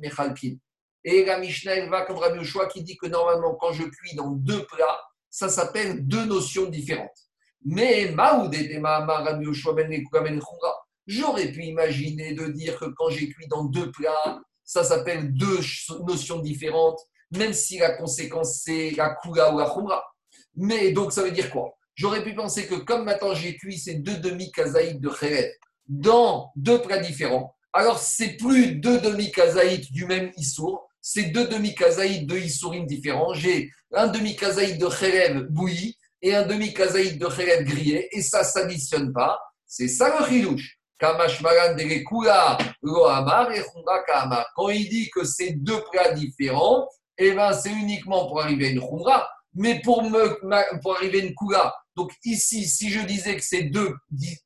Mechalkin. 0.03 0.57
Et 1.05 1.25
la 1.25 1.39
Mishnah 1.39 1.87
va 1.87 2.03
comme 2.03 2.19
Rabbi 2.19 2.41
Oshua 2.41 2.67
qui 2.67 2.83
dit 2.83 2.97
que 2.97 3.07
normalement 3.07 3.55
quand 3.55 3.73
je 3.73 3.85
cuis 3.85 4.17
dans 4.17 4.31
deux 4.31 4.65
plats, 4.67 5.01
ça 5.31 5.49
s'appelle 5.49 6.07
deux 6.07 6.25
notions 6.25 6.67
différentes. 6.67 7.17
Mais 7.65 8.11
Maoud 8.11 8.53
et 8.55 8.81
Rabbi 8.81 9.47
Oshua 9.47 9.75
ben 9.75 10.41
J'aurais 11.07 11.53
pu 11.53 11.65
imaginer 11.65 12.35
de 12.35 12.49
dire 12.49 12.79
que 12.79 12.87
quand 12.97 13.11
j'ai 13.11 13.31
cuit 13.31 13.47
dans 13.49 13.65
deux 13.65 13.91
plats, 13.93 14.41
ça 14.65 14.85
s'appelle 14.85 15.33
deux 15.33 15.61
notions 16.07 16.41
différentes, 16.41 17.01
même 17.31 17.53
si 17.53 17.79
la 17.79 17.93
conséquence 17.93 18.63
c'est 18.65 18.91
la 18.91 19.15
kula 19.15 19.55
ou 19.55 19.59
la 19.59 19.71
khumra. 19.71 20.05
Mais 20.57 20.93
donc 20.93 21.13
ça 21.13 21.23
veut 21.23 21.31
dire 21.31 21.51
quoi? 21.51 21.78
J'aurais 21.99 22.23
pu 22.23 22.33
penser 22.33 22.69
que 22.69 22.77
comme 22.77 23.05
maintenant 23.07 23.35
j'ai 23.35 23.57
cuit 23.57 23.77
ces 23.77 23.95
deux 23.97 24.19
demi-kazaïdes 24.19 25.01
de 25.01 25.09
kheret 25.09 25.59
dans 25.89 26.53
deux 26.55 26.81
plats 26.81 27.01
différents, 27.01 27.57
alors 27.73 27.99
c'est 27.99 28.37
plus 28.37 28.77
deux 28.77 29.01
demi-kazaïdes 29.01 29.91
du 29.91 30.07
même 30.07 30.31
issour, 30.37 30.89
c'est 31.01 31.25
deux 31.25 31.49
demi-kazaïdes 31.49 32.29
de 32.29 32.39
issourim 32.39 32.87
différents. 32.87 33.35
J'ai 33.35 33.73
un 33.93 34.07
demi-kazaïd 34.07 34.79
de 34.79 34.87
kheret 34.87 35.35
bouilli 35.51 35.97
et 36.23 36.37
un 36.37 36.47
demi-kazaïd 36.47 37.19
de 37.19 37.27
kheret 37.27 37.65
grillé, 37.65 38.09
et 38.17 38.23
ça 38.23 38.43
ne 38.43 38.47
s'additionne 38.47 39.13
pas. 39.13 39.37
C'est 39.67 39.89
ça 39.89 40.17
le 40.21 40.27
chilouche. 40.27 40.79
Quand 41.01 41.19
il 44.69 44.89
dit 44.89 45.11
que 45.11 45.25
c'est 45.25 45.51
deux 45.51 45.83
plats 45.91 46.13
différents, 46.13 46.89
eh 47.19 47.33
ben, 47.33 47.53
c'est 47.53 47.73
uniquement 47.73 48.29
pour 48.29 48.41
arriver 48.41 48.69
à 48.69 48.71
une 48.71 48.81
khumra, 48.81 49.29
mais 49.59 49.81
pour, 49.83 50.01
arriver 50.97 51.21
à 51.21 51.25
une 51.25 51.35
kula. 51.35 51.75
Donc 51.97 52.13
ici, 52.25 52.67
si 52.67 52.91
je 52.91 53.01
disais 53.01 53.37
que 53.37 53.43
c'est 53.43 53.65
deux, 53.65 53.95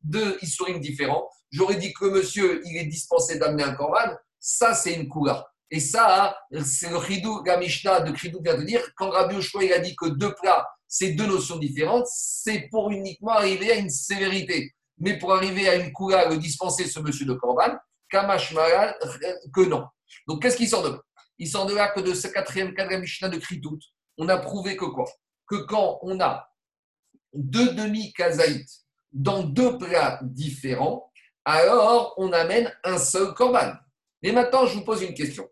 deux 0.02 0.38
différents, 0.80 1.28
j'aurais 1.50 1.76
dit 1.76 1.92
que 1.92 2.06
monsieur, 2.06 2.60
il 2.64 2.76
est 2.76 2.86
dispensé 2.86 3.38
d'amener 3.38 3.62
un 3.62 3.74
korban. 3.74 4.16
Ça, 4.40 4.74
c'est 4.74 4.94
une 4.94 5.08
kula. 5.08 5.46
Et 5.70 5.80
ça, 5.80 6.36
c'est 6.64 6.90
le 6.90 6.96
Ridou, 6.96 7.42
la 7.44 7.56
Mishnah 7.56 8.00
de 8.00 8.12
Ridou 8.12 8.40
vient 8.42 8.56
de 8.56 8.64
dire, 8.64 8.82
quand 8.96 9.10
Rabbi 9.10 9.36
Oshua, 9.36 9.64
il 9.64 9.72
a 9.72 9.78
dit 9.78 9.94
que 9.96 10.06
deux 10.06 10.34
plats, 10.34 10.66
c'est 10.88 11.12
deux 11.12 11.26
notions 11.26 11.56
différentes, 11.56 12.06
c'est 12.06 12.68
pour 12.70 12.90
uniquement 12.90 13.32
arriver 13.32 13.72
à 13.72 13.76
une 13.76 13.88
sévérité 13.88 14.74
mais 15.02 15.18
pour 15.18 15.34
arriver 15.34 15.68
à 15.68 15.74
une 15.74 15.92
coula, 15.92 16.28
le 16.28 16.36
dispenser 16.36 16.86
ce 16.86 17.00
monsieur 17.00 17.26
de 17.26 17.34
Corban, 17.34 17.76
Kamash 18.08 18.54
que 19.52 19.60
non. 19.62 19.84
Donc 20.28 20.42
qu'est-ce 20.42 20.56
qui 20.56 20.68
sort 20.68 20.84
de 20.84 20.90
là? 20.90 21.00
Il 21.38 21.48
sort 21.48 21.66
de 21.66 21.74
là 21.74 21.88
que 21.88 22.00
de 22.00 22.14
ce 22.14 22.28
quatrième 22.28 22.72
cadre 22.72 22.96
Mishnah 22.96 23.28
de 23.28 23.38
Kritout, 23.38 23.78
on 24.18 24.28
a 24.28 24.38
prouvé 24.38 24.76
que 24.76 24.84
quoi? 24.84 25.06
Que 25.46 25.56
quand 25.56 25.98
on 26.02 26.20
a 26.20 26.48
deux 27.34 27.74
demi-kazaïtes 27.74 28.84
dans 29.12 29.42
deux 29.42 29.78
plats 29.78 30.20
différents, 30.22 31.10
alors 31.44 32.14
on 32.18 32.32
amène 32.32 32.72
un 32.84 32.98
seul 32.98 33.34
korban. 33.34 33.72
Et 34.22 34.32
maintenant, 34.32 34.66
je 34.66 34.74
vous 34.74 34.84
pose 34.84 35.02
une 35.02 35.14
question. 35.14 35.48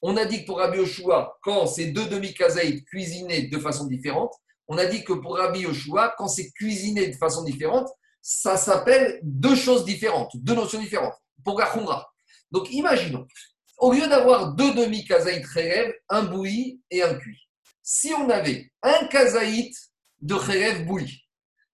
On 0.00 0.16
a 0.16 0.24
dit 0.24 0.42
que 0.42 0.46
pour 0.46 0.58
Rabbi 0.58 0.78
Yoshua, 0.78 1.38
quand 1.42 1.66
c'est 1.66 1.86
deux 1.86 2.06
demi-kazaïtes 2.06 2.84
cuisinés 2.84 3.48
de 3.48 3.58
façon 3.58 3.86
différente, 3.86 4.34
on 4.68 4.78
a 4.78 4.86
dit 4.86 5.04
que 5.04 5.12
pour 5.12 5.36
Rabbi 5.36 5.60
Yoshua, 5.60 6.14
quand 6.16 6.28
c'est 6.28 6.50
cuisiné 6.52 7.08
de 7.08 7.16
façon 7.16 7.42
différente, 7.42 7.88
ça 8.20 8.56
s'appelle 8.56 9.20
deux 9.22 9.54
choses 9.54 9.84
différentes, 9.84 10.30
deux 10.36 10.54
notions 10.54 10.80
différentes 10.80 11.14
pour 11.44 11.60
khumra. 11.60 12.10
Donc 12.50 12.70
imaginons, 12.70 13.26
au 13.78 13.92
lieu 13.92 14.06
d'avoir 14.06 14.54
deux 14.54 14.72
demi-kazaït 14.74 15.44
rêve, 15.44 15.92
un 16.08 16.22
bouilli 16.22 16.80
et 16.90 17.02
un 17.02 17.14
cuit, 17.14 17.40
si 17.84 18.12
on 18.14 18.30
avait 18.30 18.72
un 18.82 19.06
kazaït 19.06 19.76
de 20.22 20.34
rêve 20.34 20.86
bouilli 20.86 21.20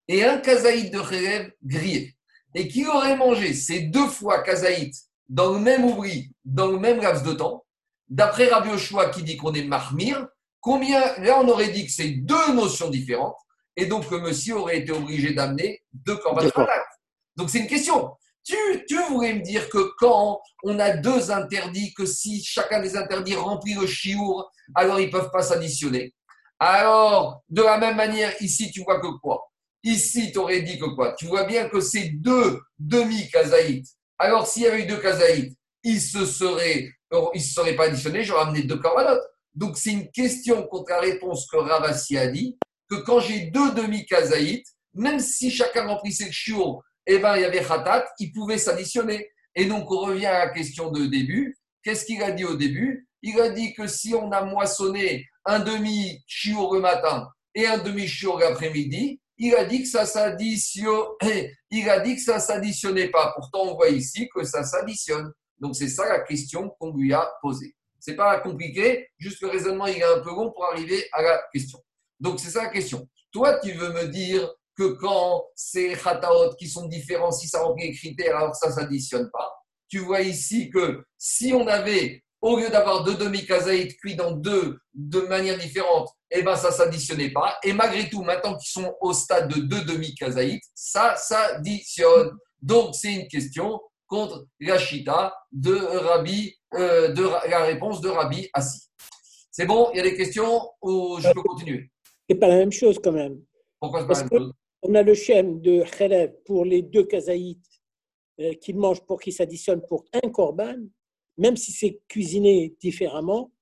et 0.08 0.24
un 0.24 0.38
kazaït 0.38 0.90
de 0.90 0.98
rêve 0.98 1.52
grillé, 1.64 2.16
et 2.54 2.66
qui 2.66 2.84
aurait 2.84 3.16
mangé 3.16 3.54
ces 3.54 3.82
deux 3.82 4.08
fois 4.08 4.42
kazaït 4.42 4.92
dans 5.28 5.52
le 5.52 5.60
même 5.60 5.84
oubli, 5.84 6.32
dans 6.44 6.66
le 6.66 6.80
même 6.80 7.00
laps 7.00 7.22
de 7.22 7.32
temps, 7.32 7.64
d'après 8.08 8.48
Rabbi 8.48 8.70
Oshua 8.70 9.10
qui 9.10 9.22
dit 9.22 9.36
qu'on 9.36 9.54
est 9.54 9.62
marmire, 9.62 10.26
combien, 10.60 11.00
là 11.18 11.38
on 11.40 11.48
aurait 11.48 11.70
dit 11.70 11.86
que 11.86 11.92
c'est 11.92 12.10
deux 12.10 12.54
notions 12.54 12.90
différentes, 12.90 13.36
et 13.76 13.86
donc 13.86 14.10
le 14.10 14.18
monsieur 14.18 14.56
aurait 14.56 14.78
été 14.78 14.90
obligé 14.90 15.32
d'amener 15.32 15.84
deux 15.92 16.16
corbanes 16.16 16.50
Donc 17.36 17.50
c'est 17.50 17.60
une 17.60 17.68
question. 17.68 18.10
Tu, 18.44 18.56
voulais 19.08 19.34
me 19.34 19.42
dire 19.42 19.68
que 19.68 19.92
quand 19.98 20.40
on 20.64 20.78
a 20.78 20.96
deux 20.96 21.30
interdits, 21.30 21.92
que 21.94 22.06
si 22.06 22.42
chacun 22.42 22.80
des 22.80 22.96
interdits 22.96 23.36
remplit 23.36 23.74
le 23.74 23.86
chiour, 23.86 24.50
alors 24.74 24.98
ils 25.00 25.06
ne 25.06 25.12
peuvent 25.12 25.30
pas 25.30 25.42
s'additionner. 25.42 26.14
Alors, 26.58 27.42
de 27.48 27.62
la 27.62 27.78
même 27.78 27.96
manière, 27.96 28.32
ici, 28.40 28.70
tu 28.70 28.82
vois 28.82 29.00
que 29.00 29.18
quoi? 29.20 29.50
Ici, 29.82 30.30
tu 30.32 30.38
aurais 30.38 30.62
dit 30.62 30.78
que 30.78 30.94
quoi? 30.94 31.14
Tu 31.14 31.26
vois 31.26 31.44
bien 31.44 31.68
que 31.68 31.80
c'est 31.80 32.10
deux 32.10 32.60
demi-kazaïtes. 32.78 33.88
Alors, 34.18 34.46
s'il 34.46 34.62
y 34.62 34.66
avait 34.66 34.82
eu 34.82 34.86
deux 34.86 34.98
kazaïtes, 34.98 35.56
ils 35.82 36.00
se 36.00 36.18
ils 36.18 37.42
se 37.42 37.54
seraient 37.54 37.76
pas 37.76 37.84
additionnés, 37.84 38.24
j'aurais 38.24 38.42
amené 38.42 38.62
deux 38.62 38.78
corbanotes. 38.78 39.22
Donc, 39.54 39.78
c'est 39.78 39.92
une 39.92 40.10
question 40.10 40.66
contre 40.66 40.90
la 40.90 41.00
réponse 41.00 41.46
que 41.50 41.56
Ravassi 41.56 42.18
a 42.18 42.28
dit 42.28 42.58
que 42.90 42.96
quand 42.96 43.20
j'ai 43.20 43.46
deux 43.46 43.72
demi-kazaïtes, 43.72 44.66
même 44.94 45.20
si 45.20 45.50
chacun 45.50 45.86
remplissait 45.86 46.26
le 46.26 46.32
chiour, 46.32 46.82
eh 47.14 47.18
ben, 47.18 47.36
il 47.36 47.42
y 47.42 47.44
avait 47.44 47.64
khatat, 47.64 48.06
ils 48.18 48.32
pouvaient 48.32 48.58
s'additionner. 48.58 49.28
Et 49.54 49.66
donc, 49.66 49.90
on 49.90 50.00
revient 50.00 50.26
à 50.26 50.46
la 50.46 50.50
question 50.50 50.90
de 50.90 51.06
début. 51.06 51.56
Qu'est-ce 51.82 52.04
qu'il 52.04 52.22
a 52.22 52.30
dit 52.30 52.44
au 52.44 52.54
début? 52.54 53.08
Il 53.22 53.40
a 53.40 53.50
dit 53.50 53.74
que 53.74 53.86
si 53.86 54.14
on 54.14 54.30
a 54.32 54.44
moissonné 54.44 55.26
un 55.44 55.60
demi-chiour 55.60 56.74
le 56.74 56.80
matin 56.80 57.28
et 57.54 57.66
un 57.66 57.78
demi-chiour 57.78 58.38
l'après-midi, 58.38 59.20
il 59.38 59.54
a 59.54 59.64
dit 59.64 59.82
que 59.82 59.88
ça 59.88 60.04
s'additionne. 60.04 61.06
Il 61.72 61.88
a 61.88 62.00
dit 62.00 62.16
que 62.16 62.20
ça 62.20 62.40
s'additionnait 62.40 63.10
pas. 63.10 63.32
Pourtant, 63.36 63.62
on 63.62 63.74
voit 63.74 63.90
ici 63.90 64.28
que 64.34 64.42
ça 64.42 64.64
s'additionne. 64.64 65.32
Donc, 65.60 65.76
c'est 65.76 65.88
ça 65.88 66.08
la 66.08 66.20
question 66.20 66.68
qu'on 66.78 66.92
lui 66.96 67.12
a 67.14 67.30
posée. 67.40 67.76
C'est 68.00 68.16
pas 68.16 68.40
compliqué, 68.40 69.08
juste 69.18 69.40
le 69.42 69.48
raisonnement 69.48 69.86
il 69.86 69.98
est 69.98 70.02
un 70.02 70.20
peu 70.20 70.30
long 70.30 70.50
pour 70.50 70.64
arriver 70.64 71.06
à 71.12 71.22
la 71.22 71.42
question. 71.52 71.78
Donc, 72.18 72.40
c'est 72.40 72.50
ça 72.50 72.64
la 72.64 72.70
question. 72.70 73.08
Toi, 73.30 73.60
tu 73.60 73.72
veux 73.72 73.92
me 73.92 74.08
dire 74.08 74.52
que 74.80 74.92
quand 74.94 75.44
c'est 75.54 75.92
khataot 75.92 76.54
qui 76.58 76.66
sont 76.66 76.86
différents, 76.86 77.30
si 77.30 77.46
ça 77.46 77.62
remplit 77.62 77.88
les 77.88 77.92
critères, 77.92 78.34
alors 78.38 78.54
ça 78.54 78.68
ne 78.68 78.72
s'additionne 78.72 79.28
pas. 79.30 79.52
Tu 79.88 79.98
vois 79.98 80.22
ici 80.22 80.70
que 80.70 81.04
si 81.18 81.52
on 81.52 81.66
avait, 81.66 82.24
au 82.40 82.58
lieu 82.58 82.70
d'avoir 82.70 83.04
deux 83.04 83.14
demi-kazaïtes 83.14 83.98
cuits 83.98 84.16
dans 84.16 84.30
deux 84.30 84.78
de 84.94 85.20
manières 85.20 85.58
différentes, 85.58 86.08
eh 86.30 86.42
ben 86.42 86.56
ça 86.56 86.70
ne 86.70 86.74
s'additionnait 86.74 87.30
pas. 87.30 87.58
Et 87.62 87.74
malgré 87.74 88.08
tout, 88.08 88.22
maintenant 88.22 88.56
qu'ils 88.56 88.70
sont 88.70 88.96
au 89.02 89.12
stade 89.12 89.52
de 89.52 89.60
deux 89.60 89.84
demi-kazaïtes, 89.84 90.64
ça 90.74 91.14
s'additionne. 91.16 92.30
Donc, 92.62 92.94
c'est 92.94 93.12
une 93.12 93.28
question 93.28 93.78
contre 94.06 94.46
la 94.60 94.78
Chita 94.78 95.34
de, 95.52 95.74
Rabbi, 95.74 96.54
euh, 96.74 97.08
de 97.08 97.24
la 97.50 97.64
réponse 97.64 98.00
de 98.00 98.08
Rabbi 98.08 98.48
Assi. 98.54 98.88
C'est 99.50 99.66
bon? 99.66 99.90
Il 99.92 99.98
y 99.98 100.00
a 100.00 100.04
des 100.04 100.16
questions 100.16 100.70
ou 100.80 101.18
je 101.20 101.30
peux 101.34 101.42
continuer? 101.42 101.90
C'est 102.26 102.36
pas 102.36 102.48
la 102.48 102.56
même 102.56 102.72
chose 102.72 102.98
quand 103.02 103.12
même. 103.12 103.42
Pourquoi 103.78 104.00
c'est 104.00 104.06
pas 104.06 104.14
la 104.14 104.20
même 104.22 104.38
chose? 104.38 104.52
On 104.82 104.94
a 104.94 105.02
le 105.02 105.14
schème 105.14 105.60
de 105.60 105.82
Kheleb 105.82 106.32
pour 106.44 106.64
les 106.64 106.82
deux 106.82 107.04
kazaïtes 107.04 107.66
euh, 108.40 108.54
qu'ils 108.54 108.76
mangent 108.76 109.04
pour 109.06 109.20
qu'ils 109.20 109.32
s'additionnent 109.34 109.84
pour 109.86 110.04
un 110.12 110.28
korban, 110.30 110.76
même 111.36 111.56
si 111.56 111.72
c'est 111.72 112.00
cuisiné 112.08 112.74
différemment. 112.80 113.52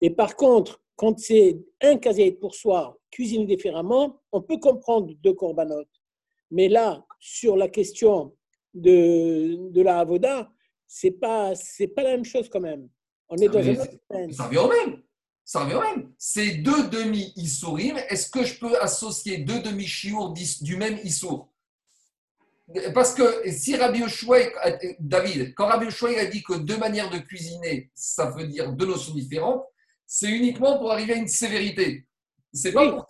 Et 0.00 0.10
par 0.10 0.36
contre, 0.36 0.82
quand 0.96 1.18
c'est 1.18 1.58
un 1.80 1.96
kazaït 1.96 2.38
pour 2.38 2.54
soi, 2.54 2.98
cuisiné 3.10 3.46
différemment, 3.46 4.20
on 4.32 4.42
peut 4.42 4.58
comprendre 4.58 5.12
deux 5.22 5.32
corbanotes. 5.34 5.88
Mais 6.50 6.68
là, 6.68 7.04
sur 7.18 7.56
la 7.56 7.68
question 7.68 8.34
de, 8.74 9.70
de 9.70 9.82
la 9.82 9.98
avoda, 10.00 10.50
c'est 10.86 11.10
pas 11.12 11.54
c'est 11.54 11.88
pas 11.88 12.02
la 12.02 12.10
même 12.10 12.24
chose 12.24 12.48
quand 12.48 12.60
même. 12.60 12.88
On 13.28 13.36
est 13.36 13.48
Ah, 13.48 13.52
dans 13.52 13.58
un 13.68 13.74
autre. 13.80 14.34
Ça 14.34 14.44
revient 14.44 14.58
au 14.58 14.68
même. 14.68 15.02
Ça 15.48 15.60
revient 15.60 15.74
au 15.76 15.80
même. 15.80 16.12
C'est 16.18 16.56
deux 16.56 16.88
demi-Issourim. 16.88 17.96
Est-ce 18.08 18.28
que 18.28 18.44
je 18.44 18.58
peux 18.58 18.76
associer 18.82 19.38
deux 19.38 19.60
demi-chiours 19.60 20.32
d'is- 20.32 20.62
du 20.62 20.76
même 20.76 20.98
Issour? 21.04 21.48
Parce 22.92 23.14
que 23.14 23.48
si 23.52 23.76
Rabbi 23.76 24.00
Yoshua, 24.00 24.38
David, 24.98 25.54
quand 25.54 25.66
Rabbi 25.68 25.84
Yoshua 25.84 26.18
a 26.18 26.24
dit 26.26 26.42
que 26.42 26.54
deux 26.54 26.76
manières 26.78 27.10
de 27.10 27.18
cuisiner, 27.18 27.92
ça 27.94 28.28
veut 28.32 28.48
dire 28.48 28.72
deux 28.72 28.86
notions 28.86 29.14
différentes, 29.14 29.62
c'est 30.04 30.28
uniquement 30.28 30.76
pour 30.78 30.90
arriver 30.90 31.12
à 31.12 31.16
une 31.16 31.28
sévérité. 31.28 32.08
C'est 32.52 32.72
pas 32.72 32.84
Oui. 32.84 32.90
pour 32.90 33.06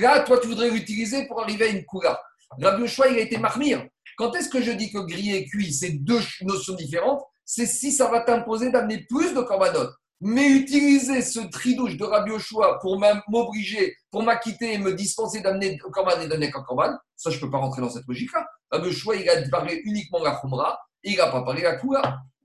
Là, 0.00 0.20
toi, 0.24 0.40
tu 0.40 0.48
voudrais 0.48 0.70
l'utiliser 0.70 1.26
pour 1.28 1.40
arriver 1.40 1.66
à 1.66 1.68
une 1.68 1.84
coula. 1.84 2.20
Rabbi 2.60 2.82
Yoshua, 2.82 3.08
il 3.08 3.18
a 3.18 3.20
été 3.20 3.38
marmire. 3.38 3.86
Quand 4.16 4.34
est-ce 4.34 4.48
que 4.48 4.60
je 4.60 4.72
dis 4.72 4.90
que 4.90 4.98
grillé 4.98 5.36
et 5.36 5.46
cuit, 5.46 5.72
c'est 5.72 5.90
deux 5.90 6.20
notions 6.42 6.74
différentes? 6.74 7.22
C'est 7.44 7.66
si 7.66 7.92
ça 7.92 8.10
va 8.10 8.22
t'imposer 8.22 8.72
d'amener 8.72 9.06
plus 9.08 9.32
de 9.32 9.42
corbanotes. 9.42 9.94
Mais 10.20 10.48
utiliser 10.48 11.22
ce 11.22 11.40
tridouche 11.40 11.96
de 11.96 12.04
Rabbi 12.04 12.30
Yoshua 12.32 12.78
pour 12.80 13.00
m'obliger, 13.28 13.96
pour 14.10 14.22
m'acquitter 14.24 14.74
et 14.74 14.78
me 14.78 14.92
dispenser 14.94 15.40
d'amener 15.40 15.78
corban 15.78 16.20
et 16.20 16.50
qu'un 16.50 16.62
corban, 16.62 16.96
ça, 17.14 17.30
je 17.30 17.36
ne 17.36 17.40
peux 17.42 17.50
pas 17.50 17.58
rentrer 17.58 17.82
dans 17.82 17.90
cette 17.90 18.06
logique-là. 18.06 18.44
Rabbi 18.70 18.88
Yoshua, 18.88 19.16
il 19.16 19.28
a 19.30 19.48
parlé 19.48 19.80
uniquement 19.84 20.22
la 20.24 20.36
Khumra, 20.40 20.78
il 21.04 21.16
n'a 21.16 21.28
pas 21.28 21.42
parlé 21.42 21.62
la. 21.62 21.78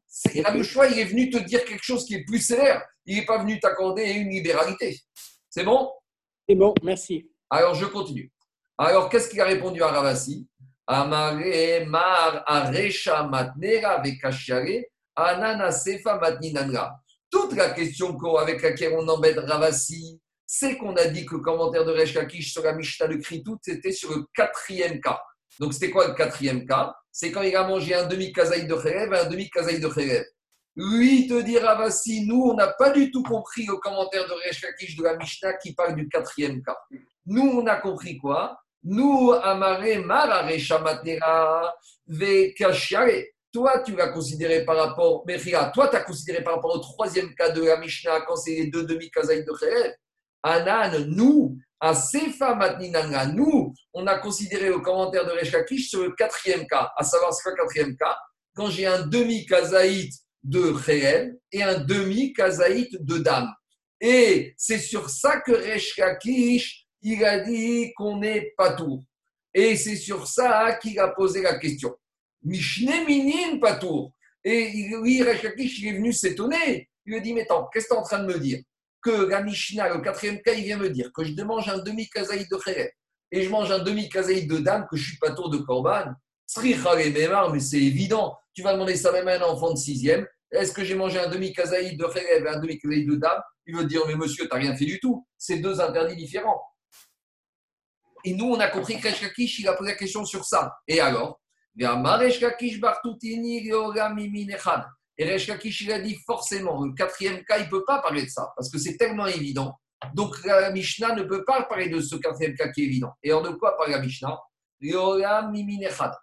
C'est- 0.08 0.42
Rabbi 0.42 0.60
Yoshua, 0.60 0.88
il 0.90 1.00
est 1.00 1.06
venu 1.06 1.32
te 1.32 1.38
dire 1.40 1.66
quelque 1.66 1.84
chose 1.84 2.06
qui 2.06 2.14
est 2.14 2.24
plus 2.24 2.40
sévère. 2.40 2.84
Il 3.06 3.18
n'est 3.18 3.26
pas 3.26 3.40
venu 3.40 3.60
t'accorder 3.60 4.04
une 4.12 4.30
libéralité. 4.30 5.00
C'est 5.50 5.64
bon? 5.64 5.92
C'est 6.48 6.56
bon, 6.56 6.74
merci. 6.84 7.28
alors, 7.50 7.74
je 7.74 7.86
continue. 7.86 8.32
Alors, 8.78 9.10
qu'est-ce 9.10 9.30
qu'il 9.30 9.42
a 9.42 9.46
répondu 9.46 9.82
à 9.82 9.88
Ravasi? 9.88 10.48
Amare 10.86 11.86
mar 11.88 12.44
aresha 12.46 13.24
matnera 13.24 14.02
vekashiare 14.02 14.90
anana 15.16 15.72
sefa 15.72 16.18
matninanra. 16.20 17.00
Toute 17.34 17.54
la 17.54 17.72
question 17.72 18.16
avec 18.38 18.62
laquelle 18.62 18.94
on 18.96 19.08
embête 19.08 19.40
Ravasi, 19.40 20.22
c'est 20.46 20.78
qu'on 20.78 20.96
a 20.96 21.06
dit 21.06 21.26
que 21.26 21.34
le 21.34 21.42
commentaire 21.42 21.84
de 21.84 21.92
Resh 21.92 22.14
Lakish 22.14 22.54
sur 22.54 22.62
la 22.62 22.74
Mishnah 22.74 23.08
de 23.08 23.16
Kritout, 23.16 23.58
c'était 23.60 23.92
sur 23.92 24.16
le 24.16 24.26
quatrième 24.36 25.02
cas. 25.02 25.20
Donc, 25.60 25.74
c'était 25.74 25.90
quoi 25.90 26.08
le 26.08 26.14
quatrième 26.14 26.68
cas? 26.68 26.94
C'est 27.12 27.32
quand 27.32 27.42
il 27.42 27.56
a 27.56 27.68
mangé 27.68 27.96
un 27.96 28.06
demi-kazaï 28.06 28.68
de 28.68 28.76
Kherev 28.76 29.12
et 29.12 29.18
un 29.18 29.26
demi-kazaï 29.26 29.80
de 29.80 29.88
Kherev. 29.88 30.26
Lui, 30.76 31.26
te 31.26 31.42
dit 31.42 31.58
Ravasi, 31.58 32.28
nous, 32.28 32.52
on 32.52 32.54
n'a 32.54 32.68
pas 32.68 32.92
du 32.92 33.10
tout 33.10 33.24
compris 33.24 33.66
le 33.66 33.78
commentaire 33.78 34.28
de 34.28 34.34
Resh 34.48 34.62
Lakish 34.62 34.96
de 34.96 35.04
la 35.04 35.18
Mishnah 35.18 35.54
qui 35.54 35.74
parle 35.74 35.96
du 35.96 36.08
quatrième 36.08 36.62
cas. 36.62 36.78
Nous, 37.26 37.42
on 37.42 37.66
a 37.66 37.78
compris 37.78 38.20
quoi? 38.20 38.60
Nous, 38.84 39.32
Amare 39.42 40.06
Marare 40.06 40.60
Shamatnera 40.60 41.74
Vekashiare. 42.06 43.33
Toi, 43.54 43.84
tu 43.86 43.96
l'as 43.96 44.10
considéré 44.10 44.66
par 44.66 44.78
rapport, 44.78 45.24
Mechira, 45.28 45.70
toi, 45.70 45.88
tu 45.88 45.96
as 45.96 46.02
considéré 46.02 46.44
par 46.44 46.56
rapport 46.56 46.76
au 46.76 46.80
troisième 46.80 47.36
cas 47.36 47.52
de 47.52 47.64
la 47.64 47.78
Mishnah 47.78 48.22
quand 48.22 48.36
c'est 48.36 48.56
les 48.56 48.68
deux 48.68 48.84
demi-kazaïs 48.84 49.46
de 49.46 49.52
Kherev. 49.52 49.94
Anan, 50.42 51.06
nous, 51.06 51.58
à 51.80 51.94
Sefa 51.94 52.56
Matninanga, 52.56 53.28
nous, 53.28 53.72
on 53.94 54.08
a 54.08 54.18
considéré 54.18 54.70
le 54.70 54.80
commentaire 54.80 55.26
de 55.26 55.32
Rechakish 55.32 55.90
sur 55.90 56.02
le 56.02 56.12
quatrième 56.14 56.66
cas, 56.66 56.92
à 56.98 57.04
savoir 57.04 57.32
quoi 57.32 57.52
le 57.52 57.58
quatrième 57.58 57.96
cas? 57.96 58.18
Quand 58.56 58.72
j'ai 58.72 58.88
un 58.88 59.06
demi-kazaït 59.06 60.12
de 60.42 60.72
Kherev 60.72 61.34
et 61.52 61.62
un 61.62 61.80
demi-kazaït 61.80 62.98
de 63.00 63.18
Dame. 63.20 63.50
Et 64.02 64.56
c'est 64.58 64.80
sur 64.80 65.10
ça 65.10 65.40
que 65.42 65.52
Resh 65.52 65.96
Lakish, 65.98 66.88
il 67.04 67.24
a 67.24 67.40
dit 67.40 67.94
qu'on 67.96 68.18
n'est 68.18 68.54
pas 68.58 68.74
tout. 68.74 69.04
Et 69.54 69.78
c'est 69.78 69.96
sur 69.96 70.28
ça 70.28 70.74
qu'il 70.82 71.00
a 71.00 71.10
posé 71.10 71.42
la 71.42 71.60
question. 71.60 71.96
Mishne 72.44 73.06
minin 73.06 73.58
pas 73.60 73.76
tout. 73.76 74.12
Et 74.44 74.90
lui, 74.90 75.24
Resh 75.24 75.44
Lakish, 75.44 75.80
il 75.80 75.88
est 75.88 75.94
venu 75.94 76.12
s'étonner. 76.12 76.90
Il 77.06 77.12
lui 77.12 77.18
a 77.18 77.22
dit, 77.22 77.34
mais 77.34 77.44
attends, 77.44 77.70
qu'est-ce 77.72 77.86
que 77.86 77.94
tu 77.94 77.96
es 77.96 78.00
en 78.00 78.04
train 78.04 78.20
de 78.20 78.26
me 78.26 78.40
dire? 78.40 78.60
Que 79.02 79.26
la 79.26 79.42
Mishnah, 79.42 79.94
le 79.94 80.02
quatrième 80.02 80.42
cas, 80.42 80.54
il 80.54 80.64
vient 80.64 80.78
me 80.78 80.90
dire 80.90 81.12
que 81.14 81.24
je 81.24 81.34
mange 81.44 81.68
un 81.70 81.78
demi-kazaït 81.78 82.50
de 82.50 82.58
Kherev 82.58 82.90
et 83.32 83.42
je 83.42 83.50
mange 83.50 83.72
un 83.72 83.80
demi-kazaït 83.80 84.48
de 84.48 84.58
dame, 84.60 84.86
que 84.90 84.96
je 84.96 85.10
suis 85.10 85.18
pas 85.18 85.32
tour 85.32 85.50
de 85.50 85.58
Memar, 85.58 87.52
mais 87.52 87.60
c'est 87.60 87.82
évident. 87.82 88.38
Tu 88.54 88.62
vas 88.62 88.74
demander 88.74 88.96
ça 88.96 89.12
même 89.12 89.28
à 89.28 89.38
un 89.38 89.42
enfant 89.42 89.72
de 89.72 89.78
sixième. 89.78 90.28
Est-ce 90.52 90.72
que 90.72 90.84
j'ai 90.84 90.96
mangé 90.96 91.20
un 91.20 91.30
demi-kazaït 91.30 91.98
de 91.98 92.06
Kherev 92.06 92.46
et 92.46 92.48
un 92.48 92.60
demi-kazaït 92.60 93.08
de 93.08 93.16
dame? 93.16 93.42
Il 93.66 93.76
veut 93.76 93.86
dire, 93.86 94.02
mais 94.08 94.16
monsieur, 94.16 94.44
tu 94.44 94.50
n'as 94.54 94.60
rien 94.60 94.76
fait 94.76 94.86
du 94.86 95.00
tout. 95.00 95.26
C'est 95.38 95.58
deux 95.58 95.82
interdits 95.82 96.16
différents. 96.16 96.62
Et 98.26 98.34
nous, 98.34 98.46
on 98.46 98.60
a 98.60 98.68
compris 98.68 99.00
que 99.00 99.08
Resh 99.08 99.22
Lakish, 99.22 99.60
il 99.60 99.68
a 99.68 99.74
posé 99.74 99.92
la 99.92 99.98
question 99.98 100.24
sur 100.26 100.46
ça. 100.46 100.74
Et 100.88 101.00
alors? 101.00 101.42
Et 101.76 101.86
Resh 105.26 105.48
Lakish, 105.48 105.82
il 105.82 105.92
a 105.92 106.00
dit 106.00 106.16
forcément, 106.26 106.84
le 106.84 106.94
quatrième 106.94 107.44
cas, 107.46 107.58
il 107.58 107.66
ne 107.66 107.70
peut 107.70 107.84
pas 107.86 108.00
parler 108.02 108.24
de 108.24 108.30
ça, 108.30 108.52
parce 108.56 108.70
que 108.70 108.78
c'est 108.78 108.98
tellement 108.98 109.28
évident. 109.28 109.80
Donc 110.14 110.44
la 110.44 110.72
Mishnah 110.72 111.16
ne 111.16 111.24
peut 111.24 111.44
pas 111.46 111.64
parler 111.64 111.90
de 111.90 112.02
ce 112.02 112.16
quatrième 112.16 112.56
cas 112.56 112.70
qui 112.70 112.82
est 112.82 112.86
évident. 112.86 113.14
Et 113.24 113.32
alors 113.32 113.44
de 113.44 113.50
quoi 113.52 113.78
parle 113.78 113.92
la 113.92 114.00
Mishnah? 114.00 114.38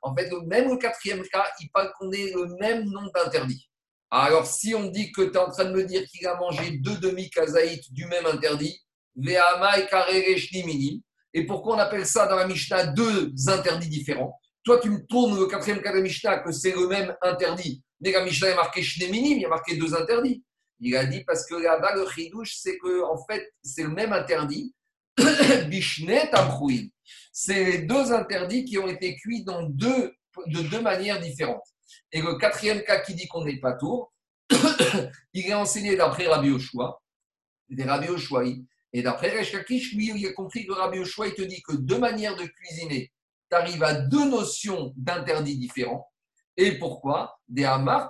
En 0.02 0.14
fait, 0.14 0.30
même 0.46 0.68
le 0.68 0.76
quatrième 0.76 1.22
cas, 1.22 1.46
il 1.60 1.70
parle 1.70 1.92
qu'on 1.98 2.12
ait 2.12 2.32
le 2.34 2.54
même 2.60 2.84
nom 2.84 3.10
d'interdit. 3.14 3.70
Alors 4.10 4.44
si 4.44 4.74
on 4.74 4.86
dit 4.90 5.12
que 5.12 5.22
tu 5.22 5.32
es 5.32 5.38
en 5.38 5.50
train 5.50 5.64
de 5.64 5.72
me 5.72 5.84
dire 5.84 6.04
qu'il 6.04 6.26
a 6.26 6.34
mangé 6.36 6.78
deux 6.78 6.96
demi-kazaïtes 6.98 7.92
du 7.92 8.06
même 8.06 8.26
interdit. 8.26 8.82
Et 11.32 11.46
pourquoi 11.46 11.76
on 11.76 11.78
appelle 11.78 12.06
ça 12.06 12.26
dans 12.26 12.36
la 12.36 12.46
Mishnah 12.46 12.86
deux 12.88 13.32
interdits 13.46 13.88
différents? 13.88 14.39
Toi, 14.64 14.78
tu 14.80 14.90
me 14.90 15.06
tournes 15.06 15.38
le 15.38 15.46
quatrième 15.46 15.80
cas 15.80 15.92
de 15.92 16.00
Mishnah 16.00 16.38
que 16.40 16.52
c'est 16.52 16.72
le 16.72 16.86
même 16.86 17.16
interdit. 17.22 17.82
Mais 18.00 18.12
la 18.12 18.24
Mishnah 18.24 18.48
est 18.48 18.54
marqué 18.54 18.82
Shneeminim, 18.82 19.36
il 19.36 19.42
y 19.42 19.44
a 19.44 19.48
marqué 19.48 19.76
deux 19.76 19.94
interdits. 19.94 20.42
Il 20.80 20.96
a 20.96 21.04
dit 21.04 21.24
parce 21.24 21.46
que 21.46 21.54
là-bas, 21.54 21.94
le 21.94 22.08
chidouche, 22.08 22.56
c'est 22.56 22.78
que 22.78 23.04
en 23.04 23.22
fait, 23.26 23.52
c'est 23.62 23.82
le 23.82 23.90
même 23.90 24.12
interdit. 24.12 24.74
Bishnet 25.68 26.34
Amchouim. 26.34 26.88
C'est 27.32 27.64
les 27.64 27.78
deux 27.78 28.12
interdits 28.12 28.64
qui 28.64 28.78
ont 28.78 28.88
été 28.88 29.16
cuits 29.16 29.44
dans 29.44 29.62
deux, 29.62 30.14
de 30.46 30.62
deux 30.62 30.80
manières 30.80 31.20
différentes. 31.20 31.66
Et 32.12 32.20
le 32.20 32.36
quatrième 32.38 32.82
cas 32.82 33.00
qui 33.00 33.14
dit 33.14 33.28
qu'on 33.28 33.44
n'est 33.44 33.60
pas 33.60 33.74
tour, 33.74 34.12
il 35.34 35.46
est 35.46 35.54
enseigné 35.54 35.96
d'après 35.96 36.26
Rabbi 36.26 36.48
Yoshua, 36.48 37.00
des 37.68 37.84
Rabbi 37.84 38.06
Yoshua, 38.06 38.44
et 38.92 39.02
d'après 39.02 39.30
Resh 39.30 39.52
Lakish, 39.52 39.94
lui, 39.94 40.12
il 40.14 40.26
a 40.26 40.32
compris 40.32 40.66
que 40.66 40.72
Rabbi 40.72 40.98
Yoshua, 40.98 41.28
il 41.28 41.34
te 41.34 41.42
dit 41.42 41.62
que 41.62 41.76
deux 41.76 41.98
manières 41.98 42.36
de 42.36 42.44
cuisiner, 42.44 43.12
tu 43.50 43.56
arrives 43.56 43.82
à 43.82 43.94
deux 43.94 44.28
notions 44.28 44.92
d'interdits 44.96 45.58
différents. 45.58 46.10
Et 46.56 46.78
pourquoi? 46.78 47.38
Ben 47.48 47.78
Ben. 47.78 48.02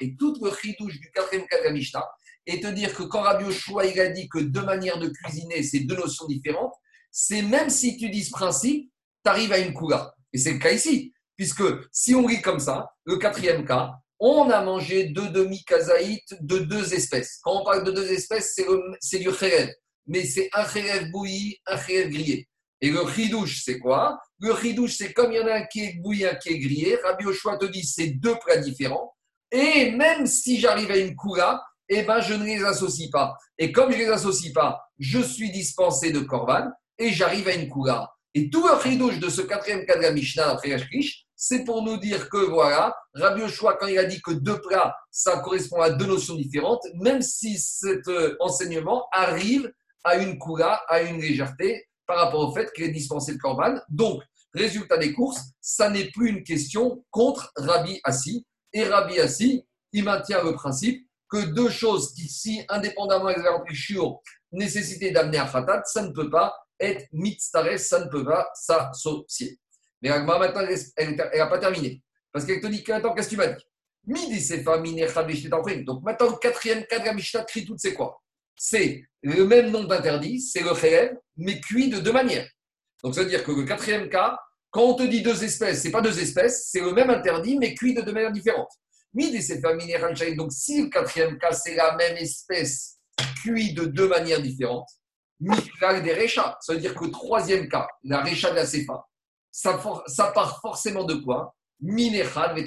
Et 0.00 0.16
tout 0.16 0.36
le 0.42 0.50
chidouche 0.52 1.00
du 1.00 1.10
quatrième 1.10 1.46
cas 1.46 1.58
de 1.60 1.64
la 1.64 2.10
et 2.46 2.60
te 2.60 2.66
dire 2.66 2.94
que 2.94 3.02
quand 3.02 3.20
Rabbi 3.20 3.44
il 3.44 4.00
a 4.00 4.08
dit 4.08 4.28
que 4.28 4.38
deux 4.38 4.64
manières 4.64 4.98
de 4.98 5.08
cuisiner, 5.08 5.62
c'est 5.62 5.80
deux 5.80 5.96
notions 5.96 6.26
différentes, 6.26 6.72
c'est 7.10 7.42
même 7.42 7.68
si 7.68 7.96
tu 7.98 8.08
dis 8.08 8.24
ce 8.24 8.30
principe, 8.30 8.90
tu 9.24 9.30
arrives 9.30 9.52
à 9.52 9.58
une 9.58 9.74
coula. 9.74 10.14
Et 10.32 10.38
c'est 10.38 10.54
le 10.54 10.58
cas 10.58 10.72
ici. 10.72 11.12
Puisque 11.36 11.62
si 11.92 12.14
on 12.14 12.26
lit 12.26 12.40
comme 12.40 12.58
ça, 12.58 12.90
le 13.04 13.16
quatrième 13.16 13.64
cas, 13.64 13.92
on 14.18 14.50
a 14.50 14.62
mangé 14.62 15.04
deux 15.04 15.28
demi-kazaïtes 15.28 16.34
de 16.40 16.58
deux 16.58 16.94
espèces. 16.94 17.38
Quand 17.42 17.60
on 17.60 17.64
parle 17.64 17.84
de 17.84 17.92
deux 17.92 18.10
espèces, 18.10 18.58
c'est, 19.00 19.18
du. 19.18 19.28
Mais 20.08 20.24
c'est 20.24 20.48
un 20.52 20.64
khérev 20.64 21.10
bouilli, 21.10 21.58
un 21.66 21.78
khérev 21.78 22.10
grillé. 22.10 22.48
Et 22.80 22.90
le 22.90 23.00
chidouche, 23.08 23.62
c'est 23.64 23.78
quoi? 23.78 24.18
Le 24.40 24.54
chidouche, 24.56 24.96
c'est 24.96 25.12
comme 25.12 25.32
il 25.32 25.36
y 25.36 25.40
en 25.40 25.46
a 25.46 25.54
un 25.54 25.64
qui 25.66 25.84
est 25.84 26.00
bouilli, 26.00 26.26
un 26.26 26.34
qui 26.34 26.50
est 26.50 26.58
grillé. 26.58 26.96
Rabbi 27.04 27.26
Oshua 27.26 27.56
te 27.56 27.66
dit 27.66 27.84
c'est 27.84 28.08
deux 28.08 28.36
plats 28.44 28.58
différents. 28.58 29.14
Et 29.50 29.92
même 29.92 30.26
si 30.26 30.60
j'arrive 30.60 30.90
à 30.90 30.96
une 30.96 31.16
koula, 31.16 31.62
eh 31.88 32.02
ben, 32.02 32.20
je 32.20 32.34
ne 32.34 32.44
les 32.44 32.62
associe 32.64 33.10
pas. 33.10 33.36
Et 33.56 33.72
comme 33.72 33.90
je 33.90 33.96
ne 33.96 34.02
les 34.02 34.10
associe 34.10 34.52
pas, 34.52 34.80
je 34.98 35.20
suis 35.20 35.50
dispensé 35.50 36.12
de 36.12 36.20
korban 36.20 36.70
et 36.98 37.10
j'arrive 37.10 37.48
à 37.48 37.54
une 37.54 37.68
koula. 37.68 38.12
Et 38.34 38.50
tout 38.50 38.66
le 38.66 38.78
chidouche 38.80 39.18
de 39.18 39.28
ce 39.28 39.40
quatrième 39.40 39.86
cas 39.86 39.96
de 39.96 40.14
Mishnah 40.14 40.58
c'est 41.40 41.64
pour 41.64 41.82
nous 41.82 41.98
dire 41.98 42.28
que 42.28 42.36
voilà, 42.36 42.96
Rabbi 43.14 43.42
Yoshua, 43.42 43.76
quand 43.78 43.86
il 43.86 43.96
a 43.96 44.04
dit 44.04 44.20
que 44.20 44.32
deux 44.32 44.60
plats, 44.60 44.96
ça 45.10 45.38
correspond 45.38 45.80
à 45.80 45.90
deux 45.90 46.06
notions 46.06 46.34
différentes, 46.34 46.84
même 46.94 47.22
si 47.22 47.56
cet 47.58 48.08
euh, 48.08 48.36
enseignement 48.40 49.06
arrive 49.12 49.72
à 50.04 50.16
une 50.16 50.38
koula, 50.38 50.82
à 50.88 51.02
une 51.02 51.20
légèreté 51.20 51.86
par 52.06 52.18
rapport 52.18 52.48
au 52.48 52.54
fait 52.54 52.72
qu'il 52.72 52.84
est 52.84 52.90
dispensé 52.90 53.34
de 53.34 53.38
korban. 53.38 53.78
Donc, 53.88 54.22
Résultat 54.54 54.96
des 54.96 55.12
courses, 55.12 55.42
ça 55.60 55.90
n'est 55.90 56.10
plus 56.10 56.30
une 56.30 56.42
question 56.42 57.04
contre 57.10 57.52
Rabbi 57.56 58.00
Assi. 58.04 58.46
Et 58.72 58.84
Rabbi 58.84 59.18
Assi, 59.20 59.64
il 59.92 60.04
maintient 60.04 60.42
le 60.42 60.54
principe 60.54 61.06
que 61.30 61.44
deux 61.54 61.68
choses 61.68 62.14
qui, 62.14 62.28
si 62.28 62.64
indépendamment 62.68 63.28
ont 63.28 63.64
shiur, 63.72 64.20
nécessité 64.52 65.10
d'amener 65.10 65.38
un 65.38 65.46
khatat, 65.46 65.82
ça 65.84 66.02
ne 66.02 66.12
peut 66.12 66.30
pas 66.30 66.54
être 66.80 67.06
mitztares, 67.12 67.78
ça 67.78 68.04
ne 68.04 68.10
peut 68.10 68.24
pas 68.24 68.48
s'associer. 68.54 69.58
Mais 70.00 70.08
maintenant, 70.08 70.66
elle 70.96 71.16
n'a 71.16 71.46
pas 71.46 71.58
terminé. 71.58 72.02
Parce 72.32 72.46
qu'elle 72.46 72.60
te 72.60 72.66
dit, 72.66 72.84
attends, 72.90 73.14
qu'est-ce 73.14 73.28
que 73.28 73.34
tu 73.34 73.38
m'as 73.38 73.48
dit? 73.48 73.64
Midi, 74.06 74.40
c'est 74.40 74.64
pas 74.64 74.78
Donc 74.78 76.02
maintenant, 76.02 76.30
le 76.30 76.38
quatrième 76.38 76.84
cas 76.86 76.98
de 77.00 77.04
la 77.04 77.76
c'est 77.76 77.94
quoi? 77.94 78.22
C'est 78.58 79.04
le 79.22 79.44
même 79.44 79.70
nom 79.70 79.84
d'interdit, 79.84 80.40
c'est 80.40 80.60
le 80.60 80.74
khelev, 80.74 81.16
mais 81.36 81.60
cuit 81.60 81.88
de 81.88 82.00
deux 82.00 82.12
manières. 82.12 82.48
Donc 83.02 83.14
ça 83.14 83.22
veut 83.22 83.28
dire 83.28 83.44
que 83.44 83.52
le 83.52 83.64
quatrième 83.64 84.10
cas, 84.10 84.38
quand 84.70 84.82
on 84.82 84.94
te 84.94 85.04
dit 85.04 85.22
deux 85.22 85.44
espèces, 85.44 85.80
c'est 85.82 85.90
pas 85.90 86.02
deux 86.02 86.20
espèces, 86.20 86.68
c'est 86.70 86.80
le 86.80 86.92
même 86.92 87.08
interdit, 87.08 87.56
mais 87.56 87.74
cuit 87.74 87.94
de 87.94 88.02
deux 88.02 88.12
manières 88.12 88.32
différentes. 88.32 88.72
Midi, 89.14 89.42
c'est 89.42 89.60
Donc 89.60 90.52
si 90.52 90.82
le 90.82 90.88
quatrième 90.88 91.38
cas, 91.38 91.52
c'est 91.52 91.74
la 91.74 91.96
même 91.96 92.16
espèce, 92.16 92.98
cuit 93.42 93.72
de 93.72 93.84
deux 93.86 94.08
manières 94.08 94.42
différentes, 94.42 94.88
des 95.40 96.12
réchats. 96.12 96.58
Ça 96.60 96.74
veut 96.74 96.80
dire 96.80 96.94
que 96.94 97.04
le 97.04 97.10
troisième 97.10 97.68
cas, 97.68 97.86
la 98.04 98.20
récha 98.20 98.50
de 98.50 98.56
la 98.56 98.66
cefa, 98.66 99.04
ça, 99.50 99.78
part 100.34 100.60
forcément 100.60 101.04
de 101.04 101.14
quoi? 101.14 101.54
Minechad, 101.80 102.58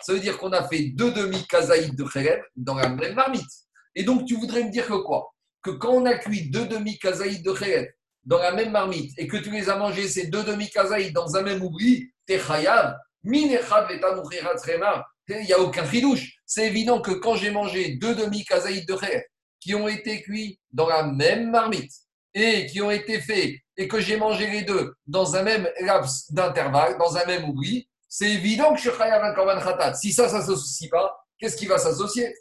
Ça 0.00 0.12
veut 0.12 0.20
dire 0.20 0.38
qu'on 0.38 0.52
a 0.52 0.66
fait 0.68 0.90
deux 0.94 1.12
demi-kazaïd 1.12 1.94
de 1.96 2.04
Kheleb 2.04 2.40
dans 2.56 2.74
la 2.74 2.88
même 2.88 3.14
marmite. 3.14 3.50
Et 3.94 4.04
donc, 4.04 4.26
tu 4.26 4.36
voudrais 4.36 4.64
me 4.64 4.70
dire 4.70 4.86
que 4.86 5.02
quoi? 5.02 5.34
Que 5.62 5.70
quand 5.70 5.92
on 5.92 6.06
a 6.06 6.14
cuit 6.14 6.50
deux 6.50 6.66
demi-kazaïd 6.66 7.42
de 7.44 7.52
Kheleb 7.52 7.88
dans 8.24 8.38
la 8.38 8.52
même 8.52 8.70
marmite 8.70 9.12
et 9.18 9.26
que 9.26 9.36
tu 9.36 9.50
les 9.50 9.68
as 9.68 9.76
mangés, 9.76 10.08
ces 10.08 10.28
deux 10.28 10.42
demi-kazaïd, 10.42 11.12
dans 11.12 11.36
un 11.36 11.42
même 11.42 11.62
oubli, 11.62 12.10
t'es 12.26 12.38
chayav. 12.38 12.96
Minechad, 13.22 13.88
il 15.28 15.46
n'y 15.46 15.52
a 15.52 15.60
aucun 15.60 15.84
fridouche. 15.84 16.38
C'est 16.46 16.66
évident 16.66 17.00
que 17.00 17.12
quand 17.12 17.34
j'ai 17.34 17.50
mangé 17.50 17.96
deux 17.96 18.14
demi-kazaïd 18.14 18.86
de 18.88 18.94
Kheleb 18.94 19.22
qui 19.60 19.74
ont 19.74 19.88
été 19.88 20.22
cuits 20.22 20.58
dans 20.72 20.88
la 20.88 21.02
même 21.02 21.50
marmite 21.50 21.92
et 22.32 22.66
qui 22.66 22.80
ont 22.80 22.90
été 22.90 23.20
faits 23.20 23.54
et 23.76 23.88
que 23.88 24.00
j'ai 24.00 24.16
mangé 24.16 24.46
les 24.50 24.62
deux 24.62 24.94
dans 25.06 25.36
un 25.36 25.42
même 25.42 25.68
laps 25.80 26.32
d'intervalle, 26.32 26.96
dans 26.98 27.16
un 27.16 27.24
même 27.26 27.48
oubli, 27.48 27.88
c'est 28.08 28.30
évident 28.30 28.72
que 28.72 28.80
je 28.80 28.88
suis 28.88 28.98
chayav 28.98 29.22
un 29.22 29.34
korban 29.34 29.60
khatat. 29.60 29.94
Si 29.94 30.12
ça, 30.12 30.28
ça 30.28 30.38
ne 30.38 30.42
s'associe 30.42 30.90
pas, 30.90 31.14
qu'est-ce 31.38 31.56
qui 31.56 31.66
va 31.66 31.78
s'associer? 31.78 32.34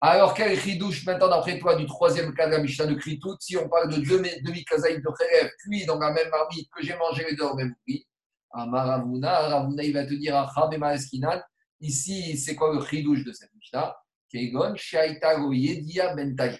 Alors, 0.00 0.34
quel 0.34 0.58
ridouche 0.58 1.06
maintenant, 1.06 1.28
d'après 1.28 1.58
toi, 1.58 1.74
du 1.74 1.86
troisième 1.86 2.34
cas 2.34 2.46
de 2.46 2.52
la 2.52 2.58
Mishnah 2.58 2.86
de 2.86 2.94
Kritout, 2.94 3.36
si 3.40 3.56
on 3.56 3.68
parle 3.68 3.90
de 3.90 3.96
demi-kazaïd 3.96 4.98
de 4.98 5.08
Khérev, 5.18 5.50
cuit 5.58 5.86
dans 5.86 5.98
la 5.98 6.12
même 6.12 6.28
marmite 6.28 6.68
que 6.70 6.84
j'ai 6.84 6.94
mangé 6.96 7.24
les 7.28 7.34
deux 7.34 7.48
le 7.48 7.54
même 7.54 7.74
oubli 7.80 8.06
Amaravuna, 8.52 9.48
Ravuna, 9.48 9.82
il 9.82 9.92
va 9.92 10.04
te 10.04 10.14
dire, 10.14 10.36
Eskinal, 10.92 11.44
ici, 11.80 12.36
c'est 12.36 12.54
quoi 12.54 12.72
le 12.72 12.78
ridouche 12.78 13.24
de 13.24 13.32
cette 13.32 13.54
Mishnah? 13.54 13.96
Kegon, 14.30 14.74
Shaita 14.76 15.38
Yedia 15.50 16.14
Bentaï. 16.14 16.58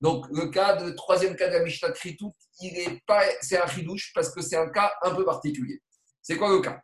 Donc, 0.00 0.26
le 0.30 0.48
cas 0.48 0.76
de 0.76 0.90
troisième 0.90 1.34
cas 1.34 1.48
de 1.48 1.54
la 1.54 1.62
Mishnah 1.62 1.88
de 1.88 1.94
Kritout, 1.94 2.34
il 2.60 2.76
est 2.78 3.02
pas, 3.06 3.22
c'est 3.40 3.58
un 3.58 3.64
ridouche 3.64 4.12
parce 4.14 4.30
que 4.30 4.42
c'est 4.42 4.56
un 4.56 4.68
cas 4.68 4.92
un 5.02 5.14
peu 5.14 5.24
particulier. 5.24 5.80
C'est 6.20 6.36
quoi 6.36 6.50
le 6.50 6.60
cas? 6.60 6.80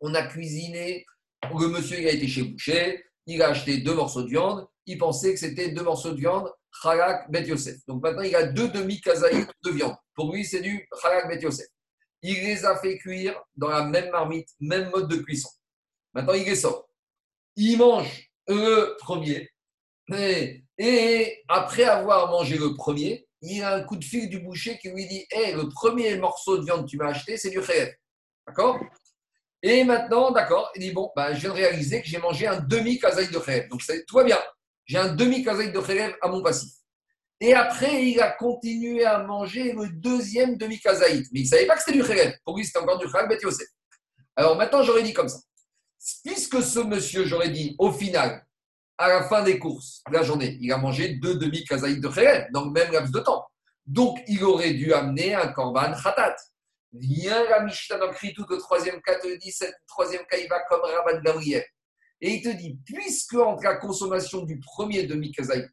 On 0.00 0.14
a 0.14 0.22
cuisiné, 0.22 1.04
le 1.44 1.68
monsieur 1.68 2.00
il 2.00 2.08
a 2.08 2.12
été 2.12 2.26
chez 2.26 2.42
Boucher, 2.42 3.04
il 3.26 3.42
a 3.42 3.48
acheté 3.48 3.78
deux 3.78 3.94
morceaux 3.94 4.22
de 4.22 4.28
viande, 4.28 4.66
il 4.88 4.96
pensait 4.96 5.34
que 5.34 5.38
c'était 5.38 5.68
deux 5.68 5.82
morceaux 5.82 6.12
de 6.12 6.16
viande, 6.16 6.50
Chalak 6.82 7.30
Bet. 7.30 7.46
Donc 7.86 8.02
maintenant 8.02 8.22
il 8.22 8.34
a 8.34 8.44
deux 8.44 8.68
demi-kazaïs 8.68 9.46
de 9.64 9.70
viande. 9.70 9.94
Pour 10.14 10.32
lui 10.32 10.44
c'est 10.44 10.62
du 10.62 10.88
Chalak 11.00 11.28
Bet 11.28 11.42
Yosef. 11.42 11.66
Il 12.22 12.34
les 12.34 12.64
a 12.64 12.74
fait 12.76 12.96
cuire 12.96 13.38
dans 13.54 13.68
la 13.68 13.84
même 13.84 14.10
marmite, 14.10 14.48
même 14.60 14.90
mode 14.90 15.08
de 15.08 15.16
cuisson. 15.16 15.50
Maintenant 16.14 16.32
il 16.32 16.44
les 16.44 16.56
sort. 16.56 16.88
Il 17.56 17.76
mange 17.76 18.30
le 18.48 18.96
premier. 18.98 19.50
Et, 20.78 21.44
après 21.48 21.84
avoir 21.84 22.30
mangé 22.30 22.56
le 22.56 22.74
premier, 22.74 23.28
il 23.42 23.62
a 23.62 23.74
un 23.74 23.82
coup 23.82 23.96
de 23.96 24.04
fil 24.04 24.30
du 24.30 24.40
boucher 24.40 24.78
qui 24.78 24.88
lui 24.88 25.06
dit 25.06 25.26
Hé, 25.30 25.52
le 25.52 25.68
premier 25.68 26.16
morceau 26.16 26.56
de 26.56 26.64
viande 26.64 26.86
que 26.86 26.90
tu 26.90 26.96
m'as 26.96 27.08
acheté, 27.08 27.36
c'est 27.36 27.50
du 27.50 27.60
khayef. 27.60 27.94
D'accord? 28.46 28.80
Et 29.62 29.84
maintenant, 29.84 30.30
d'accord, 30.30 30.70
il 30.76 30.80
dit 30.80 30.92
bon, 30.92 31.12
bah, 31.14 31.34
je 31.34 31.40
viens 31.40 31.50
de 31.50 31.54
réaliser 31.56 32.00
que 32.00 32.08
j'ai 32.08 32.18
mangé 32.18 32.46
un 32.46 32.60
demi-kazaï 32.60 33.28
de 33.28 33.38
khelev. 33.38 33.68
Donc 33.68 33.82
tout 34.06 34.16
va 34.16 34.24
bien. 34.24 34.38
J'ai 34.88 34.96
un 34.96 35.14
demi-kazaï 35.14 35.70
de 35.70 35.80
khelev 35.80 36.16
à 36.22 36.28
mon 36.28 36.42
passif. 36.42 36.72
Et 37.40 37.54
après, 37.54 38.06
il 38.06 38.20
a 38.20 38.30
continué 38.30 39.04
à 39.04 39.22
manger 39.22 39.72
le 39.72 39.88
deuxième 39.90 40.56
demi-kazaït. 40.56 41.26
Mais 41.32 41.40
il 41.40 41.44
ne 41.44 41.48
savait 41.48 41.66
pas 41.66 41.76
que 41.76 41.82
c'était 41.82 41.98
du 41.98 42.02
khelev. 42.02 42.34
Pour 42.44 42.56
lui, 42.56 42.64
c'était 42.64 42.78
encore 42.78 42.98
du 42.98 43.06
Bet 43.06 43.38
Yosef. 43.42 43.68
Alors 44.34 44.56
maintenant, 44.56 44.82
j'aurais 44.82 45.02
dit 45.02 45.12
comme 45.12 45.28
ça. 45.28 45.38
Puisque 46.24 46.62
ce 46.62 46.78
monsieur, 46.80 47.26
j'aurais 47.26 47.50
dit, 47.50 47.76
au 47.78 47.92
final, 47.92 48.44
à 48.96 49.08
la 49.08 49.28
fin 49.28 49.42
des 49.42 49.58
courses 49.58 50.02
de 50.08 50.14
la 50.14 50.22
journée, 50.22 50.56
il 50.60 50.72
a 50.72 50.78
mangé 50.78 51.16
deux 51.16 51.34
demi-kazaït 51.34 52.00
de 52.00 52.08
khelev 52.08 52.46
dans 52.52 52.64
le 52.64 52.70
même 52.70 52.90
laps 52.90 53.12
de 53.12 53.20
temps. 53.20 53.46
Donc, 53.84 54.18
il 54.26 54.42
aurait 54.42 54.72
dû 54.72 54.92
amener 54.94 55.34
un 55.34 55.48
korban 55.48 55.92
khatat. 56.02 56.34
Viens 56.92 57.44
la 57.50 57.60
Mishnah 57.60 57.98
dans 57.98 58.10
tout 58.10 58.46
le 58.48 58.56
troisième 58.56 59.02
cas 59.02 59.16
te 59.16 59.36
dit, 59.36 59.54
troisième 59.86 60.24
cas, 60.26 60.38
comme 60.68 60.80
Rabban 60.80 61.20
Gabriel. 61.22 61.64
Et 62.20 62.34
il 62.34 62.42
te 62.42 62.48
dit, 62.48 62.78
puisque 62.84 63.34
entre 63.34 63.62
la 63.62 63.76
consommation 63.76 64.42
du 64.42 64.58
premier 64.58 65.04
demi-kazaït 65.04 65.68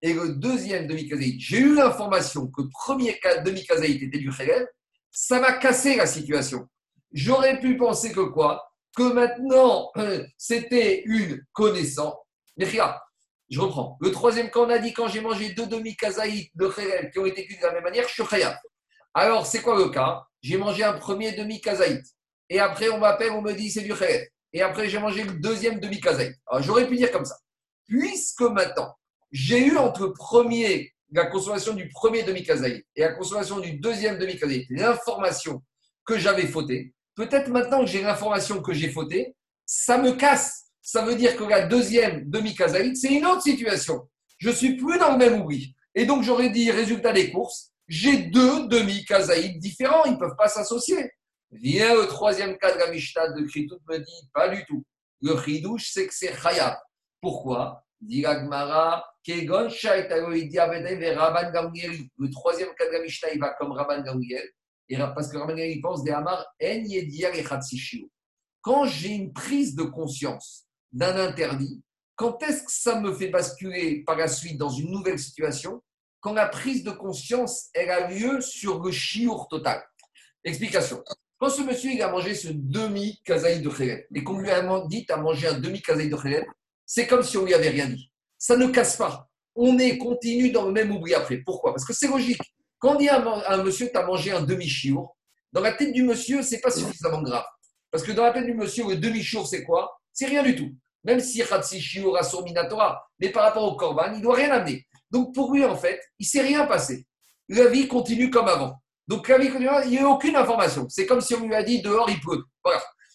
et 0.00 0.12
le 0.12 0.34
deuxième 0.34 0.86
demi-kazaït, 0.86 1.40
j'ai 1.40 1.58
eu 1.58 1.74
l'information 1.74 2.46
que 2.48 2.62
le 2.62 2.68
premier 2.68 3.18
demi-kazaït 3.44 4.02
était 4.02 4.18
du 4.18 4.30
khelev, 4.30 4.66
ça 5.10 5.40
va 5.40 5.54
casser 5.54 5.96
la 5.96 6.06
situation. 6.06 6.68
J'aurais 7.12 7.58
pu 7.58 7.76
penser 7.76 8.12
que 8.12 8.20
quoi? 8.20 8.70
Que 8.96 9.12
maintenant, 9.12 9.90
c'était 10.38 11.02
une 11.04 11.44
connaissance. 11.52 12.14
Mais 12.56 12.66
regarde, 12.66 12.98
je 13.50 13.60
reprends. 13.60 13.96
Le 14.00 14.12
troisième 14.12 14.50
cas, 14.50 14.60
on 14.60 14.70
a 14.70 14.78
dit 14.78 14.92
quand 14.92 15.08
j'ai 15.08 15.20
mangé 15.20 15.50
deux 15.54 15.66
demi-kazaït 15.66 16.50
de 16.54 16.68
khelev 16.68 17.10
qui 17.10 17.18
ont 17.18 17.26
été 17.26 17.44
cuits 17.44 17.56
de 17.56 17.62
la 17.62 17.72
même 17.72 17.84
manière, 17.84 18.06
je 18.06 18.22
suis. 18.22 18.42
Alors, 19.14 19.46
c'est 19.46 19.62
quoi 19.62 19.76
le 19.76 19.88
cas? 19.88 20.22
J'ai 20.42 20.58
mangé 20.58 20.84
un 20.84 20.92
premier 20.92 21.32
demi-kazaït. 21.32 22.04
Et 22.50 22.60
après, 22.60 22.88
on 22.88 22.98
m'appelle, 22.98 23.32
on 23.32 23.42
me 23.42 23.52
dit 23.52 23.70
c'est 23.70 23.82
du 23.82 23.94
khayr. 23.94 24.26
Et 24.52 24.62
après, 24.62 24.88
j'ai 24.88 24.98
mangé 24.98 25.24
le 25.24 25.34
deuxième 25.34 25.80
demi-kazaït. 25.80 26.34
Alors, 26.46 26.62
j'aurais 26.62 26.86
pu 26.86 26.96
dire 26.96 27.12
comme 27.12 27.24
ça. 27.24 27.36
Puisque 27.86 28.42
maintenant, 28.42 28.94
j'ai 29.30 29.66
eu 29.66 29.76
entre 29.76 30.08
premier, 30.08 30.92
la 31.12 31.26
consommation 31.26 31.74
du 31.74 31.88
premier 31.88 32.22
demi-kazaït 32.22 32.86
et 32.96 33.00
la 33.00 33.12
consommation 33.12 33.60
du 33.60 33.78
deuxième 33.78 34.18
demi-kazaït, 34.18 34.66
l'information 34.70 35.62
que 36.06 36.18
j'avais 36.18 36.46
fauté, 36.46 36.94
peut-être 37.14 37.48
maintenant 37.48 37.80
que 37.80 37.86
j'ai 37.86 38.02
l'information 38.02 38.62
que 38.62 38.72
j'ai 38.72 38.90
fauté, 38.90 39.34
ça 39.66 39.98
me 39.98 40.12
casse. 40.12 40.66
Ça 40.80 41.04
veut 41.04 41.16
dire 41.16 41.36
que 41.36 41.44
la 41.44 41.66
deuxième 41.66 42.24
demi-kazaït, 42.30 42.96
c'est 42.96 43.12
une 43.12 43.26
autre 43.26 43.42
situation. 43.42 44.08
Je 44.38 44.50
suis 44.50 44.76
plus 44.76 44.98
dans 44.98 45.12
le 45.12 45.18
même 45.18 45.40
oubli. 45.40 45.74
Et 45.94 46.06
donc, 46.06 46.22
j'aurais 46.22 46.50
dit 46.50 46.70
résultat 46.70 47.12
des 47.12 47.30
courses, 47.30 47.72
j'ai 47.88 48.16
deux 48.18 48.68
demi-kazaïd 48.68 49.58
différents, 49.58 50.04
ils 50.04 50.12
ne 50.12 50.18
peuvent 50.18 50.36
pas 50.36 50.48
s'associer. 50.48 51.10
Viens 51.50 51.94
le 51.94 52.06
troisième 52.06 52.58
cas 52.58 52.74
de 52.74 52.78
la 52.78 52.90
Mishnah 52.90 53.30
de 53.32 53.42
Kritout 53.42 53.78
me 53.88 53.98
dit 53.98 54.28
pas 54.34 54.48
du 54.50 54.64
tout. 54.66 54.84
Le 55.22 55.34
Khidouche, 55.34 55.90
c'est 55.92 56.06
que 56.06 56.14
c'est 56.14 56.34
Chayab. 56.34 56.76
Pourquoi? 57.20 57.84
Le 58.00 58.30
troisième 62.30 62.74
cas 62.74 62.86
de 62.86 62.92
la 62.92 63.00
Mishnah, 63.00 63.30
il 63.32 63.40
va 63.40 63.54
comme 63.54 63.72
Rabban 63.72 64.02
Gamriel. 64.02 64.48
Parce 65.14 65.28
que 65.28 65.36
Rabban 65.38 65.54
Gamriel 65.54 65.80
pense 65.80 66.04
des 66.04 66.12
Amar, 66.12 66.46
Quand 68.60 68.84
j'ai 68.84 69.08
une 69.08 69.32
prise 69.32 69.74
de 69.74 69.82
conscience 69.84 70.66
d'un 70.92 71.16
interdit, 71.16 71.82
quand 72.14 72.42
est-ce 72.42 72.62
que 72.62 72.72
ça 72.72 73.00
me 73.00 73.12
fait 73.14 73.28
basculer 73.28 74.04
par 74.04 74.16
la 74.16 74.28
suite 74.28 74.58
dans 74.58 74.70
une 74.70 74.90
nouvelle 74.90 75.18
situation? 75.18 75.82
Quand 76.20 76.32
la 76.32 76.48
prise 76.48 76.82
de 76.84 76.90
conscience 76.90 77.68
elle 77.74 77.90
a 77.90 78.08
lieu 78.08 78.40
sur 78.40 78.82
le 78.82 78.90
chiour 78.90 79.48
total. 79.48 79.82
Explication. 80.44 81.02
Quand 81.38 81.48
ce 81.48 81.62
monsieur 81.62 81.92
il 81.92 82.02
a 82.02 82.10
mangé 82.10 82.34
ce 82.34 82.48
demi 82.52 83.20
kazaï 83.24 83.60
de 83.60 83.68
khélène 83.68 84.02
et 84.14 84.24
qu'on 84.24 84.38
lui 84.38 84.50
a 84.50 84.82
dit 84.88 85.06
à 85.08 85.16
manger 85.16 85.48
un 85.48 85.58
demi 85.58 85.80
kazaï 85.80 86.08
de 86.08 86.16
khélène, 86.16 86.46
c'est 86.84 87.06
comme 87.06 87.22
si 87.22 87.36
on 87.36 87.44
lui 87.44 87.54
avait 87.54 87.68
rien 87.68 87.86
dit. 87.86 88.10
Ça 88.36 88.56
ne 88.56 88.66
casse 88.66 88.96
pas. 88.96 89.28
On 89.54 89.78
est 89.78 89.98
continu 89.98 90.50
dans 90.50 90.66
le 90.66 90.72
même 90.72 90.90
oubli 90.90 91.14
après. 91.14 91.38
Pourquoi? 91.38 91.72
Parce 91.72 91.84
que 91.84 91.92
c'est 91.92 92.08
logique. 92.08 92.40
Quand 92.78 92.94
on 92.94 92.98
dit 92.98 93.08
à 93.08 93.22
un 93.52 93.62
monsieur 93.62 93.88
tu 93.90 93.96
as 93.96 94.04
mangé 94.04 94.32
un 94.32 94.42
demi 94.42 94.68
chiour, 94.68 95.16
dans 95.52 95.60
la 95.60 95.72
tête 95.72 95.92
du 95.92 96.02
monsieur 96.02 96.42
c'est 96.42 96.60
pas 96.60 96.70
suffisamment 96.70 97.22
grave. 97.22 97.44
Parce 97.90 98.04
que 98.04 98.12
dans 98.12 98.24
la 98.24 98.32
tête 98.32 98.46
du 98.46 98.54
monsieur 98.54 98.86
le 98.88 98.96
demi 98.96 99.22
chiour 99.22 99.46
c'est 99.46 99.64
quoi? 99.64 99.98
C'est 100.12 100.26
rien 100.26 100.42
du 100.42 100.56
tout. 100.56 100.74
Même 101.04 101.20
si 101.20 101.42
Khatsi 101.42 101.80
Shiur 101.80 102.16
a 102.16 102.42
Minatora, 102.42 103.02
mais 103.20 103.30
par 103.30 103.44
rapport 103.44 103.62
au 103.62 103.76
Korban, 103.76 104.14
il 104.14 104.20
doit 104.20 104.34
rien 104.34 104.50
amener. 104.50 104.84
Donc 105.10 105.32
pour 105.34 105.54
lui, 105.54 105.64
en 105.64 105.76
fait, 105.76 106.00
il 106.18 106.24
ne 106.24 106.28
s'est 106.28 106.42
rien 106.42 106.66
passé. 106.66 107.06
La 107.48 107.68
vie 107.68 107.86
continue 107.86 108.28
comme 108.28 108.48
avant. 108.48 108.74
Donc 109.08 109.26
la 109.28 109.42
il 109.84 109.90
n'y 109.90 109.98
a 109.98 110.08
aucune 110.08 110.36
information. 110.36 110.86
C'est 110.88 111.06
comme 111.06 111.20
si 111.20 111.34
on 111.34 111.44
lui 111.44 111.54
a 111.54 111.62
dit 111.62 111.82
dehors 111.82 112.08
il 112.08 112.20
pleut. 112.20 112.44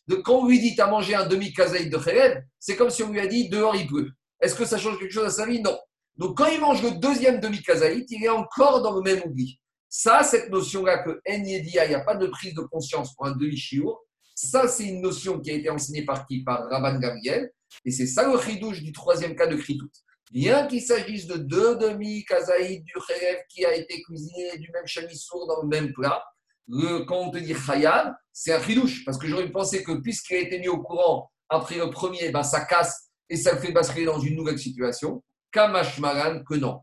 Donc, 0.08 0.24
quand 0.24 0.40
on 0.40 0.48
lui 0.48 0.60
dit 0.60 0.76
tu 0.76 0.82
as 0.82 0.88
mangé 0.88 1.16
un 1.16 1.26
demi-kazaïd 1.26 1.90
de 1.90 1.98
Kheled, 1.98 2.46
c'est 2.60 2.76
comme 2.76 2.90
si 2.90 3.04
on 3.04 3.10
lui 3.10 3.22
a 3.22 3.28
dit 3.28 3.48
dehors 3.48 3.76
il 3.76 3.88
pleut. 3.88 4.12
Est-ce 4.42 4.56
que 4.56 4.66
ça 4.66 4.78
change 4.78 5.00
quelque 5.00 5.14
chose 5.14 5.26
à 5.26 5.30
sa 5.30 5.46
vie? 5.46 5.62
Non. 5.62 5.78
Donc 6.18 6.38
quand 6.38 6.48
il 6.48 6.60
mange 6.60 6.84
le 6.84 6.92
deuxième 6.92 7.40
demi-kazaïd, 7.40 8.06
il 8.10 8.24
est 8.24 8.30
encore 8.30 8.82
dans 8.82 8.96
le 8.96 9.02
même 9.02 9.22
oubli. 9.26 9.60
Ça, 9.88 10.24
cette 10.24 10.50
notion-là 10.50 11.04
que 11.04 11.22
En 11.30 11.44
Yedia, 11.44 11.86
il 11.86 11.90
n'y 11.90 11.96
a 11.96 12.02
pas 12.02 12.16
de 12.16 12.28
prise 12.28 12.56
de 12.56 12.62
conscience 12.62 13.16
pour 13.16 13.28
un 13.28 13.32
demi-chiour, 13.32 14.04
ça, 14.36 14.68
c'est 14.68 14.86
une 14.86 15.02
notion 15.02 15.40
qui 15.40 15.52
a 15.52 15.54
été 15.54 15.70
enseignée 15.70 16.06
par 16.06 16.26
qui? 16.26 16.44
Par 16.44 16.68
Rabban 16.70 17.00
Gabriel. 17.00 17.52
Et 17.86 17.92
c'est 17.92 18.08
ça 18.08 18.28
le 18.28 18.40
chidouche 18.40 18.82
du 18.82 18.92
troisième 18.92 19.36
cas 19.36 19.48
de 19.48 19.56
Kritout. 19.56 19.90
Bien 20.34 20.66
qu'il 20.66 20.82
s'agisse 20.82 21.28
de 21.28 21.38
deux 21.38 21.76
demi-kazaïd 21.76 22.84
du 22.84 22.94
Kherev 22.94 23.44
qui 23.50 23.64
a 23.66 23.76
été 23.76 24.02
cuisiné 24.02 24.58
du 24.58 24.72
même 24.72 24.88
chamissour 24.88 25.46
dans 25.46 25.62
le 25.62 25.68
même 25.68 25.94
plat, 25.94 26.24
le, 26.68 27.06
quand 27.06 27.20
on 27.20 27.30
te 27.30 27.38
dit 27.38 27.54
Khayab, 27.54 28.16
c'est 28.32 28.52
un 28.52 28.60
chidouche. 28.60 29.06
Parce 29.06 29.20
que 29.20 29.28
j'aurais 29.28 29.52
pensé 29.52 29.84
que 29.84 29.92
puisqu'il 29.92 30.38
a 30.38 30.40
été 30.40 30.58
mis 30.58 30.70
au 30.70 30.82
courant 30.82 31.30
après 31.50 31.78
le 31.78 31.92
premier, 31.92 32.32
ben, 32.32 32.42
ça 32.42 32.66
casse 32.66 33.12
et 33.30 33.38
ça 33.38 33.54
le 33.54 33.60
fait 33.60 33.72
basculer 33.72 34.06
dans 34.06 34.20
une 34.20 34.36
nouvelle 34.36 34.58
situation. 34.58 35.24
Kamashmaran, 35.52 36.44
que 36.44 36.56
non. 36.56 36.82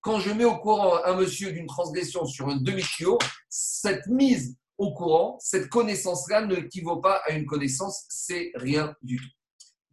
Quand 0.00 0.20
je 0.20 0.30
mets 0.30 0.46
au 0.46 0.56
courant 0.56 1.04
un 1.04 1.16
monsieur 1.16 1.52
d'une 1.52 1.66
transgression 1.66 2.24
sur 2.24 2.48
un 2.48 2.56
demi-chio, 2.56 3.18
cette 3.50 4.06
mise 4.06 4.56
au 4.78 4.94
courant, 4.94 5.36
cette 5.38 5.68
connaissance-là 5.68 6.46
ne 6.46 6.56
équivaut 6.56 7.02
pas 7.02 7.20
à 7.26 7.32
une 7.32 7.44
connaissance, 7.44 8.06
c'est 8.08 8.52
rien 8.54 8.94
du 9.02 9.18
tout. 9.18 9.28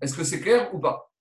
Est-ce 0.02 0.14
que 0.14 0.24
c'est 0.24 0.40
clair 0.40 0.74
ou 0.74 0.80
pas? 0.80 1.12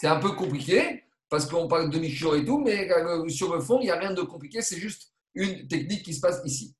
C'est 0.00 0.06
un 0.06 0.18
peu 0.18 0.32
compliqué 0.32 1.04
parce 1.28 1.44
qu'on 1.44 1.68
parle 1.68 1.90
de 1.90 1.96
demi-chio 1.96 2.34
et 2.34 2.42
tout, 2.42 2.58
mais 2.58 2.90
euh, 2.90 3.28
sur 3.28 3.54
le 3.54 3.60
fond, 3.60 3.80
il 3.80 3.84
n'y 3.84 3.90
a 3.90 3.98
rien 3.98 4.14
de 4.14 4.22
compliqué, 4.22 4.62
c'est 4.62 4.78
juste 4.78 5.12
une 5.34 5.68
technique 5.68 6.02
qui 6.02 6.14
se 6.14 6.22
passe 6.22 6.40
ici. 6.46 6.74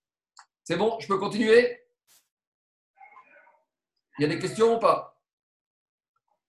C'est 0.64 0.78
bon, 0.78 0.98
je 1.00 1.06
peux 1.06 1.18
continuer? 1.18 1.82
Il 4.18 4.22
y 4.22 4.24
a 4.24 4.28
des 4.28 4.38
questions 4.38 4.76
ou 4.76 4.78
pas? 4.78 5.22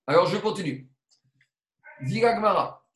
Alors 0.08 0.28
je 0.28 0.38
continue. 0.38 0.90
Gmara. 2.04 2.88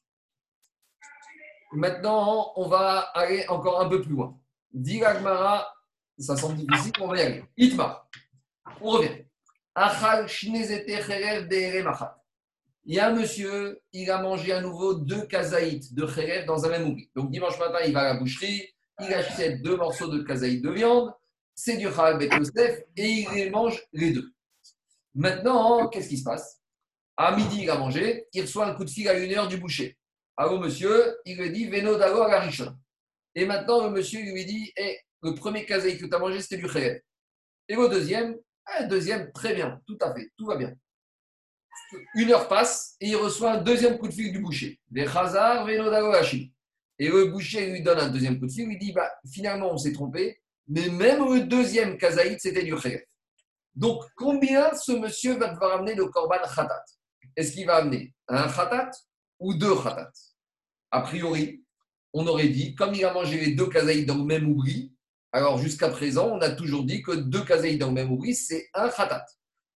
Maintenant, 1.74 2.54
on 2.56 2.70
va 2.70 3.00
aller 3.14 3.46
encore 3.50 3.82
un 3.82 3.90
peu 3.90 4.02
plus 4.02 4.14
loin. 4.14 4.40
Gmara, 4.74 5.76
ça 6.18 6.38
semble 6.38 6.66
difficile, 6.66 6.94
on 7.02 7.08
va 7.10 7.18
y 7.18 7.22
aller. 7.22 7.44
Itma. 7.58 8.08
On 8.80 8.92
revient. 8.92 9.26
Achal 9.76 10.30
il 12.86 12.96
y 12.96 13.00
a 13.00 13.10
un 13.10 13.14
monsieur, 13.14 13.82
il 13.94 14.10
a 14.12 14.22
mangé 14.22 14.52
à 14.52 14.62
nouveau 14.62 14.94
deux 14.94 15.26
kazaïtes 15.26 15.94
de 15.96 16.06
kherev 16.06 16.46
dans 16.46 16.66
un 16.66 16.70
même 16.70 16.88
oubli. 16.88 17.10
Donc 17.16 17.32
dimanche 17.32 17.58
matin, 17.60 17.80
il 17.86 17.94
va 17.94 18.02
à 18.02 18.14
la 18.14 18.20
boucherie, 18.20 18.64
il 19.02 19.14
achète 19.14 19.64
deux 19.64 19.76
morceaux 19.76 20.08
de 20.08 20.22
kazaït 20.22 20.62
de 20.62 20.70
viande, 20.70 21.12
c'est 21.56 21.78
du 21.78 21.90
Khalal 21.90 22.20
Bet 22.20 22.30
et 22.98 23.10
il 23.10 23.30
les 23.34 23.50
mange 23.50 23.82
les 23.92 24.12
deux. 24.12 24.32
Maintenant, 25.16 25.88
qu'est-ce 25.88 26.10
qui 26.10 26.18
se 26.18 26.24
passe? 26.24 26.62
À 27.18 27.36
midi, 27.36 27.64
il 27.64 27.70
a 27.70 27.78
mangé, 27.78 28.28
il 28.34 28.42
reçoit 28.42 28.68
un 28.68 28.76
coup 28.76 28.86
de 28.86 28.90
fil 28.90 29.08
à 29.08 29.18
une 29.18 29.34
heure 29.34 29.48
du 29.48 29.58
boucher. 29.58 29.98
Allô, 30.38 30.60
monsieur, 30.60 31.18
il 31.26 31.38
lui 31.38 31.50
dit 31.52 31.68
Veno 31.68 31.98
d'abord 31.98 32.32
à 32.32 32.48
Et 33.36 33.46
maintenant, 33.46 33.86
le 33.86 33.90
monsieur 33.90 34.20
lui 34.22 34.46
dit 34.46 34.72
eh, 34.78 35.00
le 35.24 35.34
premier 35.34 35.66
kazaït 35.66 36.00
que 36.00 36.06
tu 36.06 36.14
as 36.14 36.20
mangé, 36.20 36.42
c'était 36.42 36.58
du 36.58 36.68
Kherev. 36.68 37.00
Et 37.68 37.76
le 37.76 37.90
deuxième, 37.90 38.38
un 38.78 38.86
deuxième, 38.86 39.32
très 39.32 39.56
bien, 39.56 39.82
tout 39.88 39.98
à 40.02 40.14
fait, 40.14 40.30
tout 40.38 40.46
va 40.46 40.58
bien. 40.58 40.76
Une 42.16 42.32
heure 42.32 42.48
passe 42.48 42.96
et 43.00 43.10
il 43.10 43.16
reçoit 43.16 43.54
un 43.54 43.62
deuxième 43.62 43.98
coup 43.98 44.08
de 44.08 44.14
fil 44.14 44.32
du 44.32 44.40
boucher. 44.40 44.80
Et 46.98 47.10
le 47.10 47.26
boucher 47.26 47.72
lui 47.72 47.82
donne 47.82 48.00
un 48.00 48.10
deuxième 48.10 48.40
coup 48.40 48.48
de 48.48 48.52
fil, 48.52 48.72
il 48.72 48.80
dit 48.80 48.94
bah, 48.94 49.12
finalement, 49.32 49.72
on 49.72 49.78
s'est 49.78 49.94
trompé, 49.94 50.40
mais 50.68 50.90
même 50.90 51.20
le 51.26 51.42
deuxième 51.42 51.98
kazaït, 51.98 52.40
c'était 52.40 52.64
du 52.64 52.76
khayef. 52.76 53.04
Donc, 53.76 54.04
combien 54.16 54.74
ce 54.74 54.94
monsieur 54.94 55.38
va 55.38 55.50
devoir 55.50 55.80
amener 55.80 55.96
le 55.96 56.06
korban 56.06 56.38
khatat? 56.44 56.86
Est-ce 57.36 57.52
qu'il 57.52 57.66
va 57.66 57.78
amener 57.78 58.14
un 58.28 58.48
khatat 58.48 58.92
ou 59.40 59.54
deux 59.54 59.76
khatat? 59.76 60.12
A 60.92 61.02
priori, 61.02 61.64
on 62.14 62.26
aurait 62.28 62.48
dit, 62.48 62.74
comme 62.76 62.94
il 62.96 63.04
a 63.04 63.14
mangé 63.14 63.38
les 63.38 63.52
deux 63.54 63.68
kazaïs 63.68 64.06
dans 64.06 64.18
le 64.18 64.24
même 64.24 64.50
oubli, 64.50 64.94
alors 65.34 65.58
jusqu'à 65.58 65.90
présent, 65.90 66.30
on 66.32 66.40
a 66.40 66.50
toujours 66.52 66.86
dit 66.86 67.02
que 67.02 67.12
deux 67.12 67.44
kazaïs 67.44 67.78
dans 67.78 67.88
le 67.88 67.94
même 67.94 68.12
oubli, 68.12 68.34
c'est 68.34 68.70
un 68.74 68.88
khatat. 68.88 69.26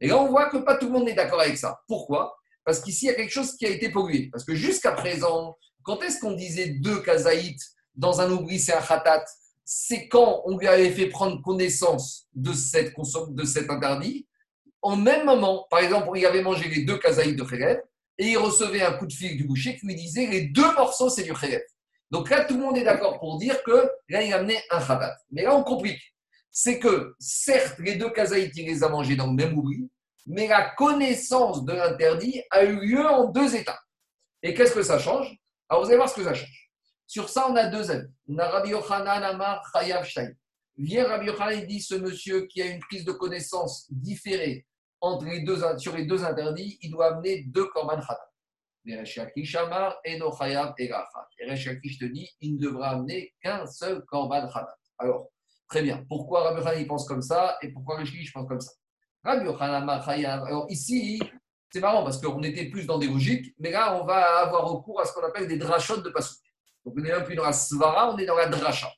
Et 0.01 0.07
là, 0.07 0.17
on 0.17 0.27
voit 0.27 0.49
que 0.49 0.57
pas 0.57 0.77
tout 0.77 0.87
le 0.87 0.93
monde 0.93 1.09
est 1.09 1.13
d'accord 1.13 1.41
avec 1.41 1.57
ça. 1.57 1.81
Pourquoi? 1.87 2.35
Parce 2.63 2.79
qu'ici, 2.79 3.05
il 3.05 3.07
y 3.09 3.11
a 3.11 3.15
quelque 3.15 3.31
chose 3.31 3.55
qui 3.55 3.65
a 3.65 3.69
été 3.69 3.89
pollué. 3.89 4.29
Parce 4.31 4.43
que 4.43 4.55
jusqu'à 4.55 4.91
présent, 4.91 5.57
quand 5.83 6.01
est-ce 6.03 6.19
qu'on 6.19 6.33
disait 6.33 6.69
deux 6.69 7.01
kazaïtes 7.01 7.61
dans 7.95 8.21
un 8.21 8.31
oubli, 8.31 8.59
c'est 8.59 8.73
un 8.73 8.81
khatat? 8.81 9.25
C'est 9.65 10.07
quand 10.07 10.41
on 10.45 10.57
lui 10.57 10.67
avait 10.67 10.91
fait 10.91 11.07
prendre 11.07 11.41
connaissance 11.41 12.27
de, 12.33 12.53
cette, 12.53 12.93
de 13.29 13.43
cet 13.43 13.69
interdit. 13.69 14.27
En 14.81 14.95
même 14.95 15.25
moment, 15.25 15.67
par 15.69 15.79
exemple, 15.79 16.09
il 16.15 16.25
avait 16.25 16.41
mangé 16.41 16.69
les 16.69 16.83
deux 16.83 16.97
kazaïtes 16.97 17.35
de 17.35 17.43
Khérev 17.43 17.81
et 18.17 18.27
il 18.27 18.37
recevait 18.37 18.81
un 18.81 18.93
coup 18.93 19.05
de 19.05 19.13
fil 19.13 19.35
du 19.35 19.43
boucher 19.43 19.77
qui 19.77 19.85
lui 19.85 19.95
disait 19.95 20.27
les 20.27 20.41
deux 20.41 20.73
morceaux, 20.75 21.09
c'est 21.09 21.23
du 21.23 21.33
Khérev. 21.33 21.61
Donc 22.11 22.29
là, 22.29 22.45
tout 22.45 22.55
le 22.55 22.61
monde 22.61 22.77
est 22.77 22.83
d'accord 22.83 23.19
pour 23.19 23.37
dire 23.37 23.61
que 23.63 23.89
là, 24.09 24.21
il 24.23 24.33
a 24.33 24.37
amené 24.37 24.57
un 24.71 24.79
khatat. 24.79 25.15
Mais 25.31 25.43
là, 25.43 25.55
on 25.55 25.63
complique 25.63 26.01
c'est 26.51 26.79
que 26.79 27.15
certes, 27.19 27.79
les 27.79 27.95
deux 27.95 28.09
kazaït, 28.09 28.51
il 28.55 28.65
les 28.65 28.83
a 28.83 28.89
mangés 28.89 29.15
dans 29.15 29.27
le 29.27 29.33
même 29.33 29.57
oubli, 29.57 29.89
mais 30.25 30.47
la 30.47 30.69
connaissance 30.71 31.65
de 31.65 31.73
l'interdit 31.73 32.41
a 32.51 32.63
eu 32.63 32.79
lieu 32.79 33.05
en 33.05 33.29
deux 33.29 33.55
étapes. 33.55 33.79
Et 34.41 34.53
qu'est-ce 34.53 34.73
que 34.73 34.83
ça 34.83 34.99
change? 34.99 35.35
Alors, 35.67 35.83
vous 35.83 35.89
allez 35.89 35.97
voir 35.97 36.09
ce 36.09 36.15
que 36.15 36.23
ça 36.23 36.33
change. 36.33 36.71
Sur 37.07 37.29
ça, 37.29 37.47
on 37.49 37.55
a 37.55 37.67
deux 37.67 37.89
avis. 37.89 38.07
On 38.27 38.37
a 38.37 38.47
Rabbi 38.47 38.69
Yochanan 38.69 39.23
Amar 39.23 39.67
Chayav 39.73 40.05
Shtaim. 40.05 40.31
Vient 40.77 41.07
Rabbi 41.07 41.27
Yochanan 41.27 41.65
dit 41.65 41.81
ce 41.81 41.95
monsieur 41.95 42.45
qui 42.45 42.61
a 42.61 42.67
une 42.67 42.79
prise 42.79 43.03
de 43.03 43.11
connaissance 43.11 43.87
différée 43.89 44.65
entre 45.01 45.25
les 45.25 45.41
deux, 45.41 45.57
sur 45.77 45.95
les 45.95 46.05
deux 46.05 46.23
interdits, 46.23 46.77
il 46.81 46.91
doit 46.91 47.13
amener 47.13 47.43
deux 47.43 47.65
korban 47.67 47.97
khatat. 47.97 48.29
Et 48.85 48.95
no 50.17 50.31
Chayav 50.31 50.73
Et 50.77 50.89
te 50.97 52.05
dit 52.05 52.29
il 52.41 52.55
ne 52.55 52.59
devra 52.59 52.89
amener 52.91 53.33
qu'un 53.41 53.65
seul 53.65 54.03
korban 54.05 54.47
khatat. 54.47 54.77
Alors, 54.97 55.29
Très 55.69 55.83
bien. 55.83 56.03
Pourquoi 56.09 56.45
Rabbi 56.45 56.61
Yochanan 56.61 56.87
pense 56.87 57.07
comme 57.07 57.21
ça 57.21 57.57
et 57.61 57.69
pourquoi 57.71 57.97
Rishi 57.97 58.29
pense 58.31 58.47
comme 58.47 58.59
ça? 58.59 58.71
Rabbi 59.23 59.45
Yochanan 59.45 59.87
Alors 59.87 60.65
ici, 60.69 61.21
c'est 61.71 61.79
marrant 61.79 62.03
parce 62.03 62.19
qu'on 62.19 62.41
était 62.41 62.65
plus 62.65 62.87
dans 62.87 62.97
des 62.97 63.07
logiques, 63.07 63.53
mais 63.59 63.71
là, 63.71 64.01
on 64.01 64.05
va 64.05 64.39
avoir 64.39 64.67
recours 64.67 64.99
à 64.99 65.05
ce 65.05 65.13
qu'on 65.13 65.23
appelle 65.23 65.47
des 65.47 65.57
drachotes 65.57 66.03
de 66.03 66.09
Passouk. 66.09 66.39
Donc 66.83 66.95
on 66.97 67.01
n'est 67.01 67.11
même 67.11 67.23
plus 67.23 67.35
dans 67.35 67.45
la 67.45 67.53
svara, 67.53 68.11
on 68.11 68.17
est 68.17 68.25
dans 68.25 68.35
la 68.35 68.47
dracha. 68.47 68.91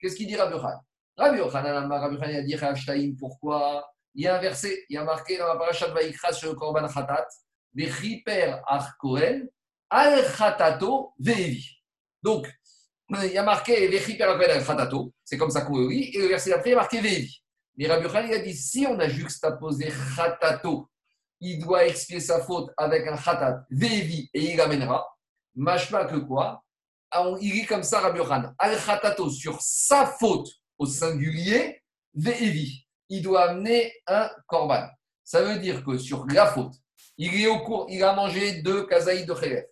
Qu'est-ce 0.00 0.16
qu'il 0.16 0.26
dit 0.26 0.36
Rabbi 0.36 0.54
Yochanan? 0.54 0.80
Rabbi 1.16 1.38
Yochanan, 1.38 1.92
Rabbi 1.92 2.14
Yochanan 2.16 2.36
a 2.36 2.42
dit 2.42 2.56
Rashtaim, 2.56 3.14
pourquoi? 3.18 3.88
Il 4.14 4.24
y 4.24 4.26
a 4.26 4.36
un 4.36 4.40
verset, 4.40 4.84
il 4.88 4.94
y 4.94 4.96
a 4.96 5.04
marqué 5.04 5.38
dans 5.38 5.46
la 5.46 5.56
parashat 5.56 5.88
Vaikra 5.88 6.32
sur 6.32 6.50
le 6.50 6.56
Korban 6.56 6.88
Khatat, 6.88 7.28
Vechiper 7.74 8.60
Ar 8.66 8.96
Kohen, 8.98 9.48
Al 9.90 10.24
Khatato 10.36 11.12
Ve'evi. 11.20 11.64
Donc, 12.22 12.50
il 13.10 13.32
y 13.32 13.38
a 13.38 13.42
marqué 13.42 13.88
Khatato, 14.66 15.12
c'est 15.24 15.36
comme 15.36 15.50
ça 15.50 15.62
qu'on 15.62 15.88
lit, 15.88 16.10
et 16.14 16.18
le 16.18 16.26
verset 16.26 16.50
d'après, 16.50 16.70
il 16.70 16.72
y 16.72 16.76
a 16.76 16.78
marqué 16.78 17.00
Vevi. 17.00 17.42
Mais 17.76 17.86
Rabbi 17.86 18.06
il 18.28 18.34
a 18.34 18.38
dit 18.38 18.54
si 18.54 18.86
on 18.88 18.98
a 18.98 19.08
juxtaposé 19.08 19.92
Khatato, 20.16 20.88
il 21.40 21.58
doit 21.62 21.86
expier 21.86 22.20
sa 22.20 22.40
faute 22.40 22.70
avec 22.76 23.06
un 23.06 23.16
Khatat, 23.16 23.64
Vevi, 23.70 24.30
et 24.32 24.52
il 24.52 24.60
amènera. 24.60 25.06
Machma 25.54 26.04
que 26.06 26.16
quoi 26.16 26.62
ah, 27.10 27.30
Il 27.40 27.52
lit 27.52 27.66
comme 27.66 27.82
ça 27.82 28.00
Rabbi 28.00 28.20
Al 28.58 28.76
Khatato 28.78 29.30
sur 29.30 29.60
sa 29.60 30.06
faute 30.06 30.48
au 30.78 30.86
singulier, 30.86 31.82
Vevi. 32.14 32.86
Il 33.08 33.22
doit 33.22 33.50
amener 33.50 33.92
un 34.06 34.28
korban. 34.46 34.88
Ça 35.22 35.42
veut 35.42 35.58
dire 35.58 35.84
que 35.84 35.98
sur 35.98 36.26
la 36.26 36.46
faute, 36.46 36.74
il 37.18 37.40
est 37.40 37.46
au 37.46 37.60
cours, 37.60 37.86
il 37.88 38.02
a 38.02 38.14
mangé 38.14 38.62
deux 38.62 38.86
kazaïs 38.86 39.26
de 39.26 39.32
Khelef. 39.32 39.64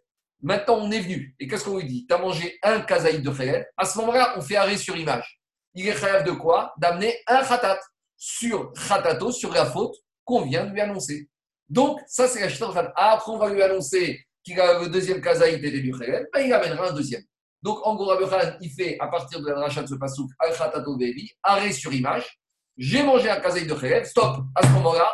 Maintenant, 0.45 0.77
on 0.77 0.91
est 0.91 1.01
venu. 1.01 1.35
Et 1.41 1.49
qu'est-ce 1.49 1.65
qu'on 1.65 1.79
lui 1.79 1.87
dit? 1.87 2.07
Tu 2.07 2.15
as 2.15 2.19
mangé 2.19 2.59
un 2.63 2.81
kazaïd 2.81 3.23
de 3.23 3.31
khayef. 3.31 3.65
À 3.79 3.87
ce 3.87 3.97
moment-là, 3.99 4.35
on 4.37 4.43
fait 4.43 4.57
arrêt 4.57 4.77
sur 4.77 4.95
image. 4.95 5.41
Il 5.73 5.89
est 5.89 5.99
khayef 5.99 6.23
de 6.23 6.33
quoi? 6.33 6.75
D'amener 6.77 7.17
un 7.27 7.43
khatat 7.43 7.81
sur 8.15 8.71
khatato, 8.75 9.33
sur 9.33 9.51
la 9.55 9.65
faute 9.65 9.95
qu'on 10.23 10.43
vient 10.43 10.67
de 10.67 10.73
lui 10.73 10.83
annoncer. 10.83 11.31
Donc, 11.67 11.99
ça, 12.07 12.29
c'est 12.29 12.41
la 12.41 12.51
chita 12.51 12.67
de 12.67 12.89
Après, 12.95 13.33
on 13.33 13.39
va 13.39 13.49
lui 13.49 13.63
annoncer 13.63 14.23
qu'il 14.45 14.61
a 14.61 14.81
le 14.81 14.91
deuxième 14.91 15.23
kazaïd 15.23 15.65
et 15.65 15.81
du 15.81 15.99
khayef. 15.99 16.27
Ben, 16.31 16.41
il 16.41 16.53
amènera 16.53 16.91
un 16.91 16.93
deuxième. 16.93 17.23
Donc, 17.63 17.79
en 17.87 17.95
gros, 17.95 18.09
Rabbi 18.09 18.27
il 18.61 18.71
fait, 18.71 18.99
à 19.01 19.09
partir 19.09 19.41
de 19.41 19.49
la 19.49 19.61
rachat 19.61 19.81
de 19.81 19.89
ce 19.89 19.95
pasouk, 19.95 20.31
al 20.39 20.55
khatato 20.55 20.99
baby, 20.99 21.33
arrêt 21.43 21.73
sur 21.73 21.91
image. 21.91 22.39
J'ai 22.77 23.03
mangé 23.03 23.31
un 23.31 23.41
kazaïd 23.41 23.67
de 23.67 23.75
khayef. 23.75 24.09
Stop. 24.09 24.45
À 24.55 24.63
ce 24.63 24.73
moment-là, 24.73 25.11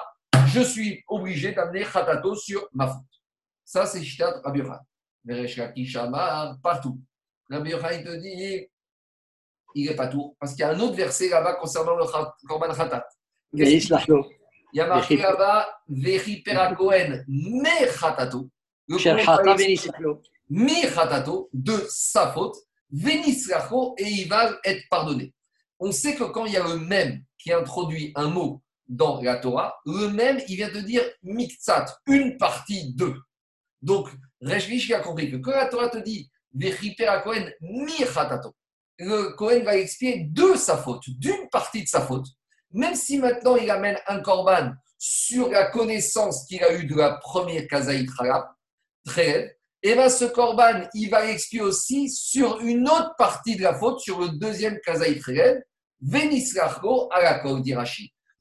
je 0.49 0.61
suis 0.61 1.05
obligé 1.07 1.53
d'amener 1.53 1.85
khatato 1.85 2.35
sur 2.35 2.67
ma 2.73 2.89
faute. 2.89 3.05
Ça, 3.65 3.87
c'est 3.87 4.03
chita 4.03 4.41
Rabbi 4.43 4.63
partout. 6.63 7.01
Rabbi 7.51 7.71
Yochanan 7.71 8.05
te 8.05 8.17
dit, 8.17 8.69
il 9.75 9.89
n'est 9.89 9.97
pas 9.97 10.09
tout. 10.09 10.37
Parce 10.39 10.53
qu'il 10.53 10.61
y 10.61 10.65
a 10.65 10.71
un 10.71 10.81
autre 10.81 10.95
verset 10.95 11.29
là-bas 11.29 11.55
concernant 11.55 11.97
le 11.97 12.05
Korban 12.47 12.75
Khatat. 12.75 13.07
Il 13.53 13.83
y 14.73 14.81
a 14.81 14.87
marqué 14.87 15.17
là-bas, 15.17 15.69
Vechi 15.89 16.43
Perakohen, 16.43 17.25
me 17.27 17.99
Khatato. 17.99 18.49
Me 20.49 20.95
Khatato, 20.95 21.51
de 21.53 21.87
sa 21.89 22.33
faute, 22.33 22.57
Venisracho, 22.93 23.95
et 23.99 24.05
il 24.05 24.29
va 24.29 24.59
être 24.65 24.83
pardonné. 24.89 25.33
On 25.79 25.93
sait 25.93 26.15
que 26.15 26.25
quand 26.25 26.47
il 26.47 26.53
y 26.53 26.57
a 26.57 26.67
le 26.67 26.79
même 26.79 27.25
qui 27.39 27.53
introduit 27.53 28.13
un 28.15 28.29
mot 28.29 28.63
dans 28.89 29.21
la 29.23 29.37
Torah, 29.37 29.81
le 29.87 30.09
même, 30.09 30.41
il 30.49 30.57
vient 30.57 30.71
de 30.71 30.81
dire 30.81 31.03
miktsat, 31.23 31.87
une 32.07 32.37
partie 32.37 32.93
de. 32.95 33.15
Donc, 33.81 34.09
Reshvish 34.41 34.91
a 34.93 35.01
compris 35.01 35.31
que 35.31 35.37
quand 35.37 35.53
la 35.53 35.67
Torah 35.67 35.89
te 35.89 35.99
dit 35.99 36.31
Vechiper 36.53 37.07
à 37.07 37.21
Cohen 37.21 37.51
Mirchatato. 37.61 38.55
Le 38.99 39.35
Cohen 39.37 39.63
va 39.65 39.77
expier 39.77 40.27
de 40.29 40.55
sa 40.57 40.77
faute, 40.77 41.05
d'une 41.09 41.49
partie 41.51 41.83
de 41.83 41.89
sa 41.89 42.01
faute. 42.01 42.27
Même 42.73 42.95
si 42.95 43.19
maintenant 43.19 43.57
il 43.57 43.71
amène 43.71 43.99
un 44.07 44.21
korban 44.21 44.73
sur 44.99 45.49
la 45.51 45.67
connaissance 45.67 46.45
qu'il 46.47 46.63
a 46.63 46.75
eue 46.75 46.85
de 46.85 46.95
la 46.95 47.15
première 47.15 47.67
kazaït 47.67 48.09
très 49.07 49.57
et 49.83 49.95
bien 49.95 50.11
ce 50.11 50.27
korban, 50.27 50.87
il 50.93 51.09
va 51.09 51.25
l'expier 51.25 51.63
aussi 51.63 52.11
sur 52.11 52.61
une 52.61 52.87
autre 52.87 53.15
partie 53.17 53.57
de 53.57 53.63
la 53.63 53.75
faute, 53.75 54.01
sur 54.01 54.21
le 54.21 54.29
deuxième 54.29 54.79
kazaït 54.85 55.23
Venis 55.25 55.63
Venisracho 56.03 57.09
à 57.11 57.23
la. 57.23 57.43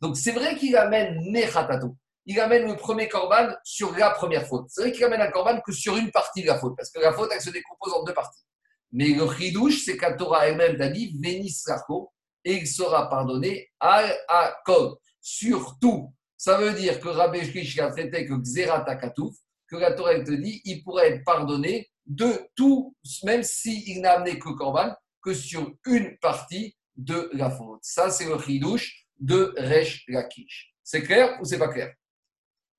Donc 0.02 0.18
c'est 0.18 0.34
vrai 0.34 0.58
qu'il 0.58 0.76
amène 0.76 1.18
Nechatato. 1.32 1.96
Il 2.30 2.40
amène 2.40 2.68
le 2.68 2.76
premier 2.76 3.08
korban 3.08 3.56
sur 3.64 3.92
la 3.98 4.12
première 4.12 4.46
faute. 4.46 4.68
C'est 4.70 4.82
vrai 4.82 4.92
qu'il 4.92 5.04
amène 5.04 5.20
un 5.20 5.32
korban 5.32 5.60
que 5.62 5.72
sur 5.72 5.98
une 5.98 6.12
partie 6.12 6.44
de 6.44 6.48
la 6.48 6.60
faute, 6.60 6.76
parce 6.78 6.92
que 6.92 7.00
la 7.00 7.12
faute, 7.12 7.32
elle 7.34 7.42
se 7.42 7.50
décompose 7.50 7.92
en 7.92 8.04
deux 8.04 8.14
parties. 8.14 8.44
Mais 8.92 9.08
le 9.08 9.28
chidouche, 9.34 9.84
c'est 9.84 9.98
qu'à 9.98 10.14
Torah 10.14 10.48
elle-même 10.48 10.78
t'a 10.78 10.90
dit 10.90 11.12
Venisracho, 11.20 12.14
et 12.46 12.54
il 12.54 12.68
sera 12.68 13.10
pardonné 13.10 13.72
à 13.80 14.04
Akol. 14.28 14.98
Surtout, 15.20 16.14
ça 16.38 16.58
veut 16.58 16.74
dire 16.74 17.00
que 17.00 17.08
Rabbi 17.08 17.46
Shkish 17.46 17.80
a 17.80 17.90
traité 17.90 18.28
que 18.28 18.36
Xerat 18.36 18.86
que 18.86 19.76
la 19.76 19.94
Torah 19.94 20.20
te 20.20 20.32
dit, 20.32 20.62
il 20.66 20.84
pourrait 20.84 21.14
être 21.14 21.24
pardonné 21.24 21.90
de 22.06 22.48
tout, 22.56 22.96
même 23.24 23.42
s'il 23.42 24.02
n'a 24.02 24.18
amené 24.18 24.38
que 24.38 24.50
Korban, 24.50 24.94
que 25.24 25.34
sur 25.34 25.74
une 25.88 26.16
partie 26.20 26.78
de 26.96 27.32
la 27.34 27.50
faute. 27.50 27.80
Ça, 27.82 28.12
c'est 28.12 28.26
le 28.26 28.38
chidouche 28.38 29.08
de 29.18 29.52
Resh 29.58 30.04
Lakish. 30.08 30.76
C'est 30.84 31.02
clair 31.02 31.40
ou 31.42 31.46
c'est 31.46 31.58
pas 31.58 31.70
clair? 31.70 31.92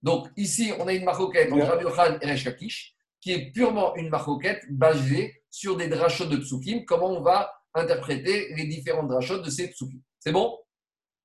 Donc, 0.02 0.28
ici, 0.36 0.72
on 0.78 0.86
a 0.86 0.92
une 0.92 1.04
maroquette 1.04 1.52
entre 1.52 1.66
Rabbi 1.66 1.84
Yochan 1.84 2.18
et 2.20 2.26
Resh 2.26 2.44
Lakish, 2.44 2.94
qui 3.20 3.32
est 3.32 3.52
purement 3.52 3.94
une 3.96 4.08
maroquette 4.08 4.62
basée 4.70 5.42
sur 5.50 5.76
des 5.76 5.88
drachot 5.88 6.26
de 6.26 6.36
psukim. 6.36 6.84
Comment 6.86 7.10
on 7.10 7.20
va 7.20 7.52
interpréter 7.74 8.54
les 8.54 8.64
différentes 8.64 9.08
drachot 9.08 9.38
de 9.38 9.50
ces 9.50 9.68
psukim? 9.68 10.00
C'est 10.18 10.32
bon? 10.32 10.58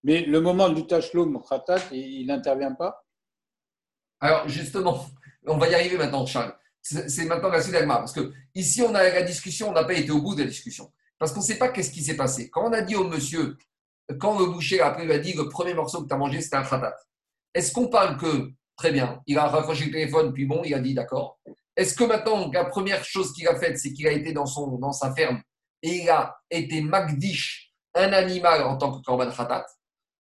Mais 0.03 0.21
le 0.21 0.41
moment 0.41 0.69
du 0.69 0.85
Tashlum 0.85 1.41
Khatat, 1.49 1.81
il 1.91 2.27
n'intervient 2.27 2.73
pas? 2.73 3.05
Alors, 4.19 4.47
justement, 4.47 5.05
on 5.47 5.57
va 5.57 5.69
y 5.69 5.75
arriver 5.75 5.97
maintenant, 5.97 6.25
Charles. 6.25 6.55
C'est 6.81 7.25
maintenant 7.25 7.49
la 7.49 7.61
suite. 7.61 7.75
Parce 7.87 8.13
que 8.13 8.31
ici, 8.53 8.83
on 8.83 8.93
a 8.93 9.03
la 9.03 9.23
discussion, 9.23 9.69
on 9.69 9.71
n'a 9.71 9.83
pas 9.83 9.93
été 9.93 10.11
au 10.11 10.21
bout 10.21 10.35
de 10.35 10.43
la 10.43 10.49
discussion. 10.49 10.91
Parce 11.17 11.31
qu'on 11.31 11.39
ne 11.39 11.45
sait 11.45 11.57
pas 11.57 11.69
qu'est-ce 11.69 11.91
qui 11.91 12.03
s'est 12.03 12.15
passé. 12.15 12.49
Quand 12.51 12.69
on 12.69 12.73
a 12.73 12.81
dit 12.81 12.95
au 12.95 13.05
monsieur, 13.05 13.57
quand 14.19 14.37
le 14.37 14.45
boucher 14.45 14.81
après 14.81 15.05
lui 15.05 15.13
a 15.13 15.17
dit 15.17 15.33
le 15.33 15.49
premier 15.49 15.73
morceau 15.73 16.03
que 16.03 16.07
tu 16.07 16.13
as 16.13 16.17
mangé, 16.17 16.41
c'était 16.41 16.57
un 16.57 16.63
khatat, 16.63 16.95
est-ce 17.55 17.71
qu'on 17.71 17.87
parle 17.87 18.17
que, 18.17 18.51
très 18.77 18.91
bien, 18.91 19.21
il 19.27 19.37
a 19.37 19.47
raccroché 19.47 19.85
le 19.85 19.91
téléphone, 19.91 20.33
puis 20.33 20.45
bon, 20.45 20.61
il 20.63 20.73
a 20.73 20.79
dit 20.79 20.93
d'accord. 20.93 21.39
Est-ce 21.75 21.93
que 21.93 22.03
maintenant, 22.03 22.49
la 22.51 22.65
première 22.65 23.03
chose 23.03 23.33
qu'il 23.33 23.47
a 23.47 23.55
faite, 23.55 23.77
c'est 23.77 23.91
qu'il 23.91 24.07
a 24.07 24.11
été 24.11 24.31
dans, 24.31 24.45
son, 24.45 24.77
dans 24.77 24.93
sa 24.93 25.13
ferme 25.13 25.41
et 25.81 26.03
il 26.03 26.09
a 26.09 26.35
été 26.49 26.81
magdish, 26.81 27.71
un 27.93 28.13
animal 28.13 28.63
en 28.63 28.77
tant 28.77 28.97
que 28.97 29.03
korban 29.03 29.29
khatat? 29.31 29.65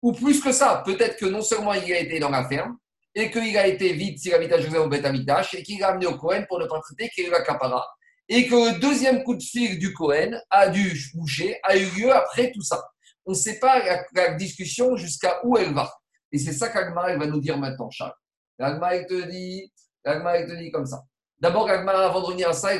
Ou 0.02 0.12
plus 0.12 0.40
que 0.40 0.52
ça, 0.52 0.82
peut-être 0.84 1.16
que 1.16 1.26
non 1.26 1.42
seulement 1.42 1.72
il 1.72 1.92
a 1.92 1.98
été 1.98 2.20
dans 2.20 2.30
la 2.30 2.46
ferme, 2.48 2.76
et 3.14 3.30
qu'il 3.30 3.56
a 3.58 3.66
été 3.66 3.92
vide 3.94 4.18
s'il 4.18 4.34
habite 4.34 4.52
à 4.52 4.60
Joseph 4.60 4.80
au 4.80 4.88
Beth 4.88 5.04
et 5.04 5.62
qu'il 5.62 5.82
a 5.82 5.88
amené 5.88 6.06
au 6.06 6.16
Cohen 6.16 6.44
pour 6.48 6.60
ne 6.60 6.66
pas 6.66 6.80
traiter 6.80 7.08
qu'il 7.08 7.28
la 7.30 7.42
capara. 7.42 7.84
Et 8.28 8.46
que 8.46 8.54
le 8.54 8.78
deuxième 8.78 9.24
coup 9.24 9.34
de 9.34 9.42
fil 9.42 9.78
du 9.78 9.92
Cohen 9.92 10.38
a 10.50 10.68
dû 10.68 10.92
boucher, 11.14 11.58
a 11.64 11.76
eu 11.76 11.86
lieu 11.98 12.14
après 12.14 12.52
tout 12.52 12.62
ça. 12.62 12.80
On 13.26 13.32
ne 13.32 13.36
sait 13.36 13.58
pas 13.58 14.04
la, 14.12 14.34
discussion 14.34 14.96
jusqu'à 14.96 15.40
où 15.44 15.56
elle 15.56 15.74
va. 15.74 15.92
Et 16.30 16.38
c'est 16.38 16.52
ça 16.52 16.68
qu'Agmar 16.68 17.16
va 17.18 17.26
nous 17.26 17.40
dire 17.40 17.58
maintenant, 17.58 17.90
Charles. 17.90 18.14
Agmar, 18.58 18.94
il 18.94 19.06
te 19.06 19.28
dit, 19.30 19.72
il 20.04 20.46
te 20.48 20.58
dit 20.58 20.70
comme 20.70 20.86
ça. 20.86 21.02
D'abord, 21.38 21.68
Agmar, 21.68 21.96
avant 21.96 22.20
de 22.20 22.26
revenir 22.26 22.48
à 22.48 22.52
ça, 22.52 22.70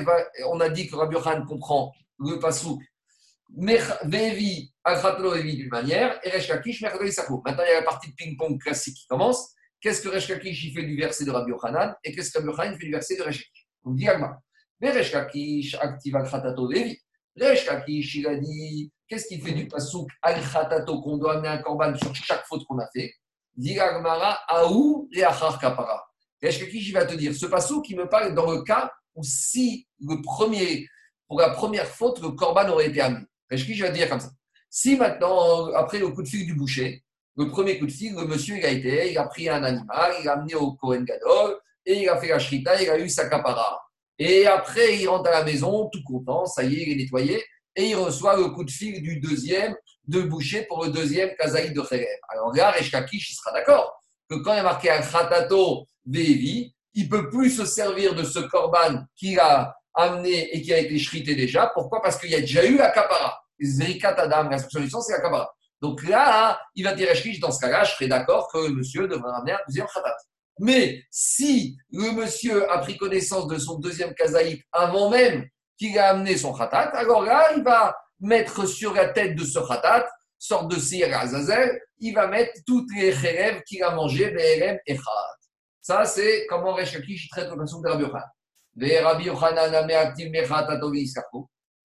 on 0.49 0.61
a 0.61 0.69
dit 0.69 0.89
que 0.89 0.97
Rabbi 0.97 1.17
Khan 1.23 1.45
comprend 1.47 1.93
le 2.19 2.39
pasouk 2.39 2.83
Vevi, 3.51 4.73
Al-Khatlo, 4.85 5.35
d'une 5.41 5.69
manière, 5.69 6.21
et 6.23 6.31
Resh 6.31 6.49
Lakish, 6.49 6.83
Maintenant, 6.83 6.99
il 7.03 7.69
y 7.69 7.73
a 7.73 7.81
la 7.81 7.83
partie 7.83 8.11
de 8.11 8.15
ping-pong 8.15 8.61
classique 8.61 8.97
qui 8.97 9.07
commence. 9.07 9.55
Qu'est-ce 9.81 10.03
que 10.03 10.09
Resh 10.09 10.29
Lakish 10.29 10.75
fait 10.75 10.83
du 10.83 10.97
verset 10.97 11.25
de 11.25 11.31
Rabbi 11.31 11.51
Yochanan 11.51 11.95
et 12.05 12.13
qu'est-ce 12.13 12.33
que 12.33 12.39
Rabbi 12.39 12.51
Yochanan 12.51 12.79
fait 12.79 12.87
du 12.87 12.93
verset 12.93 13.17
de 13.17 13.23
Resh 13.23 13.39
Lakish 13.39 13.69
On 13.85 13.93
dit 13.93 14.09
Alma. 14.09 14.39
Mais 14.81 14.91
Resh 14.91 15.13
Lakish 15.13 15.75
activa 15.77 16.23
Kratato 16.23 16.71
Levi. 16.71 16.99
Resh 17.37 17.67
Lakish, 17.67 18.17
il 18.17 18.27
a 18.27 18.37
dit 18.37 18.93
qu'est-ce 19.07 19.29
qu'il 19.29 19.41
fait 19.41 19.53
du 19.53 19.69
pasouk 19.69 20.11
al 20.23 20.41
Kratato 20.43 21.01
qu'on 21.01 21.17
doit 21.17 21.35
amener 21.35 21.49
un 21.49 21.59
korban 21.59 21.97
sur 21.97 22.15
chaque 22.15 22.45
faute 22.47 22.65
qu'on 22.67 22.79
a 22.79 22.89
fait? 22.93 23.15
Dit 23.59 23.79
Agmara 23.81 24.39
Aou 24.49 25.09
et 25.13 25.25
Achar 25.25 25.59
Kapara. 25.59 26.09
Il 26.41 26.93
va 26.93 27.05
te 27.05 27.15
dire? 27.15 27.35
Ce 27.35 27.47
pasouk 27.47 27.85
qui 27.85 27.97
me 27.97 28.09
parle 28.09 28.33
dans 28.33 28.51
le 28.51 28.63
cas 28.63 28.93
où 29.17 29.25
si 29.25 29.89
le 30.01 30.23
premier, 30.23 30.87
pour 31.27 31.41
la 31.41 31.51
première 31.51 31.89
faute, 31.89 32.23
le 32.23 32.31
korban 32.31 32.69
aurait 32.71 32.87
été 32.87 33.01
amené. 33.01 33.27
Resh 33.51 33.63
Lakish 33.63 33.81
va 33.83 33.91
dire 33.91 34.09
comme 34.09 34.21
ça? 34.21 34.31
Si 34.71 34.97
maintenant, 34.97 35.73
après 35.75 35.99
le 35.99 36.09
coup 36.11 36.23
de 36.23 36.29
fil 36.29 36.47
du 36.47 36.55
boucher, 36.55 37.03
le 37.37 37.49
premier 37.49 37.81
coup 37.81 37.87
de 37.87 37.91
fil, 37.91 38.15
le 38.15 38.27
monsieur, 38.27 38.57
il 38.57 38.65
a 38.65 38.71
été, 38.71 39.11
il 39.11 39.19
a 39.19 39.25
pris 39.25 39.49
un 39.49 39.65
animal, 39.65 40.13
il 40.21 40.27
l'a 40.27 40.35
amené 40.35 40.55
au 40.55 40.75
Kohen 40.75 41.05
Gadol, 41.05 41.59
et 41.85 42.03
il 42.03 42.09
a 42.09 42.17
fait 42.21 42.29
la 42.29 42.39
shrita, 42.39 42.81
il 42.81 42.89
a 42.89 42.99
eu 42.99 43.09
sa 43.09 43.29
capara. 43.29 43.83
Et 44.21 44.47
après, 44.47 44.99
il 44.99 45.09
rentre 45.09 45.31
à 45.31 45.33
la 45.33 45.45
maison, 45.45 45.89
tout 45.89 46.03
content, 46.05 46.47
ça 46.47 46.63
y 46.63 46.77
est, 46.77 46.83
il 46.83 46.93
est 46.93 46.97
nettoyé, 46.97 47.43
et 47.75 47.91
il 47.91 47.97
reçoit 47.97 48.37
le 48.37 48.51
coup 48.51 48.63
de 48.63 48.71
fil 48.71 49.03
du 49.03 49.19
deuxième 49.19 49.75
de 50.09 50.23
boucher 50.23 50.63
pour 50.63 50.85
le 50.85 50.91
deuxième 50.91 51.35
kazaï 51.37 51.73
de 51.73 51.81
Kherev. 51.81 52.07
Alors 52.31 52.55
là, 52.55 52.71
Reshkakish, 52.73 53.31
il 53.31 53.35
sera 53.35 53.53
d'accord 53.53 54.01
que 54.29 54.37
quand 54.37 54.55
il 54.55 54.59
a 54.59 54.63
marqué 54.63 54.91
un 54.91 55.01
kratato 55.01 55.87
vevi, 56.07 56.75
il 56.95 57.09
peut 57.09 57.29
plus 57.31 57.51
se 57.51 57.65
servir 57.65 58.15
de 58.15 58.25
ce 58.25 58.41
korban 58.41 59.05
qu'il 59.15 59.39
a 59.39 59.75
amené 59.95 60.55
et 60.55 60.63
qui 60.63 60.73
a 60.73 60.79
été 60.79 60.99
shrité 60.99 61.35
déjà. 61.35 61.71
Pourquoi? 61.75 62.03
Parce 62.03 62.19
qu'il 62.19 62.31
y 62.31 62.35
a 62.35 62.41
déjà 62.41 62.65
eu 62.65 62.77
la 62.77 62.91
kapara. 62.91 63.41
Zerikat 63.61 64.15
Adam, 64.15 64.49
la 64.49 64.59
solution, 64.59 65.01
c'est 65.01 65.13
la 65.13 65.21
kapara. 65.21 65.51
Donc 65.81 66.03
là, 66.09 66.61
il 66.75 66.85
va 66.85 66.93
dire 66.93 67.09
dans 67.41 67.53
ce 67.53 67.61
cas-là, 67.61 67.85
je 67.85 67.93
serais 67.93 68.09
d'accord 68.09 68.51
que 68.53 68.59
le 68.59 68.75
monsieur 68.75 69.07
devrait 69.07 69.31
ramener 69.31 69.53
un 69.53 69.61
deuxième 69.69 69.87
khatat. 69.87 70.17
Mais 70.61 71.05
si 71.11 71.77
le 71.93 72.11
monsieur 72.13 72.71
a 72.71 72.79
pris 72.79 72.97
connaissance 72.97 73.47
de 73.47 73.59
son 73.59 73.79
deuxième 73.79 74.13
kazaït 74.15 74.61
avant 74.73 75.09
même 75.09 75.47
qu'il 75.79 75.97
a 75.99 76.11
amené 76.11 76.37
son 76.37 76.53
khatat, 76.53 76.91
alors 76.95 77.23
là, 77.23 77.53
il 77.57 77.63
va 77.63 77.97
mettre 78.21 78.67
sur 78.67 78.95
la 78.95 79.09
tête 79.09 79.37
de 79.37 79.45
ce 79.45 79.59
khatat, 79.59 80.09
sorte 80.39 80.71
de 80.71 80.79
sir 80.79 81.09
Azazel, 81.17 81.81
il 81.99 82.15
va 82.15 82.27
mettre 82.27 82.53
toutes 82.67 82.89
les 82.97 83.13
khérev 83.13 83.63
qu'il 83.63 83.83
a 83.83 83.95
mangé, 83.95 84.31
BLM 84.31 84.79
et 84.87 84.97
khat. 84.97 85.37
Ça, 85.81 86.05
c'est 86.05 86.47
comment 86.49 86.75
Rechakish 86.75 87.29
traite 87.29 87.51
le 87.51 87.57
façon 87.57 87.81
de 87.81 87.89
Rabbi 87.89 89.25
Yochanan. 89.25 89.89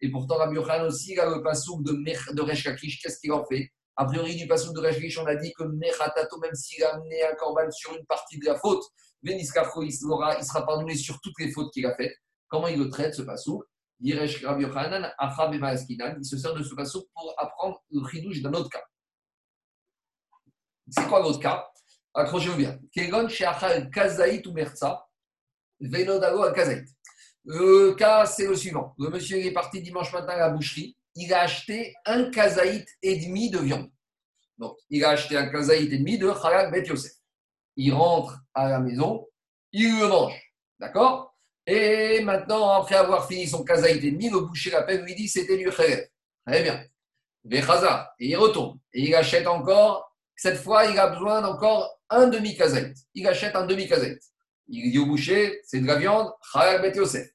Et 0.02 0.12
pourtant, 0.12 0.36
Rabbi 0.36 0.56
Yochanan 0.56 0.88
aussi, 0.88 1.14
il 1.14 1.20
a 1.20 1.26
le 1.26 1.42
pasouk 1.42 1.84
de, 1.84 1.94
de 1.94 2.42
Resh 2.42 2.64
qu'est-ce 2.64 3.20
qu'il 3.20 3.32
en 3.32 3.46
fait? 3.46 3.72
A 3.96 4.06
priori, 4.06 4.36
du 4.36 4.48
passage 4.48 4.72
de 4.74 4.80
Rashkish, 4.80 5.20
on 5.20 5.26
a 5.26 5.36
dit 5.36 5.54
que 5.54 5.64
Mechatato, 5.64 6.40
même 6.40 6.56
s'il 6.56 6.84
a 6.84 6.96
amené 6.96 7.24
un 7.24 7.36
corban 7.36 7.70
sur 7.70 7.96
une 7.96 8.06
partie 8.06 8.40
de 8.40 8.46
la 8.46 8.56
faute, 8.56 8.84
il 9.24 9.46
sera, 9.46 10.66
pardonné 10.66 10.96
sur 10.96 11.20
toutes 11.22 11.40
les 11.40 11.52
fautes 11.52 11.72
qu'il 11.72 11.86
a 11.86 11.96
faites. 11.96 12.16
Comment 12.48 12.68
il 12.68 12.80
le 12.80 12.90
traite, 12.90 13.14
ce 13.14 13.22
passou 14.12 15.86
Il 16.18 16.26
se 16.26 16.38
sert 16.38 16.54
de 16.54 16.64
ce 16.64 16.76
passou 16.76 17.08
pour 17.14 17.34
apprendre 17.38 17.82
le 17.92 18.08
chidouche 18.08 18.42
d'un 18.42 18.54
autre 18.54 18.70
cas. 18.70 18.84
C'est 20.90 21.08
quoi 21.08 21.22
l'autre 21.22 21.40
cas? 21.40 21.68
Accrochez-vous 22.14 22.58
bien. 22.58 22.80
Kegon 22.92 23.28
Sheachal 23.28 23.90
ou 24.46 24.52
Merza, 24.54 25.06
Kazaït. 25.82 26.88
Le 27.46 27.94
cas, 27.94 28.26
c'est 28.26 28.48
le 28.48 28.56
suivant. 28.56 28.94
Le 28.98 29.10
monsieur 29.10 29.38
est 29.38 29.52
parti 29.52 29.82
dimanche 29.82 30.14
matin 30.14 30.34
à 30.34 30.38
la 30.38 30.50
boucherie 30.50 30.98
il 31.16 31.34
a 31.34 31.42
acheté 31.42 31.94
un 32.06 32.30
kazaït 32.30 32.88
et 33.02 33.18
demi 33.18 33.50
de 33.50 33.60
viande. 33.60 33.90
Donc, 34.58 34.78
il 34.90 35.04
a 35.04 35.10
acheté 35.10 35.38
un 35.38 35.48
kazaït 35.50 35.92
et 35.92 35.98
demi 35.98 36.18
de 36.18 36.32
Khalak 36.32 36.72
Bet 36.72 36.88
Yosef. 36.88 37.12
Il 37.76 37.94
rentre 37.94 38.40
à 38.54 38.70
la 38.70 38.80
maison, 38.80 39.28
il 39.72 40.00
le 40.00 40.08
mange. 40.08 40.40
D'accord? 40.80 41.33
Et 41.66 42.22
maintenant, 42.22 42.70
après 42.82 42.96
avoir 42.96 43.28
fini 43.28 43.48
son 43.48 43.64
kazaït 43.64 44.04
et 44.04 44.12
demi, 44.12 44.30
le 44.30 44.42
boucher 44.42 44.72
l'appelle, 44.72 45.02
lui 45.04 45.16
dit 45.16 45.28
c'était 45.28 45.58
du 45.58 45.70
Khalek. 45.70 46.12
Très 46.46 46.64
bien. 46.64 46.84
Vechaza. 47.46 48.14
Et 48.20 48.30
il 48.30 48.38
retourne. 48.38 48.80
Et 48.94 49.04
il 49.04 49.16
achète 49.16 49.48
encore, 49.48 50.14
cette 50.36 50.58
fois, 50.58 50.86
il 50.86 50.98
a 51.00 51.08
besoin 51.08 51.42
d'encore 51.42 52.00
un 52.10 52.28
demi-kazaït. 52.28 52.96
Il 53.14 53.28
achète 53.28 53.56
un 53.56 53.66
demi-kazaït. 53.66 54.20
Il 54.68 54.92
dit 54.92 55.00
au 55.00 55.06
boucher, 55.06 55.62
c'est 55.66 55.80
de 55.80 55.88
la 55.88 55.96
viande, 55.96 56.32
Khalak 56.52 56.82
Bet 56.82 56.98
Yosef. 56.98 57.28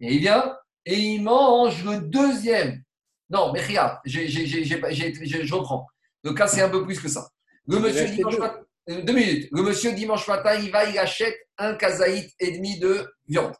Et 0.00 0.14
il 0.14 0.20
vient 0.20 0.56
et 0.84 0.94
il 0.94 1.22
mange 1.22 1.84
le 1.84 2.00
deuxième 2.00 2.82
non, 3.28 3.52
mais 3.52 3.60
regarde, 3.60 3.98
je 4.04 5.54
reprends. 5.54 5.86
Le 6.22 6.32
cas, 6.32 6.46
c'est 6.46 6.62
un 6.62 6.68
peu 6.68 6.84
plus 6.84 7.00
que 7.00 7.08
ça. 7.08 7.28
Le 7.66 7.80
monsieur, 7.80 8.06
dimanche 8.08 8.38
matin, 8.38 8.60
euh, 8.90 9.02
deux 9.02 9.12
minutes. 9.12 9.48
Le 9.50 9.62
monsieur, 9.62 9.92
dimanche 9.92 10.28
matin, 10.28 10.54
il 10.54 10.70
va, 10.70 10.84
il 10.84 10.98
achète 10.98 11.36
un 11.58 11.74
kazaït 11.74 12.32
et 12.38 12.52
demi 12.52 12.78
de 12.78 13.12
viande. 13.26 13.54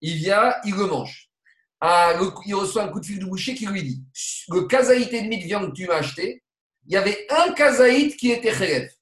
Il 0.00 0.16
vient, 0.16 0.54
il 0.64 0.74
le 0.74 0.86
mange. 0.86 1.30
Ah, 1.80 2.14
il 2.46 2.54
reçoit 2.54 2.84
un 2.84 2.88
coup 2.88 3.00
de 3.00 3.06
fil 3.06 3.18
du 3.18 3.26
boucher 3.26 3.54
qui 3.54 3.66
lui 3.66 3.82
dit 3.82 4.02
Le 4.48 4.62
kazaït 4.62 5.12
et 5.12 5.22
demi 5.22 5.38
de 5.38 5.44
viande 5.44 5.70
que 5.70 5.76
tu 5.76 5.86
m'as 5.86 5.96
acheté, 5.96 6.42
il 6.86 6.92
y 6.92 6.96
avait 6.96 7.26
un 7.30 7.52
kazaït 7.52 8.16
qui 8.16 8.30
était 8.30 8.52
khéref. 8.52 8.92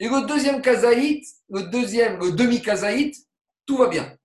Et 0.00 0.08
le 0.08 0.26
deuxième 0.26 0.60
kazaït, 0.60 1.24
le 1.48 1.62
deuxième, 1.62 2.18
le 2.18 2.32
demi-kazaït, 2.32 3.14
tout 3.66 3.76
va 3.76 3.88
bien. 3.88 4.16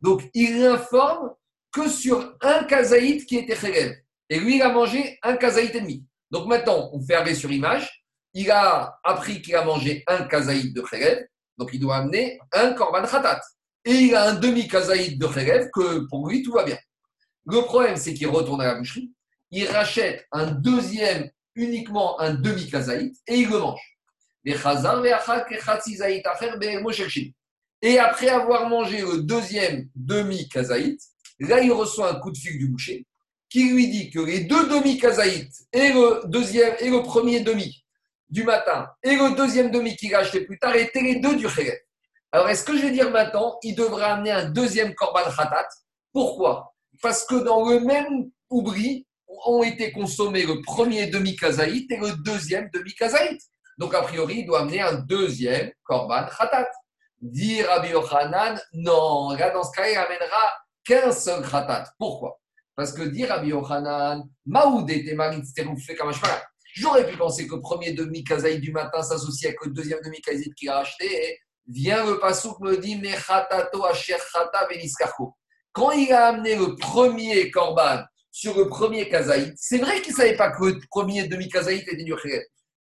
Donc, 0.00 0.22
il 0.34 0.64
informe 0.64 1.34
que 1.72 1.88
sur 1.88 2.36
un 2.40 2.64
kazaït 2.64 3.26
qui 3.26 3.36
était 3.36 3.56
Khelev. 3.56 3.96
Et 4.28 4.38
lui, 4.38 4.56
il 4.56 4.62
a 4.62 4.70
mangé 4.70 5.18
un 5.22 5.36
kazaït 5.36 5.74
et 5.74 5.80
demi. 5.80 6.04
Donc 6.30 6.46
maintenant, 6.46 6.90
on 6.92 7.00
fait 7.00 7.14
arrêt 7.14 7.34
sur 7.34 7.50
image. 7.50 8.04
Il 8.34 8.50
a 8.50 8.98
appris 9.02 9.40
qu'il 9.40 9.56
a 9.56 9.64
mangé 9.64 10.04
un 10.06 10.24
kazaït 10.24 10.74
de 10.74 10.80
Khelev. 10.82 11.26
Donc 11.56 11.70
il 11.72 11.80
doit 11.80 11.96
amener 11.96 12.38
un 12.52 12.72
korban 12.72 13.02
khatat. 13.02 13.40
Et 13.84 13.92
il 13.92 14.14
a 14.14 14.30
un 14.30 14.34
demi-kazaït 14.34 15.18
de 15.18 15.26
Khelev 15.26 15.70
que 15.72 16.06
pour 16.08 16.28
lui, 16.28 16.42
tout 16.42 16.52
va 16.52 16.64
bien. 16.64 16.78
Le 17.46 17.62
problème, 17.62 17.96
c'est 17.96 18.14
qu'il 18.14 18.28
retourne 18.28 18.60
à 18.60 18.66
la 18.66 18.74
boucherie. 18.74 19.12
Il 19.50 19.66
rachète 19.66 20.26
un 20.32 20.50
deuxième, 20.50 21.30
uniquement 21.54 22.20
un 22.20 22.34
demi-kazaït, 22.34 23.16
et 23.26 23.36
il 23.36 23.48
le 23.48 23.58
mange. 23.58 23.80
Et 27.82 27.98
après 27.98 28.28
avoir 28.28 28.68
mangé 28.68 29.00
le 29.00 29.22
deuxième 29.22 29.88
demi-kazaït, 29.94 31.00
là, 31.40 31.60
il 31.60 31.72
reçoit 31.72 32.10
un 32.10 32.20
coup 32.20 32.30
de 32.30 32.36
fil 32.36 32.58
du 32.58 32.68
boucher 32.68 33.06
qui 33.48 33.70
lui 33.70 33.88
dit 33.88 34.10
que 34.10 34.20
les 34.20 34.40
deux 34.40 34.68
demi-kazaït 34.68 35.50
et 35.72 35.92
le 35.92 36.26
deuxième 36.26 36.74
et 36.80 36.90
le 36.90 37.02
premier 37.02 37.40
demi 37.40 37.84
du 38.28 38.44
matin 38.44 38.88
et 39.02 39.16
le 39.16 39.34
deuxième 39.36 39.70
demi 39.70 39.96
qu'il 39.96 40.14
a 40.14 40.18
acheté 40.18 40.42
plus 40.42 40.58
tard 40.58 40.76
étaient 40.76 41.00
les 41.00 41.16
deux 41.16 41.36
du 41.36 41.48
Khéret. 41.48 41.87
Alors, 42.30 42.48
est-ce 42.50 42.62
que 42.62 42.76
je 42.76 42.82
vais 42.82 42.90
dire 42.90 43.10
maintenant, 43.10 43.58
il 43.62 43.74
devrait 43.74 44.04
amener 44.04 44.30
un 44.30 44.50
deuxième 44.50 44.94
korban 44.94 45.24
khatat? 45.24 45.66
Pourquoi? 46.12 46.74
Parce 47.00 47.24
que 47.24 47.36
dans 47.36 47.68
le 47.68 47.80
même 47.80 48.30
oubli 48.50 49.06
ont 49.46 49.62
été 49.62 49.92
consommés 49.92 50.44
le 50.44 50.60
premier 50.62 51.06
demi-kazaït 51.06 51.90
et 51.90 51.96
le 51.96 52.12
deuxième 52.22 52.68
demi-kazaït. 52.72 53.40
Donc, 53.78 53.94
a 53.94 54.02
priori, 54.02 54.40
il 54.40 54.46
doit 54.46 54.60
amener 54.60 54.80
un 54.80 54.94
deuxième 54.94 55.70
korban 55.84 56.26
khatat. 56.26 56.68
Dit 57.20 57.62
Rabbi 57.62 57.88
Yochanan, 57.90 58.60
non, 58.74 59.30
là, 59.30 59.50
dans 59.50 59.64
ce 59.64 59.72
cas, 59.72 59.88
il 59.88 59.96
amènera 59.96 60.54
qu'un 60.84 61.10
seul 61.12 61.42
khatat. 61.42 61.84
Pourquoi? 61.98 62.40
Parce 62.76 62.92
que 62.92 63.02
dit 63.02 63.24
Rabbi 63.24 63.48
Yochanan, 63.48 64.28
Maoud 64.46 64.88
était 64.90 65.16
J'aurais 66.74 67.10
pu 67.10 67.16
penser 67.16 67.48
que 67.48 67.54
le 67.54 67.60
premier 67.60 67.92
demi-kazaït 67.92 68.60
du 68.60 68.70
matin 68.70 69.02
s'associe 69.02 69.48
avec 69.48 69.64
le 69.64 69.72
deuxième 69.72 70.00
demi-kazaït 70.02 70.54
qu'il 70.54 70.68
a 70.68 70.78
acheté. 70.78 71.40
Vient 71.68 72.04
le 72.06 72.18
pasouk 72.18 72.58
me 72.60 72.78
dit, 72.78 72.96
Mechatato 72.96 73.84
Quand 75.72 75.90
il 75.90 76.12
a 76.12 76.28
amené 76.28 76.56
le 76.56 76.74
premier 76.76 77.50
korban 77.50 78.02
sur 78.30 78.56
le 78.56 78.68
premier 78.68 79.08
kazaït, 79.08 79.52
c'est 79.56 79.78
vrai 79.78 80.00
qu'il 80.00 80.12
ne 80.12 80.16
savait 80.16 80.36
pas 80.36 80.50
que 80.50 80.64
le 80.64 80.80
premier 80.90 81.28
demi-kazaït 81.28 81.82
était 81.82 82.02
du 82.02 82.14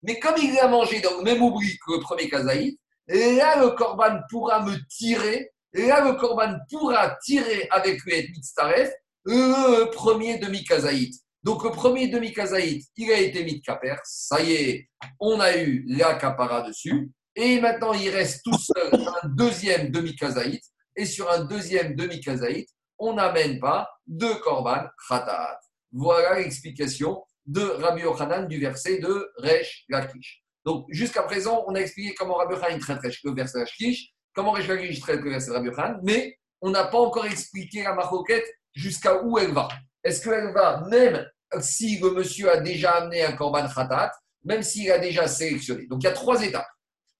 Mais 0.04 0.20
comme 0.20 0.36
il 0.42 0.54
l'a 0.54 0.68
mangé 0.68 1.02
dans 1.02 1.18
le 1.18 1.24
même 1.24 1.42
oubli 1.42 1.78
que 1.86 1.94
le 1.96 2.00
premier 2.00 2.30
kazaït, 2.30 2.80
là 3.08 3.60
le 3.62 3.72
korban 3.72 4.20
pourra 4.30 4.64
me 4.64 4.78
tirer, 4.88 5.52
là 5.74 6.02
le 6.06 6.14
korban 6.14 6.56
pourra 6.70 7.18
tirer 7.22 7.68
avec 7.72 8.02
lui 8.04 8.14
et 8.14 8.28
mitzaref 8.30 8.92
le 9.26 9.92
premier 9.92 10.38
demi-kazaït. 10.38 11.14
Donc 11.44 11.64
le 11.64 11.72
premier 11.72 12.08
demi-kazaït, 12.08 12.86
il 12.96 13.12
a 13.12 13.20
été 13.20 13.44
mis 13.44 13.60
de 13.60 13.64
ça 14.04 14.42
y 14.42 14.54
est, 14.54 14.90
on 15.20 15.40
a 15.40 15.58
eu 15.58 15.86
la 15.88 16.16
capara 16.16 16.62
dessus, 16.62 17.12
et 17.38 17.62
maintenant 17.62 17.94
il 17.94 18.10
reste 18.10 18.44
tout 18.44 18.58
seul 18.58 19.08
un 19.24 19.28
deuxième 19.30 19.92
demi-kazaït, 19.92 20.62
et 20.96 21.06
sur 21.06 21.32
un 21.32 21.46
deuxième 21.46 21.96
demi-kazaït, 21.96 22.68
on 22.98 23.14
n'amène 23.14 23.60
pas 23.60 23.88
de 24.08 24.34
korban 24.42 24.88
khatat. 25.08 25.60
Voilà 25.92 26.40
l'explication 26.40 27.24
de 27.46 27.62
Rabbi 27.62 28.02
Yochanan 28.02 28.48
du 28.48 28.60
verset 28.60 28.98
de 28.98 29.32
Resh 29.38 29.86
Lakish. 29.88 30.44
Donc 30.66 30.86
jusqu'à 30.90 31.22
présent, 31.24 31.64
on 31.68 31.76
a 31.76 31.80
expliqué 31.80 32.16
comment 32.16 32.34
Rabbi 32.34 32.56
Yochanan 32.56 32.80
traite 32.80 33.00
le 33.24 33.32
verset 33.32 33.60
Lakish, 33.60 34.14
comment 34.34 34.52
Resh 34.52 34.68
Lakish 34.68 35.00
traite 35.00 35.22
le 35.22 35.30
verset 35.30 35.52
Rabbi 35.52 35.68
Yochanan, 35.68 36.00
mais 36.04 36.36
on 36.62 36.72
n'a 36.72 36.86
pas 36.86 36.98
encore 36.98 37.28
expliqué 37.28 37.84
la 37.84 37.94
maroquette 37.94 38.48
jusqu'à 38.74 39.22
où 39.22 39.38
elle 39.38 39.54
va. 39.54 39.68
Est-ce 40.04 40.28
qu'elle 40.28 40.54
va, 40.54 40.84
même 40.90 41.24
si 41.60 42.00
le 42.00 42.12
monsieur 42.12 42.52
a 42.52 42.58
déjà 42.62 42.94
amené 42.94 43.24
un 43.24 43.34
korban 43.34 43.68
khatat, 43.68 44.12
même 44.44 44.64
s'il 44.64 44.92
a 44.92 44.98
déjà 44.98 45.28
sélectionné 45.28 45.86
Donc 45.86 46.02
il 46.02 46.06
y 46.06 46.10
a 46.10 46.14
trois 46.14 46.44
étapes. 46.44 46.68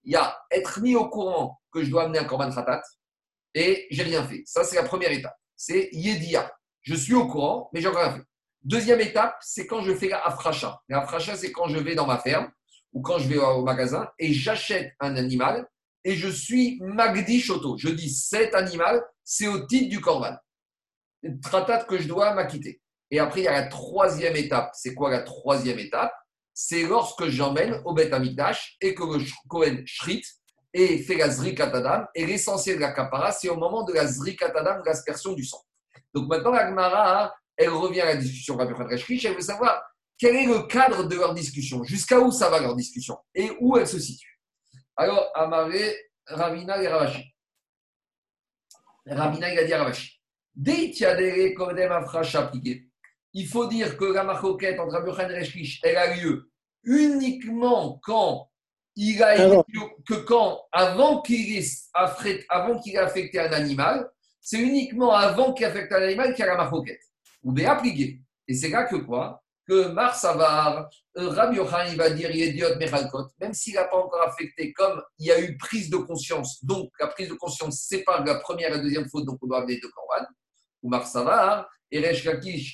Il 0.08 0.12
y 0.12 0.16
a 0.16 0.34
être 0.50 0.80
mis 0.80 0.96
au 0.96 1.06
courant 1.10 1.60
que 1.70 1.84
je 1.84 1.90
dois 1.90 2.04
amener 2.04 2.18
un 2.18 2.24
korban 2.24 2.50
khatat 2.50 2.80
et 3.52 3.86
j'ai 3.90 4.04
rien 4.04 4.26
fait. 4.26 4.42
Ça, 4.46 4.64
c'est 4.64 4.76
la 4.76 4.84
première 4.84 5.12
étape. 5.12 5.36
C'est 5.54 5.90
yedia. 5.92 6.50
Je 6.80 6.94
suis 6.94 7.12
au 7.12 7.28
courant, 7.28 7.68
mais 7.74 7.82
j'ai 7.82 7.88
rien 7.88 8.14
fait. 8.14 8.22
Deuxième 8.62 9.00
étape, 9.00 9.36
c'est 9.42 9.66
quand 9.66 9.82
je 9.82 9.94
fais 9.94 10.08
la 10.08 10.24
afracha. 10.24 10.80
C'est 11.36 11.52
quand 11.52 11.68
je 11.68 11.76
vais 11.76 11.94
dans 11.94 12.06
ma 12.06 12.16
ferme 12.16 12.50
ou 12.94 13.02
quand 13.02 13.18
je 13.18 13.28
vais 13.28 13.36
au 13.36 13.62
magasin 13.62 14.08
et 14.18 14.32
j'achète 14.32 14.94
un 14.98 15.14
animal 15.16 15.68
et 16.04 16.16
je 16.16 16.28
suis 16.30 16.80
magdi 16.80 17.38
shoto. 17.38 17.76
Je 17.76 17.88
dis 17.88 18.08
cet 18.08 18.54
animal, 18.54 19.04
c'est 19.24 19.46
au 19.46 19.66
titre 19.66 19.90
du 19.90 20.00
korban. 20.00 20.38
Tratat 21.42 21.84
que 21.84 21.98
je 21.98 22.08
dois 22.08 22.32
m'acquitter. 22.32 22.80
Et 23.10 23.18
après, 23.18 23.40
il 23.40 23.44
y 23.44 23.48
a 23.48 23.60
la 23.60 23.66
troisième 23.66 24.36
étape. 24.36 24.70
C'est 24.72 24.94
quoi 24.94 25.10
la 25.10 25.20
troisième 25.20 25.78
étape? 25.78 26.14
C'est 26.60 26.82
lorsque 26.82 27.28
j'emmène 27.28 27.80
au 27.84 27.94
Beth 27.94 28.12
Amikdash 28.12 28.76
et 28.80 28.92
que 28.92 29.04
le 29.04 29.24
Kohen 29.46 29.86
shrit 29.86 30.24
et 30.74 30.98
fait 31.04 31.14
la 31.14 31.30
zrikatadam. 31.30 32.08
Et 32.16 32.26
l'essentiel 32.26 32.74
de 32.74 32.80
la 32.80 32.90
kapara, 32.90 33.30
c'est 33.30 33.48
au 33.48 33.54
moment 33.54 33.84
de 33.84 33.92
la 33.92 34.08
zrikatadam, 34.08 34.82
l'aspersion 34.84 35.34
du 35.34 35.44
sang. 35.44 35.62
Donc 36.12 36.28
maintenant, 36.28 36.50
la 36.50 36.68
Gemara, 36.68 37.32
elle 37.56 37.68
revient 37.68 38.00
à 38.00 38.06
la 38.06 38.16
discussion 38.16 38.56
Rabbi 38.56 38.74
elle 39.24 39.34
veut 39.36 39.40
savoir 39.40 39.80
quel 40.18 40.34
est 40.34 40.46
le 40.46 40.66
cadre 40.66 41.04
de 41.04 41.14
leur 41.14 41.32
discussion, 41.32 41.84
jusqu'à 41.84 42.18
où 42.18 42.32
ça 42.32 42.50
va 42.50 42.58
leur 42.58 42.74
discussion 42.74 43.16
et 43.36 43.52
où 43.60 43.76
elle 43.76 43.86
se 43.86 44.00
situe. 44.00 44.40
Alors, 44.96 45.30
Amaré, 45.36 45.96
Ravina 46.26 46.82
et 46.82 46.88
Ravashi. 46.88 47.22
Ravina, 49.06 49.52
il 49.52 49.58
a 49.60 49.64
dit 49.64 49.72
à 49.74 49.78
Ravashi. 49.78 50.20
Il 53.34 53.46
faut 53.46 53.66
dire 53.66 53.96
que 53.96 54.04
la 54.04 54.24
marcoquette 54.24 54.80
entre 54.80 54.94
Rabbi 54.94 55.32
et 55.32 55.38
Reshkish, 55.38 55.80
elle 55.82 55.96
a 55.96 56.16
lieu 56.16 56.50
uniquement 56.84 58.00
quand 58.02 58.50
il 58.96 59.22
a 59.22 59.62
que 60.06 60.14
quand, 60.24 60.62
avant 60.72 61.22
qu'il 61.22 61.56
ait, 61.56 61.64
avant 62.48 62.80
qu'il 62.80 62.94
ait 62.94 62.98
affecté 62.98 63.38
un 63.38 63.52
animal, 63.52 64.10
c'est 64.40 64.58
uniquement 64.58 65.12
avant 65.12 65.52
qu'il 65.52 65.66
affecte 65.66 65.92
un 65.92 66.02
animal 66.02 66.34
qu'il 66.34 66.44
y 66.44 66.48
a 66.48 66.52
la 66.52 66.56
marcoquette. 66.56 67.02
Ou 67.44 67.52
bien 67.52 67.72
appliqué. 67.72 68.20
Et 68.48 68.54
c'est 68.54 68.70
là 68.70 68.84
que 68.84 68.96
quoi? 68.96 69.42
Que 69.68 69.88
Marsavar, 69.88 70.88
euh, 71.18 71.28
Rabbi 71.28 71.56
Yochanan, 71.56 71.92
il 71.92 71.98
va 71.98 72.10
dire 72.10 72.30
Yediot 72.30 72.76
Mechalkot, 72.76 73.28
même 73.38 73.52
s'il 73.52 73.74
n'a 73.74 73.84
pas 73.84 73.98
encore 73.98 74.22
affecté, 74.22 74.72
comme 74.72 75.02
il 75.18 75.26
y 75.26 75.30
a 75.30 75.38
eu 75.38 75.56
prise 75.58 75.90
de 75.90 75.98
conscience, 75.98 76.64
donc 76.64 76.90
la 76.98 77.08
prise 77.08 77.28
de 77.28 77.34
conscience 77.34 77.82
sépare 77.82 78.24
la 78.24 78.36
première 78.36 78.70
et 78.70 78.72
la 78.72 78.78
deuxième 78.78 79.08
faute, 79.08 79.26
donc 79.26 79.38
on 79.42 79.46
doit 79.46 79.58
amener 79.58 79.78
deux 79.78 79.90
Korban, 79.90 80.26
ou 80.82 80.88
Marsavar, 80.88 81.68
et 81.90 82.00
Resh 82.00 82.22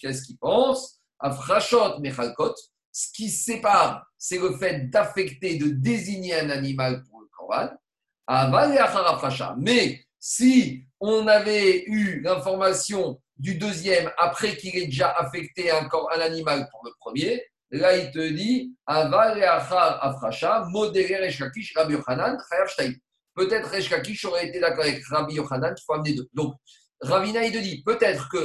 qu'est-ce 0.01 0.23
qu'il 0.23 0.39
pense? 0.39 1.01
Afrachot 1.19 2.01
Mechalkot, 2.01 2.55
ce 2.93 3.09
qui 3.13 3.31
sépare, 3.31 4.07
c'est 4.19 4.39
le 4.39 4.57
fait 4.57 4.91
d'affecter, 4.91 5.57
de 5.59 5.69
désigner 5.69 6.35
un 6.41 6.51
animal 6.51 7.03
pour 7.05 7.21
le 7.21 7.27
Korban. 7.37 7.71
Mais 9.59 10.01
si 10.19 10.85
on 11.01 11.27
avait 11.27 11.85
eu 11.87 12.21
l'information 12.23 13.21
du 13.37 13.57
deuxième 13.57 14.11
après 14.17 14.57
qu'il 14.57 14.77
ait 14.77 14.87
déjà 14.87 15.11
affecté 15.11 15.71
un, 15.71 15.89
un, 15.89 16.21
animal 16.21 16.69
pour 16.71 16.85
le 16.85 16.93
premier, 17.01 17.45
là 17.71 17.97
il 17.97 18.11
te 18.11 18.29
dit 18.29 18.75
Aval 18.87 19.43
Afracha, 19.43 20.67
modéré 20.71 21.17
Reshkakish, 21.17 21.75
Rabbi 21.77 21.95
Yochanan, 21.95 22.39
Peut-être 23.35 23.69
Reshkakish 23.69 24.25
aurait 24.25 24.49
été 24.49 24.61
d'accord 24.61 24.85
avec 24.85 25.05
Rabbi 25.07 25.35
Yochanan 25.35 25.75
qu'il 25.75 25.85
faut 25.85 25.95
amener 25.95 26.15
deux. 26.15 26.29
Donc, 26.33 26.55
Ravina, 27.05 27.45
il 27.45 27.53
te 27.53 27.59
dit 27.59 27.83
peut-être 27.83 28.29
que 28.29 28.39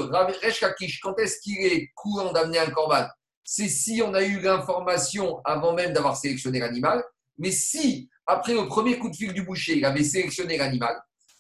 Reshkakish, 0.46 1.00
quand 1.00 1.18
est-ce 1.20 1.40
qu'il 1.40 1.60
est 1.66 1.90
courant 1.96 2.32
d'amener 2.32 2.60
un 2.60 2.70
corban? 2.70 3.06
C'est 3.44 3.70
si 3.70 4.02
on 4.06 4.14
a 4.14 4.24
eu 4.24 4.40
l'information 4.42 5.42
avant 5.46 5.74
même 5.74 5.94
d'avoir 5.94 6.16
sélectionné 6.16 6.60
l'animal. 6.60 7.04
Mais 7.38 7.52
si, 7.52 8.10
après 8.28 8.54
le 8.54 8.68
premier 8.68 9.00
coup 9.00 9.10
de 9.10 9.16
fil 9.16 9.34
du 9.34 9.44
boucher, 9.44 9.78
il 9.78 9.86
avait 9.86 10.04
sélectionné 10.04 10.58
l'animal 10.58 10.96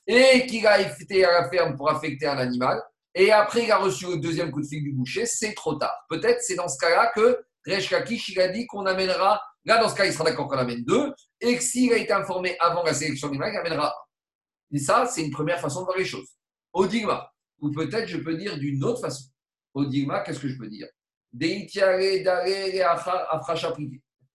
et 0.07 0.47
qu'il 0.47 0.65
a 0.65 0.79
été 0.79 1.23
à 1.23 1.41
la 1.41 1.49
ferme 1.49 1.75
pour 1.75 1.89
affecter 1.89 2.25
un 2.25 2.37
animal, 2.37 2.81
et 3.13 3.31
après 3.31 3.65
il 3.65 3.71
a 3.71 3.77
reçu 3.77 4.07
le 4.07 4.17
deuxième 4.17 4.49
coup 4.49 4.61
de 4.61 4.65
fil 4.65 4.81
du 4.81 4.91
boucher, 4.91 5.27
c'est 5.27 5.53
trop 5.53 5.75
tard. 5.75 5.93
Peut-être 6.09 6.41
c'est 6.41 6.55
dans 6.55 6.67
ce 6.67 6.79
cas-là 6.79 7.11
que 7.15 7.43
Reshkakish, 7.67 8.29
il 8.29 8.39
a 8.39 8.47
dit 8.47 8.65
qu'on 8.65 8.87
amènera, 8.87 9.39
là 9.65 9.77
dans 9.77 9.87
ce 9.87 9.93
cas, 9.93 10.05
il 10.05 10.13
sera 10.13 10.23
d'accord 10.23 10.47
qu'on 10.47 10.57
amène 10.57 10.83
deux, 10.83 11.13
et 11.41 11.55
que 11.55 11.61
s'il 11.61 11.93
a 11.93 11.97
été 11.97 12.11
informé 12.11 12.55
avant 12.59 12.83
la 12.83 12.93
sélection 12.93 13.27
de 13.27 13.33
l'animal, 13.33 13.53
il 13.53 13.57
amènera 13.67 13.89
un. 13.89 14.75
Et 14.75 14.79
ça, 14.79 15.05
c'est 15.05 15.21
une 15.21 15.31
première 15.31 15.59
façon 15.59 15.81
de 15.81 15.85
voir 15.85 15.97
les 15.97 16.05
choses. 16.05 16.27
Odigma. 16.73 17.31
Ou 17.59 17.71
peut-être 17.71 18.07
je 18.07 18.17
peux 18.17 18.35
dire 18.35 18.57
d'une 18.57 18.83
autre 18.83 19.01
façon. 19.01 19.25
Odigma, 19.73 20.21
qu'est-ce 20.21 20.39
que 20.39 20.47
je 20.47 20.57
peux 20.57 20.69
dire? 20.69 20.87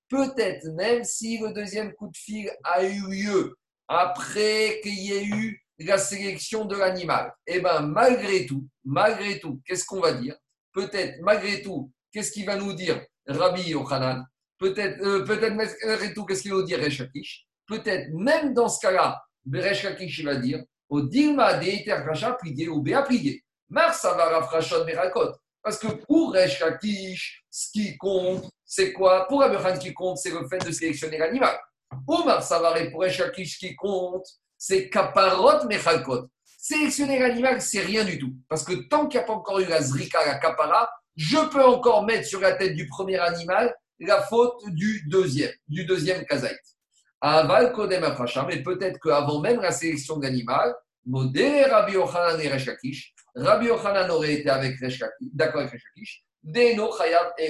Peut-être 0.09 0.65
même 0.75 1.05
si 1.05 1.39
le 1.39 1.53
deuxième 1.53 1.93
coup 1.95 2.09
de 2.09 2.17
fil 2.17 2.51
a 2.63 2.85
eu 2.85 3.01
lieu 3.11 3.57
après 3.89 4.81
qu'il 4.83 4.99
y 4.99 5.13
ait 5.13 5.25
eu 5.25 5.61
la 5.79 5.99
sélection 5.99 6.65
de 6.67 6.77
l'animal, 6.77 7.33
et 7.47 7.57
eh 7.57 7.61
bien 7.61 7.81
malgré 7.81 8.47
tout, 8.47 8.69
malgré 8.85 9.41
tout, 9.41 9.61
qu'est-ce 9.67 9.85
qu'on 9.85 10.01
va 10.01 10.13
dire? 10.13 10.37
Peut-être 10.73 11.21
malgré 11.21 11.63
tout, 11.63 11.91
qu'est-ce 12.13 12.31
qu'il 12.31 12.47
va 12.47 12.57
nous 12.57 12.73
dire 12.75 13.05
Rabbi 13.27 13.71
Yochanan? 13.71 14.25
Peut-être 14.59 15.03
euh, 15.03 15.25
peut-être 15.25 15.55
malgré 15.55 16.15
tout, 16.15 16.25
qu'est-ce 16.27 16.43
qu'il 16.43 16.53
va 16.53 16.59
nous 16.59 16.67
dire 16.67 16.79
Peut-être 17.67 18.11
même 18.13 18.55
dans 18.55 18.69
ce 18.69 18.81
cas-là, 18.81 19.25
Rechakish 19.53 20.23
va 20.25 20.37
dire 20.37 20.63
au 20.89 21.03
Dilma 21.03 21.55
des 21.55 21.85
plié 22.41 22.69
ou 22.69 22.83
Béa 22.83 23.07
Mars, 23.69 24.01
ça 24.01 24.15
va 24.15 24.27
rafrachon 24.27 24.85
merakot. 24.85 25.33
Parce 25.63 25.79
que 25.79 25.87
pour 25.87 26.35
Resh 26.35 26.61
Lakish, 26.61 27.45
ce 27.51 27.71
qui 27.73 27.97
compte, 27.97 28.45
c'est 28.67 28.93
quoi? 28.93 29.27
Pour 29.27 29.43
Abraham, 29.43 29.77
ce 29.77 29.81
qui 29.81 29.95
compte, 29.95 30.19
c'est 30.19 30.31
le 30.31 30.47
fait 30.49 30.59
de 30.59 30.71
sélectionner 30.71 31.19
l'animal. 31.19 31.59
Pour 32.07 32.27
Mars, 32.27 32.49
ça 32.49 32.59
va 32.59 32.75
pour 32.91 33.01
Resh 33.01 33.19
Lakish, 33.19 33.55
ce 33.55 33.59
qui 33.59 33.75
compte, 33.75 34.27
c'est 34.59 34.91
kaparot 34.91 35.67
mechalkot. 35.67 36.29
Sélectionner 36.59 37.19
l'animal, 37.19 37.61
c'est 37.63 37.81
rien 37.81 38.05
du 38.05 38.19
tout. 38.19 38.35
Parce 38.49 38.63
que 38.63 38.75
tant 38.89 39.07
qu'il 39.07 39.19
n'y 39.19 39.25
a 39.25 39.27
pas 39.27 39.33
encore 39.33 39.61
eu 39.61 39.67
la 39.67 39.81
zrika, 39.81 40.25
la 40.27 40.39
kapara, 40.39 40.91
je 41.17 41.39
peux 41.49 41.65
encore 41.65 42.05
mettre 42.05 42.27
sur 42.27 42.41
la 42.41 42.53
tête 42.53 42.75
du 42.75 42.87
premier 42.87 43.19
animal 43.19 43.75
la 44.01 44.23
faute 44.23 44.61
du 44.69 45.03
deuxième, 45.09 45.53
du 45.69 45.85
deuxième 45.85 46.25
kazaït. 46.25 46.61
Aval 47.27 47.73
kodem 47.73 48.05
afracha, 48.05 48.45
mais 48.47 48.63
peut-être 48.63 49.01
qu'avant 49.01 49.41
même 49.41 49.59
la 49.59 49.71
sélection 49.71 50.19
de 50.19 50.25
l'animal, 50.25 50.75
modé 51.07 51.65
Rabbi 51.65 51.95
Yochanan 51.95 52.39
et 52.39 52.49
Resh 52.49 52.67
Lakish, 52.67 53.15
Rabbi 53.35 53.65
Yochanan 53.65 54.11
aurait 54.11 54.35
été 54.35 54.51
avec 54.51 54.79
d'accord 55.33 55.63
avec 55.63 55.73
Resh 55.73 55.85
Lakish, 55.97 56.23
Deno 56.43 56.93
chayav 56.99 57.33
et 57.39 57.49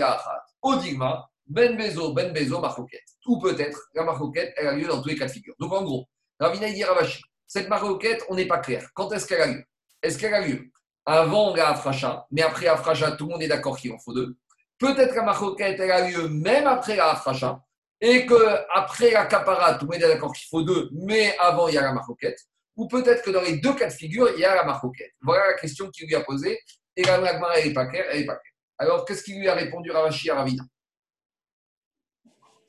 Odigma, 0.63 1.29
Ben 1.45 1.77
Bezo, 1.77 2.13
Ben 2.13 2.33
Bezo, 2.33 2.61
Marcoquette. 2.61 3.03
Ou 3.27 3.41
peut-être 3.41 3.77
la 3.95 4.05
Marcoquette, 4.05 4.55
elle 4.57 4.69
a 4.69 4.75
lieu 4.75 4.87
dans 4.87 5.03
tous 5.03 5.09
les 5.09 5.17
cas 5.17 5.27
de 5.27 5.33
figure. 5.33 5.55
Donc 5.59 5.73
en 5.73 5.83
gros, 5.83 6.07
Ravina 6.39 6.71
dit 6.71 6.85
Ravashi, 6.85 7.21
cette 7.45 7.69
maroquette, 7.69 8.25
on 8.29 8.37
n'est 8.37 8.47
pas 8.47 8.59
clair. 8.59 8.89
Quand 8.95 9.13
est-ce 9.13 9.27
qu'elle 9.27 9.43
a 9.43 9.47
lieu? 9.49 9.65
Est-ce 10.01 10.19
qu'elle 10.19 10.35
a 10.35 10.47
lieu 10.47 10.71
avant 11.05 11.53
la 11.57 11.71
Afracha, 11.71 12.27
mais 12.31 12.43
après 12.43 12.69
Afracha, 12.69 13.11
tout 13.13 13.27
le 13.27 13.33
monde 13.33 13.43
est 13.43 13.49
d'accord 13.49 13.77
qu'il 13.77 13.93
en 13.93 13.99
faut 13.99 14.13
deux 14.13 14.37
Peut-être 14.79 15.11
que 15.11 15.17
la 15.17 15.25
maroquette, 15.25 15.81
elle 15.81 15.91
a 15.91 16.09
lieu 16.09 16.29
même 16.29 16.69
après 16.69 16.95
la 16.95 17.11
Afracha, 17.11 17.61
et 18.05 18.27
qu'après 18.27 19.13
la 19.13 19.25
Kapara, 19.25 19.79
tout 19.79 19.87
le 19.87 19.93
monde 19.93 20.03
est 20.03 20.09
d'accord 20.09 20.35
qu'il 20.35 20.47
faut 20.47 20.63
deux, 20.63 20.91
mais 20.93 21.35
avant 21.39 21.69
il 21.69 21.75
y 21.75 21.79
a 21.79 21.83
la 21.83 21.95
maroquette. 21.95 22.39
Ou 22.77 22.87
peut-être 22.87 23.23
que 23.23 23.31
dans 23.31 23.41
les 23.41 23.57
deux 23.57 23.75
cas 23.75 23.87
de 23.87 23.93
figure, 23.93 24.29
il 24.35 24.41
y 24.41 24.45
a 24.45 24.55
la 24.55 24.65
maroquette. 24.65 25.15
Voilà 25.23 25.47
la 25.47 25.55
question 25.55 25.89
qu'il 25.91 26.07
lui 26.07 26.15
a 26.15 26.21
posée. 26.21 26.61
Et 26.97 27.03
la 27.03 27.19
Magmara, 27.19 27.59
elle 27.59 27.69
n'est 27.69 27.73
pas 27.73 27.87
claire, 27.87 28.05
n'est 28.15 28.27
pas 28.27 28.37
claire. 28.37 28.53
Alors, 28.77 29.07
qu'est-ce 29.07 29.23
qu'il 29.23 29.39
lui 29.41 29.49
a 29.49 29.55
répondu 29.55 29.91
Ravashi 29.91 30.29
à 30.29 30.35
Ravina? 30.35 30.65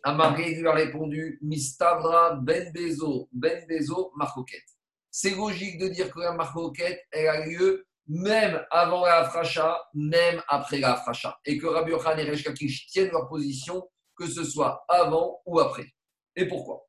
Amaré 0.04 0.56
lui 0.56 0.68
a 0.68 0.72
répondu 0.72 1.38
Mistavra 1.42 2.36
ben 2.36 2.72
Bezo, 2.72 3.28
ben 3.34 3.66
Bezo, 3.68 4.14
marcoquette. 4.16 4.64
C'est 5.12 5.32
logique 5.32 5.80
de 5.80 5.90
dire 5.90 6.12
que 6.12 6.20
la 6.20 6.32
marcoquette, 6.32 7.02
elle 7.12 7.28
a 7.28 7.46
lieu 7.46 7.86
même 8.08 8.64
avant 8.72 9.04
la 9.06 9.18
Afracha, 9.18 9.82
même 9.96 10.42
après 10.48 10.78
la 10.78 10.94
Afracha. 10.94 11.38
Et 11.44 11.58
que 11.58 11.66
Rabbi 11.66 11.92
Yochan 11.92 12.18
et 12.18 12.24
Reshkakish 12.24 12.88
tiennent 12.88 13.12
leur 13.12 13.28
position, 13.28 13.86
que 14.18 14.28
ce 14.28 14.44
soit 14.44 14.84
avant 14.88 15.42
ou 15.46 15.60
après. 15.60 15.88
Et 16.36 16.48
pourquoi? 16.48 16.86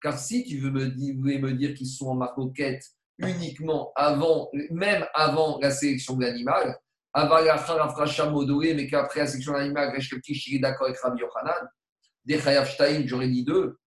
Car 0.00 0.18
si 0.18 0.44
tu 0.44 0.58
veux 0.58 0.70
me, 0.70 1.16
voulais 1.16 1.38
me 1.38 1.52
dire 1.52 1.74
qu'ils 1.74 1.88
sont 1.88 2.08
en 2.08 2.14
marcoquette 2.14 2.84
uniquement 3.18 3.92
avant, 3.96 4.48
même 4.70 5.04
avant 5.12 5.58
la 5.60 5.70
sélection 5.70 6.16
de 6.16 6.24
l'animal, 6.24 6.78
mais 7.16 8.86
qu'après 8.86 9.20
la 9.20 9.26
section 9.26 9.54
animale, 9.54 9.98
il 9.98 10.54
est 10.54 10.58
d'accord 10.60 10.86
avec 10.86 11.00
Rabbi 11.00 11.20
Yochanan. 11.20 11.68
Des 12.24 12.38
Chayav 12.38 12.68
Shtaim, 12.68 13.06
j'aurais 13.06 13.28
dit 13.28 13.44
deux. 13.44 13.78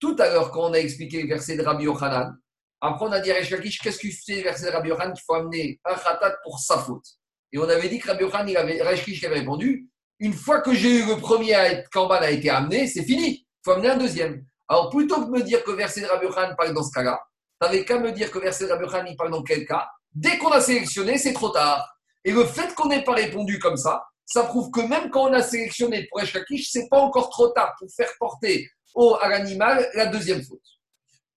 Tout 0.00 0.16
à 0.18 0.28
l'heure, 0.28 0.50
quand 0.50 0.70
on 0.70 0.72
a 0.72 0.78
expliqué 0.78 1.22
le 1.22 1.28
verset 1.28 1.56
de 1.56 1.62
Rabbi 1.62 1.84
Yochanan, 1.84 2.36
après 2.80 3.06
on 3.06 3.12
a 3.12 3.20
dit 3.20 3.32
Resh 3.32 3.50
qu'est-ce 3.80 3.98
qu'il 3.98 4.12
fait 4.12 4.36
le 4.36 4.42
verset 4.42 4.70
Rabbi 4.70 4.90
qu'il 4.90 5.22
faut 5.26 5.34
amener 5.34 5.80
un 5.84 5.94
khatat 5.94 6.36
pour 6.44 6.58
sa 6.58 6.78
faute? 6.78 7.04
Et 7.52 7.58
on 7.58 7.68
avait 7.68 7.88
dit 7.88 7.98
que 7.98 8.08
Rabbi 8.08 8.52
il 8.52 8.56
avait, 8.56 8.82
Resh 8.82 9.24
avait 9.24 9.38
répondu 9.40 9.88
une 10.20 10.32
fois 10.32 10.60
que 10.60 10.74
j'ai 10.74 10.98
eu 10.98 11.06
le 11.06 11.16
premier 11.16 11.54
à 11.54 11.72
être, 11.72 11.88
Kamban 11.90 12.16
a 12.16 12.30
été 12.30 12.50
amené, 12.50 12.86
c'est 12.86 13.04
fini, 13.04 13.28
il 13.28 13.46
faut 13.64 13.72
amener 13.72 13.90
un 13.90 13.96
deuxième. 13.96 14.44
Alors 14.68 14.90
plutôt 14.90 15.20
que 15.20 15.26
de 15.26 15.30
me 15.30 15.42
dire 15.42 15.62
que 15.64 15.70
verset 15.70 16.04
Rabbi 16.06 16.26
parle 16.56 16.74
dans 16.74 16.82
ce 16.82 16.92
cas-là, 16.92 17.20
tu 17.60 17.66
n'avais 17.66 17.84
qu'à 17.84 17.98
me 17.98 18.12
dire 18.12 18.30
que 18.30 18.38
verset 18.38 18.66
Rabbi 18.66 19.10
il 19.10 19.16
parle 19.16 19.30
dans 19.30 19.42
quel 19.42 19.66
cas? 19.66 19.88
Dès 20.12 20.38
qu'on 20.38 20.50
a 20.50 20.60
sélectionné, 20.60 21.18
c'est 21.18 21.32
trop 21.32 21.50
tard. 21.50 21.88
Et 22.24 22.32
le 22.32 22.44
fait 22.44 22.74
qu'on 22.74 22.88
n'ait 22.88 23.04
pas 23.04 23.14
répondu 23.14 23.58
comme 23.58 23.76
ça, 23.76 24.04
ça 24.26 24.44
prouve 24.44 24.70
que 24.70 24.80
même 24.80 25.10
quand 25.10 25.30
on 25.30 25.32
a 25.32 25.42
sélectionné 25.42 26.06
pour 26.10 26.20
Eshkakish, 26.20 26.70
ce 26.70 26.80
n'est 26.80 26.88
pas 26.88 26.98
encore 26.98 27.30
trop 27.30 27.48
tard 27.48 27.74
pour 27.78 27.88
faire 27.94 28.10
porter 28.18 28.68
au, 28.94 29.16
à 29.20 29.28
l'animal 29.28 29.88
la 29.94 30.06
deuxième 30.06 30.42
faute. 30.42 30.60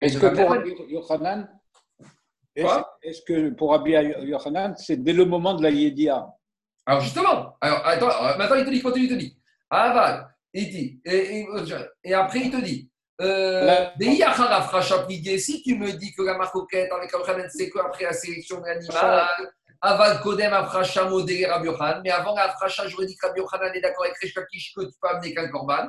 Est-ce 0.01 0.17
que 0.17 0.27
pour 0.27 0.49
Rabbi 0.49 0.75
Yochanan, 0.89 1.47
est-ce 2.55 3.21
que 3.21 3.49
pour 3.51 3.71
Rabbi 3.71 3.91
Yochanan, 3.91 4.75
c'est 4.77 4.97
dès 4.97 5.13
le 5.13 5.25
moment 5.25 5.53
de 5.53 5.63
la 5.63 5.69
Yedia 5.69 6.27
Alors 6.85 7.01
justement, 7.01 7.55
alors, 7.61 7.85
attends, 7.85 8.37
maintenant 8.37 8.55
il 8.57 8.65
te 8.65 8.71
dit, 8.71 8.81
continue, 8.81 9.05
il 9.05 9.09
te 9.09 9.13
dit. 9.13 9.37
Aval, 9.69 10.27
il 10.53 10.69
dit, 10.69 11.01
et, 11.05 11.45
et 12.03 12.13
après 12.13 12.39
il 12.39 12.51
te 12.51 12.57
dit, 12.57 12.91
euh, 13.21 13.87
si 15.37 15.61
tu 15.61 15.77
me 15.77 15.91
dis 15.91 16.11
que 16.13 16.23
la 16.23 16.37
marcoquette 16.37 16.91
avec 16.91 17.13
Abraham, 17.13 17.45
c'est 17.49 17.69
qu'après 17.69 18.05
la 18.05 18.13
sélection 18.13 18.59
de 18.59 18.65
l'animal, 18.65 19.27
Aval 19.79 20.19
Kodem 20.21 20.53
Afracha 20.53 21.07
Modé 21.07 21.45
Rabbi 21.45 21.69
mais 22.03 22.09
avant 22.09 22.35
la 22.35 22.45
Afracha, 22.45 22.87
j'aurais 22.87 23.05
dit 23.05 23.15
que 23.15 23.27
Rabbi 23.27 23.39
Yochanan 23.39 23.71
est 23.75 23.81
d'accord 23.81 24.05
avec 24.05 24.17
Reshkakish 24.17 24.73
que 24.75 24.81
tu 24.81 24.93
peux 24.99 25.07
amener 25.07 25.33
qu'un 25.33 25.47
korban. 25.49 25.87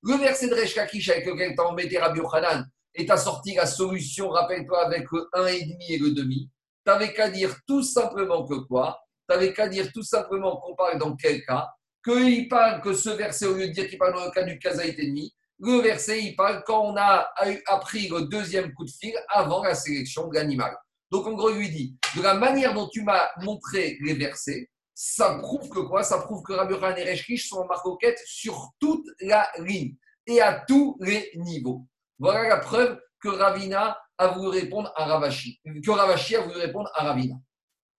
Le 0.00 0.16
verset 0.16 0.48
de 0.48 0.54
Reshkakish 0.54 1.08
avec 1.08 1.26
lequel 1.26 1.54
tu 1.54 1.60
as 1.60 1.64
embêté 1.64 1.98
Rabbi 1.98 2.20
Yochanan 2.20 2.64
et 2.94 3.04
tu 3.04 3.12
as 3.12 3.16
sorti 3.16 3.54
la 3.54 3.66
solution, 3.66 4.28
rappelle-toi, 4.28 4.86
avec 4.86 5.06
le 5.10 5.28
1,5 5.34 5.76
et 5.88 5.98
le 5.98 6.10
demi. 6.12 6.48
Tu 6.86 6.92
n'avais 6.92 7.12
qu'à 7.12 7.28
dire 7.30 7.54
tout 7.66 7.82
simplement 7.82 8.46
que 8.46 8.54
quoi? 8.54 8.98
Tu 9.28 9.34
n'avais 9.34 9.52
qu'à 9.52 9.68
dire 9.68 9.90
tout 9.92 10.02
simplement 10.02 10.56
qu'on 10.56 10.74
parle 10.74 10.98
dans 10.98 11.16
quel 11.16 11.44
cas? 11.44 11.68
Qu'il 12.04 12.48
parle 12.48 12.80
que 12.80 12.94
ce 12.94 13.10
verset, 13.10 13.46
au 13.46 13.54
lieu 13.54 13.68
de 13.68 13.72
dire 13.72 13.88
qu'il 13.88 13.98
parle 13.98 14.14
dans 14.14 14.24
le 14.24 14.30
cas 14.30 14.44
du 14.44 14.58
kazaït 14.58 14.98
ennemi, 14.98 15.34
le 15.60 15.80
verset, 15.80 16.22
il 16.22 16.36
parle 16.36 16.62
quand 16.64 16.92
on 16.92 16.96
a 16.96 17.28
appris 17.66 18.08
le 18.08 18.22
deuxième 18.22 18.72
coup 18.72 18.84
de 18.84 18.90
fil 18.90 19.14
avant 19.28 19.64
la 19.64 19.74
sélection 19.74 20.28
de 20.28 20.34
l'animal. 20.34 20.76
Donc, 21.10 21.26
en 21.26 21.32
gros, 21.32 21.50
il 21.50 21.58
lui 21.58 21.70
dit, 21.70 21.96
de 22.16 22.22
la 22.22 22.34
manière 22.34 22.74
dont 22.74 22.88
tu 22.88 23.02
m'as 23.02 23.28
montré 23.42 23.98
les 24.00 24.14
versets, 24.14 24.70
ça 25.00 25.38
prouve 25.38 25.68
que 25.68 25.78
quoi? 25.78 26.02
Ça 26.02 26.18
prouve 26.18 26.42
que 26.42 26.52
Rabbi 26.52 26.74
et 26.74 27.04
Reshkish 27.04 27.48
sont 27.48 27.58
en 27.58 27.98
sur 28.26 28.70
toute 28.80 29.06
la 29.20 29.48
ligne 29.60 29.94
et 30.26 30.40
à 30.40 30.64
tous 30.66 30.96
les 31.00 31.30
niveaux. 31.36 31.86
Voilà 32.18 32.48
la 32.48 32.56
preuve 32.56 33.00
que 33.20 33.28
Ravina 33.28 33.96
a 34.18 34.28
voulu 34.28 34.48
répondre 34.48 34.92
à 34.96 35.04
Ravashi, 35.04 35.60
que 35.64 35.90
Ravashi 35.92 36.34
a 36.34 36.40
voulu 36.40 36.56
répondre 36.56 36.90
à 36.94 37.04
Ravina. 37.04 37.36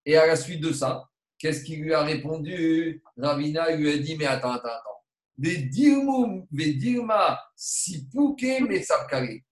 Et 0.06 0.18
à 0.18 0.28
la 0.28 0.36
suite 0.36 0.60
de 0.60 0.74
ça, 0.74 1.10
Qu'est-ce 1.38 1.64
qu'il 1.64 1.82
lui 1.82 1.94
a 1.94 2.04
répondu? 2.04 3.02
Ravina 3.16 3.74
lui 3.74 3.90
a 3.90 3.98
dit 3.98 4.18
Mais 4.18 4.26
attends, 4.26 4.52
attends, 4.52 4.68
attends. 4.68 5.04
Des 5.38 5.56
dirmum, 5.56 6.46
des 6.52 6.74
dirma, 6.74 7.40
si 7.56 8.10
mais. 8.14 9.44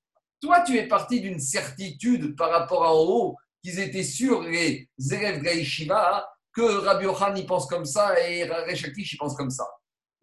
Toi, 0.41 0.61
tu 0.63 0.77
es 0.77 0.85
parti 0.85 1.21
d'une 1.21 1.39
certitude 1.39 2.35
par 2.35 2.51
rapport 2.51 2.83
à 2.83 2.93
en 2.93 3.05
haut, 3.05 3.37
qu'ils 3.63 3.79
étaient 3.79 4.03
sûrs, 4.03 4.41
les 4.41 4.89
élèves 4.99 5.41
Gaïshiva, 5.41 6.27
que 6.57 6.63
Rabbi 6.85 7.05
Yohan 7.05 7.35
y 7.35 7.45
pense 7.45 7.67
comme 7.67 7.85
ça 7.85 8.19
et 8.19 8.43
Rechakish 8.43 9.13
y 9.13 9.17
pense 9.17 9.35
comme 9.35 9.51
ça. 9.51 9.67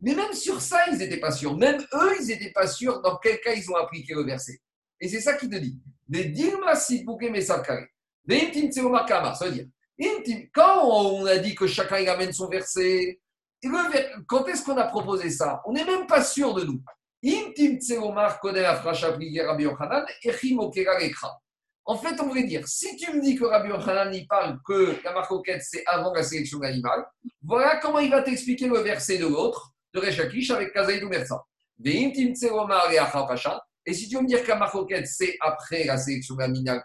Mais 0.00 0.14
même 0.14 0.32
sur 0.32 0.60
ça, 0.60 0.80
ils 0.90 0.98
n'étaient 0.98 1.20
pas 1.20 1.30
sûrs. 1.30 1.56
Même 1.56 1.80
eux, 1.94 2.16
ils 2.20 2.26
n'étaient 2.26 2.50
pas 2.50 2.66
sûrs 2.66 3.00
dans 3.00 3.16
quel 3.18 3.40
cas 3.40 3.52
ils 3.52 3.70
ont 3.70 3.76
appliqué 3.76 4.14
le 4.14 4.24
verset. 4.24 4.60
Et 5.00 5.08
c'est 5.08 5.20
ça 5.20 5.34
qu'il 5.34 5.48
te 5.48 5.56
dit. 5.56 5.78
Des 6.08 6.24
dirma, 6.24 6.74
si. 6.74 7.06
Des 8.26 8.70
kama, 9.06 9.34
ça 9.34 9.46
veut 9.46 9.52
dire 9.52 9.66
quand 10.52 10.84
on 10.84 11.24
a 11.26 11.38
dit 11.38 11.54
que 11.54 11.66
chacun 11.66 11.98
il 11.98 12.08
amène 12.08 12.32
son 12.32 12.48
verset, 12.48 13.20
quand 14.26 14.46
est-ce 14.46 14.64
qu'on 14.64 14.76
a 14.76 14.84
proposé 14.84 15.30
ça? 15.30 15.62
On 15.66 15.72
n'est 15.72 15.84
même 15.84 16.06
pas 16.06 16.22
sûr 16.22 16.52
de 16.54 16.64
nous. 16.64 16.82
En 21.86 21.96
fait, 21.96 22.18
on 22.20 22.28
voulait 22.28 22.44
dire, 22.44 22.66
si 22.66 22.96
tu 22.96 23.12
me 23.12 23.20
dis 23.20 23.36
que 23.36 23.44
Rabbi 23.44 23.68
Yochanan 23.68 24.10
parle 24.26 24.58
que 24.66 24.96
la 25.04 25.12
marcoquette 25.12 25.62
c'est 25.62 25.84
avant 25.86 26.14
la 26.14 26.22
sélection 26.22 26.58
d'animal, 26.58 27.04
voilà 27.42 27.76
comment 27.76 27.98
il 27.98 28.10
va 28.10 28.22
t'expliquer 28.22 28.68
le 28.68 28.78
verset 28.78 29.18
de 29.18 29.26
l'autre, 29.26 29.72
de 29.92 30.00
Rechakish 30.00 30.50
avec 30.50 30.72
Kazaïdou 30.72 31.08
Mersa. 31.08 31.44
Et 33.86 33.92
si 33.92 34.08
tu 34.08 34.16
veux 34.16 34.22
me 34.22 34.26
dire 34.26 34.42
que 34.42 34.48
la 34.48 34.56
marcoquette, 34.56 35.06
c'est 35.06 35.36
après 35.40 35.84
la 35.84 35.98
sélection 35.98 36.36
d'animal 36.36 36.82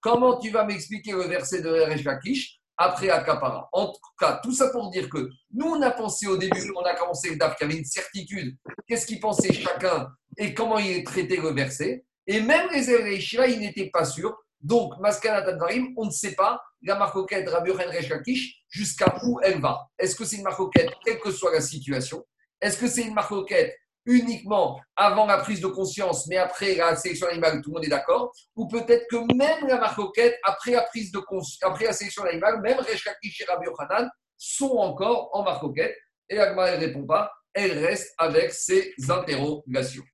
Comment 0.00 0.38
tu 0.38 0.50
vas 0.50 0.64
m'expliquer 0.64 1.12
le 1.12 1.22
verset 1.22 1.60
de 1.62 1.70
Reshkakish 1.70 2.57
après 2.78 3.10
Akapara 3.10 3.68
En 3.72 3.88
tout 3.88 4.00
cas, 4.18 4.40
tout 4.42 4.52
ça 4.52 4.68
pour 4.68 4.88
dire 4.90 5.10
que 5.10 5.28
nous, 5.52 5.66
on 5.66 5.82
a 5.82 5.90
pensé 5.90 6.28
au 6.28 6.36
début, 6.36 6.72
on 6.76 6.82
a 6.82 6.94
commencé 6.94 7.30
le 7.30 7.36
DAF, 7.36 7.56
qu'il 7.56 7.66
y 7.66 7.70
avait 7.70 7.80
une 7.80 7.84
certitude. 7.84 8.56
Qu'est-ce 8.86 9.04
qu'il 9.04 9.18
pensait 9.18 9.52
chacun 9.52 10.08
et 10.36 10.54
comment 10.54 10.78
il 10.78 11.02
traitait 11.02 11.36
le 11.36 11.50
verset? 11.50 12.04
Et 12.26 12.40
même 12.40 12.68
les 12.72 12.88
Ishira, 13.16 13.48
ils 13.48 13.58
n'étaient 13.58 13.90
pas 13.90 14.04
sûrs. 14.04 14.36
Donc, 14.60 14.98
Maskana 15.00 15.42
Tadvarim, 15.42 15.92
on 15.96 16.06
ne 16.06 16.10
sait 16.10 16.34
pas 16.34 16.62
la 16.82 16.96
marcoquette 16.96 17.48
Rabbi 17.48 17.72
Reshkakish 17.72 18.62
jusqu'à 18.68 19.18
où 19.24 19.40
elle 19.42 19.60
va? 19.60 19.88
Est-ce 19.98 20.14
que 20.14 20.24
c'est 20.24 20.36
une 20.36 20.42
marcoquette, 20.42 20.90
quelle 21.04 21.18
que 21.18 21.30
soit 21.30 21.52
la 21.52 21.60
situation? 21.60 22.24
Est-ce 22.60 22.76
que 22.76 22.88
c'est 22.88 23.02
une 23.02 23.14
marcoquette 23.14 23.74
uniquement 24.08 24.80
avant 24.96 25.26
la 25.26 25.36
prise 25.38 25.60
de 25.60 25.66
conscience, 25.66 26.26
mais 26.26 26.36
après 26.38 26.74
la 26.74 26.96
sélection 26.96 27.28
animale, 27.28 27.60
tout 27.62 27.70
le 27.70 27.74
monde 27.74 27.84
est 27.84 27.90
d'accord 27.90 28.32
Ou 28.56 28.66
peut-être 28.66 29.06
que 29.08 29.16
même 29.34 29.68
la 29.68 29.78
marcoquette, 29.78 30.36
après 30.42 30.72
la 30.72 30.82
prise 30.82 31.12
de 31.12 31.20
après 31.62 31.84
la 31.84 31.92
sélection 31.92 32.24
animale, 32.24 32.60
même 32.62 32.78
Reshkaki 32.78 33.30
chez 33.30 33.44
Rabbi 33.44 33.66
Yochanan, 33.66 34.08
sont 34.36 34.76
encore 34.78 35.28
en 35.32 35.42
marcoquette. 35.44 35.94
Et 36.30 36.38
Agma, 36.38 36.76
ne 36.76 36.80
répond 36.80 37.04
pas, 37.06 37.30
elle 37.52 37.78
reste 37.84 38.14
avec 38.18 38.52
ses 38.52 38.94
interrogations. 39.08 40.04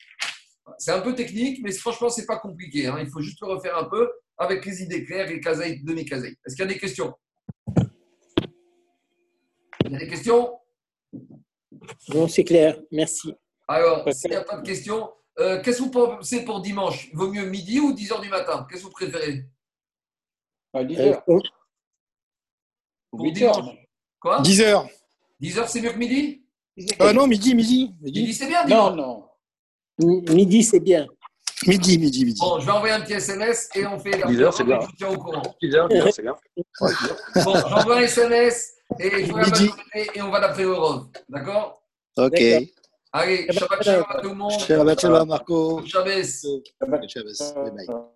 C'est 0.78 0.92
un 0.92 1.00
peu 1.00 1.14
technique, 1.14 1.60
mais 1.62 1.72
franchement, 1.72 2.08
ce 2.08 2.20
n'est 2.20 2.26
pas 2.26 2.38
compliqué. 2.38 2.86
hein. 2.86 2.96
Il 3.00 3.08
faut 3.10 3.20
juste 3.20 3.40
le 3.42 3.48
refaire 3.48 3.76
un 3.76 3.84
peu 3.84 4.10
avec 4.38 4.64
les 4.64 4.82
idées 4.82 5.04
claires 5.04 5.30
et 5.30 5.40
kazaï, 5.40 5.82
demi-kazaï. 5.84 6.34
Est-ce 6.46 6.56
qu'il 6.56 6.64
y 6.64 6.68
a 6.68 6.72
des 6.72 6.78
questions? 6.78 7.12
Il 9.84 9.92
y 9.92 9.96
a 9.96 9.98
des 9.98 10.08
questions? 10.08 10.58
Non, 12.08 12.26
c'est 12.28 12.44
clair. 12.44 12.80
Merci. 12.90 13.34
Alors, 13.68 14.04
s'il 14.12 14.30
n'y 14.30 14.36
a 14.36 14.42
pas 14.44 14.56
de 14.56 14.66
questions, 14.66 15.10
euh, 15.38 15.60
qu'est-ce 15.62 15.78
que 15.78 15.82
vous 15.84 15.90
pensez 15.90 16.44
pour 16.44 16.60
dimanche? 16.60 17.10
Vaut 17.14 17.28
mieux 17.30 17.44
midi 17.46 17.80
ou 17.80 17.92
10 17.92 18.10
h 18.10 18.20
du 18.20 18.28
matin? 18.28 18.66
Qu'est-ce 18.68 18.82
que 18.82 18.86
vous 18.86 18.92
préférez? 18.92 19.44
À 20.72 20.84
10 20.84 20.98
Euh, 20.98 21.04
heures. 21.12 21.24
pour- 21.24 21.42
Pour 23.10 23.20
8 23.20 23.32
dimanche 23.32 23.56
heures. 23.58 23.74
Quoi? 24.20 24.40
10 24.42 24.60
heures. 24.60 24.86
10 25.40 25.56
h 25.56 25.66
c'est 25.68 25.80
mieux 25.80 25.92
que 25.92 25.98
midi? 25.98 26.42
Ah 26.98 27.12
non, 27.12 27.26
midi, 27.26 27.54
midi. 27.54 27.94
Midi, 28.00 28.20
Midi, 28.22 28.34
c'est 28.34 28.46
bien 28.48 28.64
Non, 28.66 28.90
dimanche. 28.90 29.28
non. 29.98 30.22
midi, 30.34 30.62
c'est 30.64 30.80
bien. 30.80 31.06
midi, 31.66 31.98
midi. 31.98 32.24
midi. 32.24 32.40
Bon, 32.40 32.58
je 32.58 32.66
vais 32.66 32.72
envoyer 32.72 32.94
un 32.94 33.00
petit 33.00 33.12
SMS 33.14 33.68
et 33.76 33.86
on 33.86 33.98
fait 33.98 34.10
la 34.18 34.26
10 34.26 34.40
heures, 34.42 34.52
c'est 34.52 34.64
bien. 34.64 34.80
Je 34.80 34.86
vous 34.86 34.92
tiens 34.98 35.08
au 35.10 35.16
courant. 35.18 35.42
10 35.62 35.74
heures, 35.74 35.88
10 35.88 35.96
heures, 35.96 36.12
c'est 36.12 36.22
bien. 36.22 36.36
Bon, 36.56 37.54
j'envoie 37.68 37.96
un 37.98 38.00
SMS 38.00 38.74
et 38.98 39.24
je 39.24 39.30
vous 39.32 39.38
la 39.38 39.46
et 40.14 40.22
on 40.22 40.30
va 40.30 40.40
d'après 40.40 40.64
Eurov. 40.64 41.08
D'accord? 41.28 41.82
Ok. 42.16 42.42
Allez, 43.16 43.46
Shabbat 43.52 43.82
Shalom 43.84 44.04
à 44.08 44.20
tout 44.20 44.28
le 44.28 44.34
monde. 44.34 44.50
Shabbat 44.58 45.00
shalom, 45.00 45.28
Marco. 45.28 45.82
Shabbat. 45.86 46.24
Shabbat 46.80 47.08
shalom. 47.08 47.32
Bye 47.54 47.70
bye. 47.70 47.86
Euh, 47.88 48.13